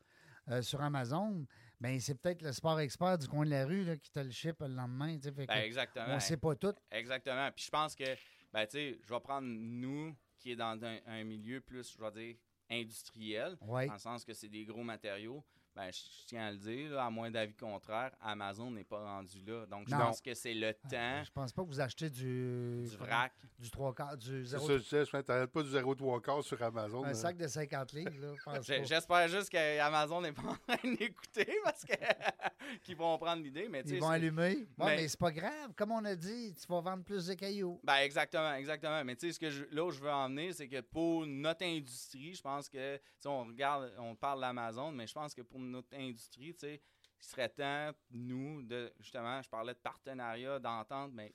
euh, 0.48 0.62
sur 0.62 0.80
Amazon. 0.80 1.44
Ben, 1.80 1.98
c'est 2.00 2.14
peut-être 2.14 2.42
le 2.42 2.52
sport 2.52 2.78
expert 2.80 3.18
du 3.18 3.28
coin 3.28 3.44
de 3.44 3.50
la 3.50 3.64
rue 3.66 3.84
là, 3.84 3.96
qui 3.96 4.10
te 4.10 4.18
le 4.20 4.30
ship 4.30 4.56
le 4.60 4.68
lendemain. 4.68 5.16
tu 5.16 5.28
sais, 5.28 5.32
fait 5.32 5.46
que 5.46 5.52
Ben, 5.52 5.62
exactement. 5.62 6.06
on 6.14 6.20
sait 6.20 6.36
pas 6.36 6.54
tout. 6.54 6.74
Exactement. 6.90 7.50
Puis 7.52 7.64
je 7.66 7.70
pense 7.70 7.94
que, 7.94 8.04
ben, 8.52 8.64
tu 8.66 8.72
sais, 8.72 8.98
je 9.02 9.12
vais 9.12 9.20
prendre 9.20 9.46
nous, 9.48 10.16
qui 10.38 10.52
est 10.52 10.56
dans 10.56 10.82
un, 10.84 10.98
un 11.06 11.24
milieu 11.24 11.60
plus, 11.60 11.92
je 11.96 12.02
vais 12.02 12.10
dire, 12.12 12.36
industriel, 12.70 13.56
dans 13.60 13.78
le 13.92 13.98
sens 13.98 14.24
que 14.24 14.32
c'est 14.32 14.48
des 14.48 14.64
gros 14.64 14.82
matériaux. 14.82 15.44
Ben, 15.78 15.92
je 15.92 15.98
je 15.98 16.26
tiens 16.26 16.46
à 16.48 16.50
le 16.50 16.56
dire, 16.56 16.90
là, 16.90 17.04
à 17.06 17.10
moins 17.10 17.30
d'avis 17.30 17.54
contraire, 17.54 18.10
Amazon 18.20 18.68
n'est 18.70 18.82
pas 18.82 18.98
rendu 18.98 19.38
là. 19.46 19.64
Donc, 19.66 19.88
je 19.88 19.94
Non. 19.94 20.06
pense 20.06 20.20
que 20.20 20.34
c'est 20.34 20.52
le 20.52 20.74
temps 20.74 21.22
Je 21.24 21.30
pense 21.30 21.52
pas 21.52 21.62
que 21.62 21.68
vous 21.68 21.80
achetez 21.80 22.10
du. 22.10 22.82
du 22.90 22.96
vrac. 22.96 23.32
Du 23.60 23.70
3 23.70 23.94
quarts, 23.94 24.16
du 24.16 24.44
C'est 24.44 24.58
0, 24.58 24.66
ça, 24.66 24.76
je 24.78 25.04
je 25.04 25.20
t'arrêtes 25.22 25.52
pas 25.52 25.62
du 25.62 25.70
0,3 25.70 26.20
quart 26.20 26.42
sur 26.42 26.60
Amazon. 26.62 27.04
un 27.04 27.08
là. 27.08 27.14
sac 27.14 27.36
de 27.36 27.46
50 27.46 27.92
livres. 27.92 28.10
Là, 28.46 28.60
je. 28.60 28.84
J'espère 28.84 29.28
juste 29.28 29.50
qu'Amazon 29.50 30.20
n'est 30.20 30.32
pas 30.32 30.42
en 30.68 30.74
train 30.76 30.94
d'écouter 30.94 31.48
parce 31.62 31.84
que 31.84 31.94
qu'ils 32.82 32.96
vont 32.96 33.16
prendre 33.16 33.42
l'idée. 33.42 33.68
Mais 33.70 33.82
Ils 33.86 34.00
vont 34.00 34.08
allumer. 34.10 34.56
Ouais, 34.56 34.66
Mais- 34.78 34.96
mais 34.96 35.08
c'est 35.08 35.18
pas 35.20 35.30
grave. 35.32 35.72
Comme 35.76 35.92
on 35.92 36.04
a 36.04 36.14
dit, 36.16 36.54
tu 36.54 36.66
vas 36.66 36.80
vendre 36.80 37.04
plus 37.04 37.26
de 37.26 37.34
cailloux. 37.34 37.80
Ben 37.84 37.96
exactement, 37.98 38.52
exactement. 38.54 39.04
Mais 39.04 39.14
tu 39.16 39.28
sais, 39.28 39.32
ce 39.32 39.38
que 39.40 39.50
je, 39.50 39.64
là 39.70 39.84
où 39.84 39.90
je 39.92 40.00
veux 40.00 40.10
en 40.10 40.28
venir, 40.28 40.52
c'est 40.54 40.68
que 40.68 40.80
pour 40.80 41.24
notre 41.26 41.64
industrie, 41.64 42.34
je 42.34 42.42
pense 42.42 42.68
que, 42.68 42.96
tu 42.96 43.02
sais, 43.20 43.28
on 43.28 43.44
regarde, 43.44 43.92
on 43.98 44.14
parle 44.16 44.40
d'Amazon, 44.40 44.90
mais 44.92 45.06
je 45.06 45.14
pense 45.14 45.34
que 45.34 45.42
pour 45.42 45.60
notre 45.68 45.94
industrie, 45.96 46.52
tu 46.54 46.60
sais, 46.60 46.80
il 47.20 47.24
serait 47.26 47.48
temps, 47.48 47.90
nous, 48.10 48.62
de, 48.62 48.92
justement, 49.00 49.42
je 49.42 49.48
parlais 49.48 49.74
de 49.74 49.78
partenariat, 49.78 50.58
d'entente, 50.58 51.12
mais 51.12 51.32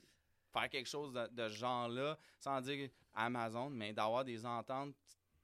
faire 0.52 0.68
quelque 0.70 0.88
chose 0.88 1.12
de, 1.12 1.26
de 1.28 1.48
ce 1.48 1.54
genre-là, 1.54 2.18
sans 2.38 2.60
dire 2.60 2.88
Amazon, 3.14 3.70
mais 3.70 3.92
d'avoir 3.92 4.24
des 4.24 4.44
ententes, 4.46 4.94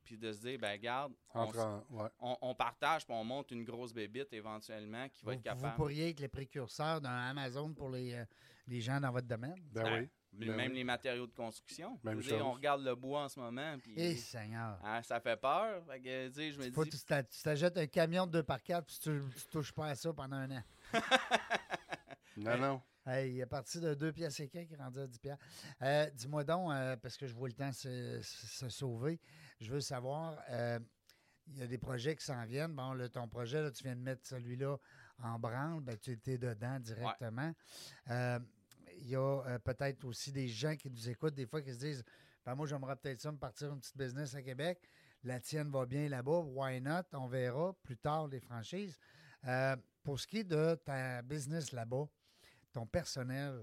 puis 0.05 0.17
de 0.17 0.33
se 0.33 0.41
dire, 0.41 0.59
ben 0.59 0.73
regarde, 0.73 1.13
on, 1.35 1.41
Entre 1.41 1.59
en- 1.59 1.85
ouais. 1.91 2.09
on- 2.21 2.37
on 2.41 2.55
partage, 2.55 3.05
puis 3.05 3.15
on 3.15 3.23
monte 3.25 3.51
une 3.51 3.65
grosse 3.65 3.93
bébite 3.93 4.33
éventuellement 4.33 5.09
qui 5.09 5.25
va 5.25 5.33
Vous, 5.33 5.39
être 5.39 5.45
capable. 5.45 5.69
vous 5.69 5.77
pourriez 5.77 6.09
être 6.11 6.21
les 6.21 6.29
précurseurs 6.29 7.01
d'un 7.01 7.11
Amazon 7.29 7.73
pour 7.75 7.91
les, 7.91 8.15
euh, 8.15 8.25
les 8.67 8.81
gens 8.81 8.99
dans 9.01 9.13
votre 9.13 9.27
domaine? 9.29 9.61
Ben, 9.71 9.83
Ben, 9.85 10.01
oui. 10.03 10.09
Ben 10.33 10.55
même 10.55 10.71
oui. 10.71 10.77
les 10.79 10.85
matériaux 10.85 11.27
de 11.27 11.33
construction. 11.33 11.99
Même 12.05 12.21
dire, 12.21 12.37
on 12.37 12.51
chose. 12.51 12.57
regarde 12.57 12.83
le 12.85 12.95
bois 12.95 13.25
en 13.25 13.29
ce 13.29 13.41
moment, 13.41 13.77
puis 13.83 13.95
Eh, 13.97 14.15
Seigneur. 14.17 14.79
hein, 14.85 15.03
ça 15.03 15.19
fait 15.21 15.37
peur. 15.37 15.85
Fait 15.87 16.01
que, 16.01 16.29
tu 16.29 16.53
je 16.53 16.59
me 16.59 16.71
dis, 16.71 17.43
t'achètes 17.43 17.77
un 17.77 17.87
camion 17.87 18.27
de 18.27 18.33
2 18.33 18.43
par 18.45 18.63
4 18.63 18.87
puis 18.87 18.99
tu, 19.03 19.21
tu 19.37 19.47
touches 19.51 19.73
pas 19.73 19.87
à 19.89 19.95
ça 19.95 20.13
pendant 20.13 20.37
un 20.37 20.51
an. 20.59 20.63
Non, 22.37 22.57
non. 22.59 22.83
Hey, 23.07 23.33
il 23.35 23.41
est 23.41 23.47
parti 23.47 23.81
de 23.81 23.93
2 23.95 24.13
pièces 24.13 24.39
et 24.41 24.49
quelques, 24.49 24.69
qui 24.69 24.75
est 24.75 24.77
rendu 24.83 25.01
à 25.01 25.07
10 25.07 25.19
pièces. 25.19 25.39
Euh, 25.83 26.09
Dis-moi 26.15 26.45
donc, 26.45 26.71
euh, 26.73 26.97
parce 26.97 27.17
que 27.17 27.27
je 27.27 27.35
vois 27.35 27.49
le 27.49 27.55
temps 27.55 27.73
se, 27.73 28.21
se- 28.23 28.47
se 28.47 28.69
sauver, 28.69 29.19
je 29.61 29.71
veux 29.73 29.81
savoir, 29.81 30.39
euh, 30.51 30.79
il 31.49 31.59
y 31.59 31.63
a 31.63 31.67
des 31.67 31.79
projets 31.79 32.15
qui 32.15 32.25
s'en 32.25 32.45
viennent. 32.45 32.73
Bon, 32.75 32.93
là, 32.93 33.09
ton 33.09 33.27
projet, 33.27 33.61
là, 33.63 33.71
tu 33.71 33.83
viens 33.83 33.97
de 33.97 34.01
mettre 34.03 34.27
celui-là 34.27 34.77
en 35.23 35.39
branle, 35.39 35.81
ben, 35.81 35.99
tu 35.99 36.13
étais 36.13 36.39
dedans 36.39 36.79
directement. 36.79 37.53
Euh, 38.11 38.39
il 39.01 39.09
y 39.09 39.17
a 39.17 39.43
euh, 39.47 39.59
peut-être 39.59 40.05
aussi 40.05 40.33
des 40.33 40.49
gens 40.49 40.77
qui 40.77 40.91
nous 40.91 41.09
écoutent 41.09 41.35
des 41.35 41.47
fois 41.47 41.63
qui 41.63 41.73
se 41.73 41.79
disent, 41.79 42.05
Ben, 42.45 42.55
moi, 42.55 42.67
j'aimerais 42.67 42.97
peut-être 42.97 43.21
ça 43.21 43.33
me 43.33 43.39
partir 43.39 43.73
une 43.73 43.81
petite 43.81 43.97
business 43.97 44.35
à 44.35 44.43
Québec. 44.43 44.89
La 45.23 45.41
tienne 45.41 45.71
va 45.71 45.85
bien 45.87 46.09
là-bas. 46.09 46.41
Why 46.41 46.81
not? 46.81 47.03
On 47.13 47.27
verra 47.27 47.75
plus 47.83 47.97
tard 47.97 48.29
les 48.29 48.41
franchises. 48.41 48.99
Euh, 49.47 49.77
pour 50.03 50.19
ce 50.19 50.27
qui 50.27 50.39
est 50.39 50.45
de 50.45 50.75
ta 50.85 51.23
business 51.23 51.73
là-bas, 51.73 52.09
ton 52.73 52.87
personnel, 52.87 53.61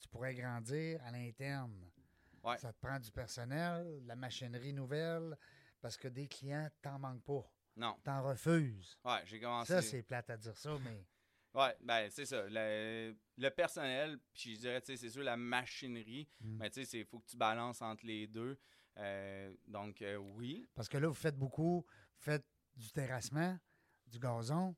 tu 0.00 0.08
pourrais 0.08 0.34
grandir 0.34 1.00
à 1.04 1.10
l'interne. 1.10 1.74
Ouais. 2.42 2.58
Ça 2.58 2.72
te 2.72 2.78
prend 2.80 2.98
du 2.98 3.10
personnel, 3.10 4.00
de 4.02 4.08
la 4.08 4.16
machinerie 4.16 4.72
nouvelle, 4.72 5.36
parce 5.80 5.96
que 5.96 6.08
des 6.08 6.26
clients, 6.26 6.68
t'en 6.82 6.98
manques 6.98 7.22
pas. 7.22 7.44
Non. 7.76 7.96
T'en 8.02 8.22
refuses. 8.22 8.98
Ouais, 9.04 9.20
j'ai 9.24 9.38
commencé. 9.38 9.72
Ça, 9.72 9.82
c'est 9.82 10.02
plate 10.02 10.30
à 10.30 10.36
dire 10.36 10.56
ça, 10.56 10.76
mais 10.84 11.04
Ouais, 11.54 11.74
ben 11.80 12.08
c'est 12.10 12.26
ça. 12.26 12.44
Le, 12.48 13.14
le 13.36 13.48
personnel, 13.50 14.18
puis 14.34 14.54
je 14.54 14.60
dirais, 14.60 14.80
tu 14.80 14.86
sais, 14.92 14.96
c'est 14.96 15.10
sûr, 15.10 15.22
la 15.22 15.36
machinerie, 15.36 16.28
Mm. 16.40 16.56
mais 16.58 16.70
tu 16.70 16.84
sais, 16.84 16.98
il 17.00 17.04
faut 17.06 17.18
que 17.20 17.26
tu 17.26 17.36
balances 17.36 17.80
entre 17.82 18.04
les 18.06 18.26
deux. 18.26 18.58
Euh, 18.98 19.54
donc, 19.66 20.02
euh, 20.02 20.16
oui. 20.16 20.66
parce 20.74 20.88
que 20.88 20.98
là, 20.98 21.06
vous 21.08 21.14
faites 21.14 21.36
beaucoup, 21.36 21.86
vous 21.86 22.22
faites 22.22 22.44
du 22.76 22.90
terrassement, 22.90 23.56
du 24.06 24.18
gazon. 24.18 24.74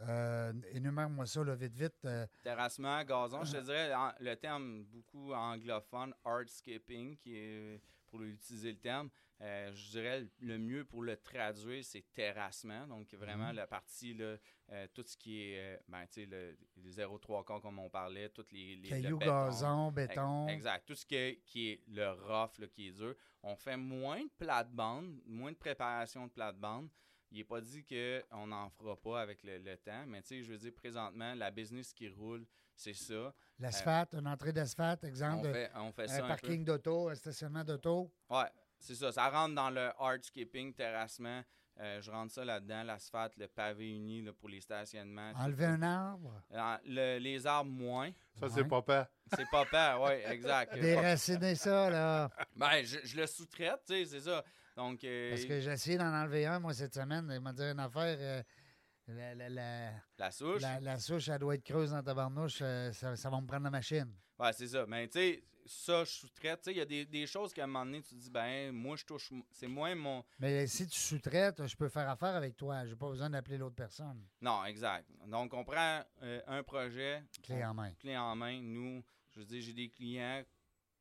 Euh, 0.00 0.52
énumère-moi 0.70 1.26
ça, 1.26 1.44
là, 1.44 1.54
vite, 1.54 1.74
vite. 1.74 2.06
Terrassement, 2.42 3.04
gazon, 3.04 3.44
je 3.44 3.52
te 3.52 3.62
dirais 3.62 3.94
en- 3.94 4.12
le 4.20 4.34
terme 4.36 4.84
beaucoup 4.84 5.32
anglophone, 5.34 6.14
hardscaping, 6.24 7.16
qui 7.18 7.36
est 7.36 7.80
pour 8.12 8.22
utiliser 8.22 8.72
le 8.72 8.78
terme. 8.78 9.08
euh, 9.40 9.72
je 9.72 9.90
dirais 9.90 10.24
le 10.40 10.56
mieux 10.56 10.84
pour 10.84 11.02
le 11.02 11.16
traduire, 11.16 11.82
c'est 11.84 12.04
terrassement. 12.12 12.86
Donc, 12.86 13.12
vraiment, 13.14 13.48
Mhm. 13.48 13.56
la 13.56 13.66
partie, 13.66 14.14
là, 14.14 14.36
euh, 14.70 14.86
tout 14.94 15.02
ce 15.04 15.16
qui 15.16 15.40
est, 15.42 15.58
euh, 15.58 15.78
ben, 15.88 16.06
tu 16.06 16.12
sais, 16.20 16.26
le, 16.26 16.56
les 16.76 16.90
0,3 16.92 17.42
quarts, 17.44 17.60
comme 17.60 17.80
on 17.80 17.90
parlait, 17.90 18.28
toutes 18.28 18.52
les. 18.52 18.76
les 18.76 18.82
le 18.82 18.88
cailloux, 19.02 19.18
béton. 19.18 19.32
gazon, 19.46 19.90
béton. 19.90 20.46
Exact. 20.48 20.86
Tout 20.86 20.94
ce 20.94 21.04
qui 21.04 21.16
est, 21.16 21.40
qui 21.44 21.70
est 21.70 21.80
le 21.88 22.10
rough, 22.12 22.58
là, 22.58 22.68
qui 22.68 22.86
est 22.88 22.92
dur. 22.92 23.16
On 23.42 23.56
fait 23.56 23.76
moins 23.76 24.22
de 24.22 24.30
plate-bande, 24.38 25.20
moins 25.26 25.50
de 25.50 25.56
préparation 25.56 26.26
de 26.28 26.30
plate-bande. 26.30 26.88
Il 27.32 27.38
n'est 27.38 27.44
pas 27.44 27.60
dit 27.62 27.82
qu'on 27.84 28.46
n'en 28.46 28.68
fera 28.70 28.94
pas 28.94 29.22
avec 29.22 29.42
le, 29.42 29.58
le 29.58 29.76
temps, 29.78 30.04
mais 30.06 30.20
tu 30.22 30.28
sais, 30.28 30.42
je 30.44 30.52
veux 30.52 30.58
dire, 30.58 30.72
présentement, 30.74 31.34
la 31.34 31.50
business 31.50 31.92
qui 31.94 32.08
roule, 32.08 32.46
c'est 32.74 32.94
ça. 32.94 33.32
L'asphalte, 33.58 34.14
une 34.14 34.26
entrée 34.26 34.52
d'asphalte, 34.52 35.00
On 35.04 35.06
exemple, 35.08 35.46
de- 35.48 35.52
fait, 35.52 35.70
on 35.76 35.92
fait 35.92 36.08
ça 36.08 36.22
un 36.22 36.24
un 36.24 36.28
parking 36.28 36.64
d'auto, 36.64 37.08
un 37.08 37.14
stationnement 37.14 37.62
d'auto. 37.64 38.10
Ouais, 38.30 38.44
c'est 38.78 38.94
ça. 38.94 39.12
Ça 39.12 39.28
rentre 39.30 39.54
dans 39.54 39.70
le 39.70 39.90
hardscaping, 39.98 40.72
terrassement. 40.74 41.42
Euh, 41.80 42.02
je 42.02 42.10
rentre 42.10 42.32
ça 42.32 42.44
là-dedans, 42.44 42.82
l'asphalte, 42.82 43.34
le 43.38 43.48
pavé 43.48 43.88
uni 43.90 44.20
là, 44.22 44.32
pour 44.34 44.48
les 44.50 44.60
stationnements. 44.60 45.32
Enlever 45.36 45.64
un 45.64 45.82
arbre, 45.82 46.42
Euh, 46.52 46.76
le- 46.84 47.18
les 47.18 47.46
arbres, 47.46 47.70
moins. 47.70 48.10
Ça, 48.38 48.46
Ouais. 48.46 48.52
c'est 48.54 48.64
papa. 48.64 49.08
C'est 49.34 49.48
pas 49.50 49.64
peur, 49.64 50.02
oui, 50.02 50.10
exact. 50.26 50.74
déraciner 50.78 51.54
ça, 51.54 51.88
là. 51.88 52.30
Ben, 52.56 52.82
je, 52.84 52.98
je 53.04 53.16
le 53.16 53.26
sous-traite, 53.26 53.80
tu 53.86 53.94
sais, 53.94 54.04
c'est 54.04 54.20
ça. 54.20 54.44
Donc, 54.76 55.02
euh, 55.04 55.30
Parce 55.30 55.44
que 55.46 55.60
j'ai 55.60 55.70
essayé 55.70 55.96
d'en 55.98 56.12
enlever 56.12 56.46
un, 56.46 56.58
moi, 56.58 56.74
cette 56.74 56.94
semaine. 56.94 57.30
Il 57.32 57.40
m'a 57.40 57.52
dit 57.52 57.62
une 57.62 57.80
affaire. 57.80 58.16
euh, 58.18 58.42
la, 59.08 59.34
la, 59.34 59.48
la, 59.48 59.90
la 60.18 60.30
souche. 60.30 60.62
la- 60.62 60.98
souche, 60.98 61.28
elle 61.28 61.38
doit 61.38 61.54
être 61.54 61.64
creuse 61.64 61.90
dans 61.90 62.02
ta 62.02 62.14
barnouche. 62.14 62.58
euh, 62.62 62.92
ça, 62.92 63.16
ça 63.16 63.30
va 63.30 63.40
me 63.40 63.46
prendre 63.46 63.64
la 63.64 63.70
machine. 63.70 64.12
Ouais, 64.38 64.52
c'est 64.52 64.68
ça. 64.68 64.86
Mais 64.86 65.06
tu 65.08 65.18
sais, 65.18 65.44
ça, 65.66 66.04
je 66.04 66.10
sous-traite. 66.10 66.60
Tu 66.62 66.64
sais, 66.64 66.72
il 66.72 66.78
y 66.78 66.80
a 66.80 66.84
des, 66.84 67.04
des 67.06 67.26
choses 67.26 67.52
qu'à 67.52 67.64
un 67.64 67.66
moment 67.66 67.84
donné, 67.84 68.02
tu 68.02 68.10
te 68.10 68.14
dis, 68.20 68.30
ben, 68.30 68.72
moi, 68.72 68.96
je 68.96 69.04
touche. 69.04 69.30
C'est 69.52 69.68
moins 69.68 69.94
mon. 69.94 70.24
Mais 70.38 70.66
si 70.66 70.86
tu 70.86 70.98
sous-traites, 70.98 71.66
je 71.66 71.76
peux 71.76 71.88
faire 71.88 72.08
affaire 72.08 72.34
avec 72.34 72.56
toi. 72.56 72.84
J'ai 72.86 72.96
pas 72.96 73.08
besoin 73.08 73.30
d'appeler 73.30 73.58
l'autre 73.58 73.76
personne. 73.76 74.26
Non, 74.40 74.64
exact. 74.64 75.08
Donc, 75.26 75.52
on 75.54 75.64
prend 75.64 76.02
euh, 76.22 76.40
un 76.46 76.62
projet. 76.62 77.22
Clé 77.42 77.64
en 77.64 77.74
main. 77.74 77.92
Clé 78.00 78.16
en 78.16 78.34
main. 78.34 78.60
Nous, 78.60 79.04
je 79.30 79.40
veux 79.40 79.46
dire, 79.46 79.62
j'ai 79.62 79.72
des 79.72 79.88
clients 79.88 80.42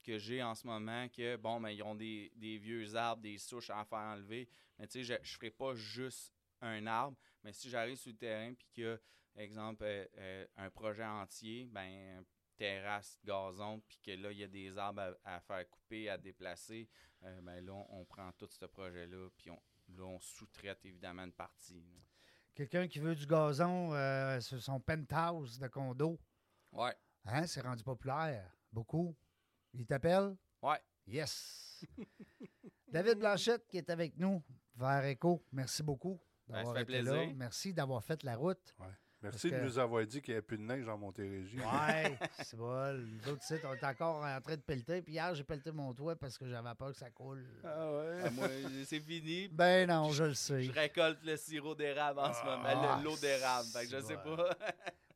que 0.04 0.18
j'ai 0.18 0.42
en 0.44 0.56
ce 0.56 0.66
moment 0.66 1.08
que, 1.10 1.36
bon, 1.38 1.60
ben, 1.62 1.70
ils 1.70 1.84
ont 1.84 1.96
des, 1.96 2.32
des 2.36 2.58
vieux 2.58 2.96
arbres, 2.96 3.22
des 3.22 3.38
souches 3.38 3.70
à 3.70 3.84
faire 3.86 4.00
enlever. 4.00 4.48
Mais 4.78 4.88
tu 4.88 5.00
sais, 5.00 5.04
je 5.04 5.14
ne 5.14 5.26
ferai 5.26 5.52
pas 5.52 5.76
juste 5.76 6.34
un 6.62 6.86
arbre. 6.88 7.18
Mais 7.44 7.54
si 7.54 7.70
j'arrive 7.70 7.98
sur 7.98 8.12
le 8.12 8.18
terrain 8.18 8.54
puis 8.54 8.68
qu'il 8.74 8.84
y 8.84 8.88
a, 8.88 8.98
exemple, 9.36 9.84
euh, 9.84 10.06
euh, 10.18 10.46
un 10.58 10.70
projet 10.70 11.06
entier, 11.06 11.66
ben, 11.72 12.24
terrasse, 12.58 13.20
gazon, 13.24 13.82
puis 13.88 14.00
que 14.04 14.12
là, 14.12 14.32
il 14.32 14.38
y 14.40 14.44
a 14.44 14.48
des 14.48 14.78
arbres 14.78 15.18
à, 15.24 15.36
à 15.36 15.40
faire 15.40 15.68
couper, 15.70 16.10
à 16.10 16.18
déplacer, 16.18 16.88
euh, 17.24 17.42
ben 17.42 17.66
là, 17.66 17.74
on, 17.74 18.02
on 18.02 18.06
prend 18.06 18.32
tout 18.34 18.48
ce 18.52 18.66
projet-là, 18.66 19.30
puis 19.38 19.50
on, 19.50 19.60
là, 19.98 20.04
on 20.04 20.20
sous-traite 20.20 20.86
évidemment 20.86 21.24
une 21.24 21.34
partie. 21.34 21.84
Quelqu'un 22.54 22.88
qui 22.88 23.00
veut 23.00 23.16
du 23.16 23.26
gazon 23.26 23.94
euh, 23.94 24.40
sur 24.42 24.62
son 24.62 24.80
penthouse 24.80 25.58
de 25.58 25.68
condo, 25.68 26.20
Ouais, 26.74 26.96
hein, 27.26 27.48
c'est 27.48 27.62
rendu 27.62 27.84
populaire. 27.84 28.50
Beaucoup. 28.72 29.16
Il 29.74 29.86
t'appelle? 29.86 30.36
ouais. 30.62 30.80
Yes! 31.08 31.84
David 32.88 33.18
Blanchette 33.18 33.68
qui 33.68 33.78
est 33.78 33.90
avec 33.90 34.16
nous 34.18 34.44
vers 34.76 35.04
Echo. 35.04 35.44
Merci 35.52 35.82
beaucoup 35.82 36.22
d'avoir 36.52 36.76
fait 36.76 36.82
été 36.84 37.02
là. 37.02 37.12
plaisir. 37.12 37.36
Merci 37.36 37.74
d'avoir 37.74 38.04
fait 38.04 38.24
la 38.24 38.36
route. 38.36 38.76
Merci 39.24 39.52
Parce 39.52 39.62
de 39.62 39.68
nous 39.68 39.78
avoir 39.78 40.04
dit 40.04 40.20
qu'il 40.20 40.32
n'y 40.34 40.38
avait 40.38 40.42
plus 40.42 40.58
de 40.58 40.64
neige 40.64 40.88
en 40.90 40.98
Montérégie. 40.98 41.60
Ouais, 41.60 42.18
c'est 42.44 42.58
bon. 42.58 42.92
Les 43.24 43.30
autres 43.32 43.44
sites, 43.44 43.62
on 43.66 43.74
est 43.76 43.84
encore 43.84 44.24
en 44.26 44.42
train 44.42 44.56
de 44.56 44.62
pelleter. 44.62 45.04
Puis 45.04 45.14
hier, 45.14 45.36
j'ai 45.36 45.44
pelleté 45.44 45.72
mon 45.72 45.94
toit 45.94 46.16
parce 46.16 46.40
que 46.40 46.48
j'avais 46.50 46.74
peur 46.74 46.90
que 46.92 46.98
ça 46.98 47.12
coule. 47.12 47.46
Ah 47.64 47.92
ouais. 47.92 48.22
Ah, 48.26 48.30
moi, 48.32 48.48
c'est 48.84 49.00
fini. 49.00 49.48
Ben 49.50 49.88
non, 49.88 50.12
je 50.12 50.24
le 50.24 50.34
sais. 50.34 50.64
Je 50.64 50.72
récolte 50.72 51.20
le 51.24 51.38
sirop 51.38 51.76
d'érable 51.76 52.20
en 52.20 52.34
ce 52.34 52.44
moment, 52.44 52.64
Ah, 52.66 52.98
le- 52.98 53.04
l'eau 53.04 53.16
d'érable. 53.18 53.68
Fait 53.72 53.86
que 53.86 53.92
je 53.92 54.02
sais 54.02 54.18
bon. 54.26 54.36
pas. 54.38 54.58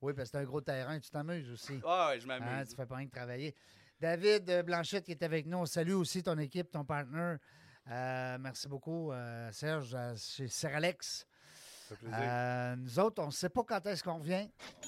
Oui, 0.02 0.14
parce 0.14 0.30
que 0.30 0.38
c'est 0.38 0.44
un 0.44 0.46
gros 0.46 0.62
terrain, 0.62 1.00
tu 1.00 1.10
t'amuses 1.10 1.50
aussi. 1.50 1.80
Ah 1.84 2.10
ouais, 2.10 2.20
je 2.20 2.30
Hein, 2.30 2.40
m'amuse. 2.40 2.70
tu 2.70 2.76
fais 2.76 2.86
pas 2.86 2.98
rien 2.98 3.08
que 3.08 3.16
travailler. 3.16 3.56
David 4.00 4.62
Blanchette 4.68 5.06
qui 5.06 5.14
est 5.14 5.24
avec 5.24 5.48
nous. 5.48 5.58
On 5.58 5.66
salue 5.66 5.94
aussi 5.94 6.22
ton 6.22 6.38
équipe, 6.38 6.70
ton 6.70 6.86
partner. 6.86 7.38
Euh, 7.92 8.38
merci 8.40 8.68
beaucoup, 8.68 9.12
euh, 9.12 9.52
Serge, 9.52 9.94
euh, 9.94 10.16
chez 10.18 10.48
Seralex. 10.48 11.28
Ça 11.88 11.96
fait 11.96 12.06
plaisir. 12.08 12.20
Euh, 12.20 12.76
nous 12.78 13.00
autres, 13.00 13.22
on 13.22 13.28
ne 13.28 13.32
sait 13.32 13.50
pas 13.50 13.64
quand 13.64 13.86
est-ce 13.86 14.04
qu'on 14.04 14.18
revient, 14.18 14.48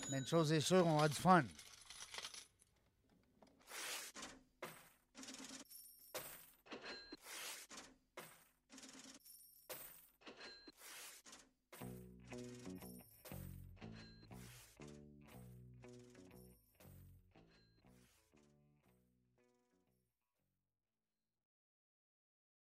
mais 0.10 0.18
une 0.18 0.26
chose 0.26 0.52
est 0.52 0.62
sûre, 0.62 0.86
on 0.88 1.00
a 1.00 1.08
du 1.08 1.16
fun. 1.16 1.44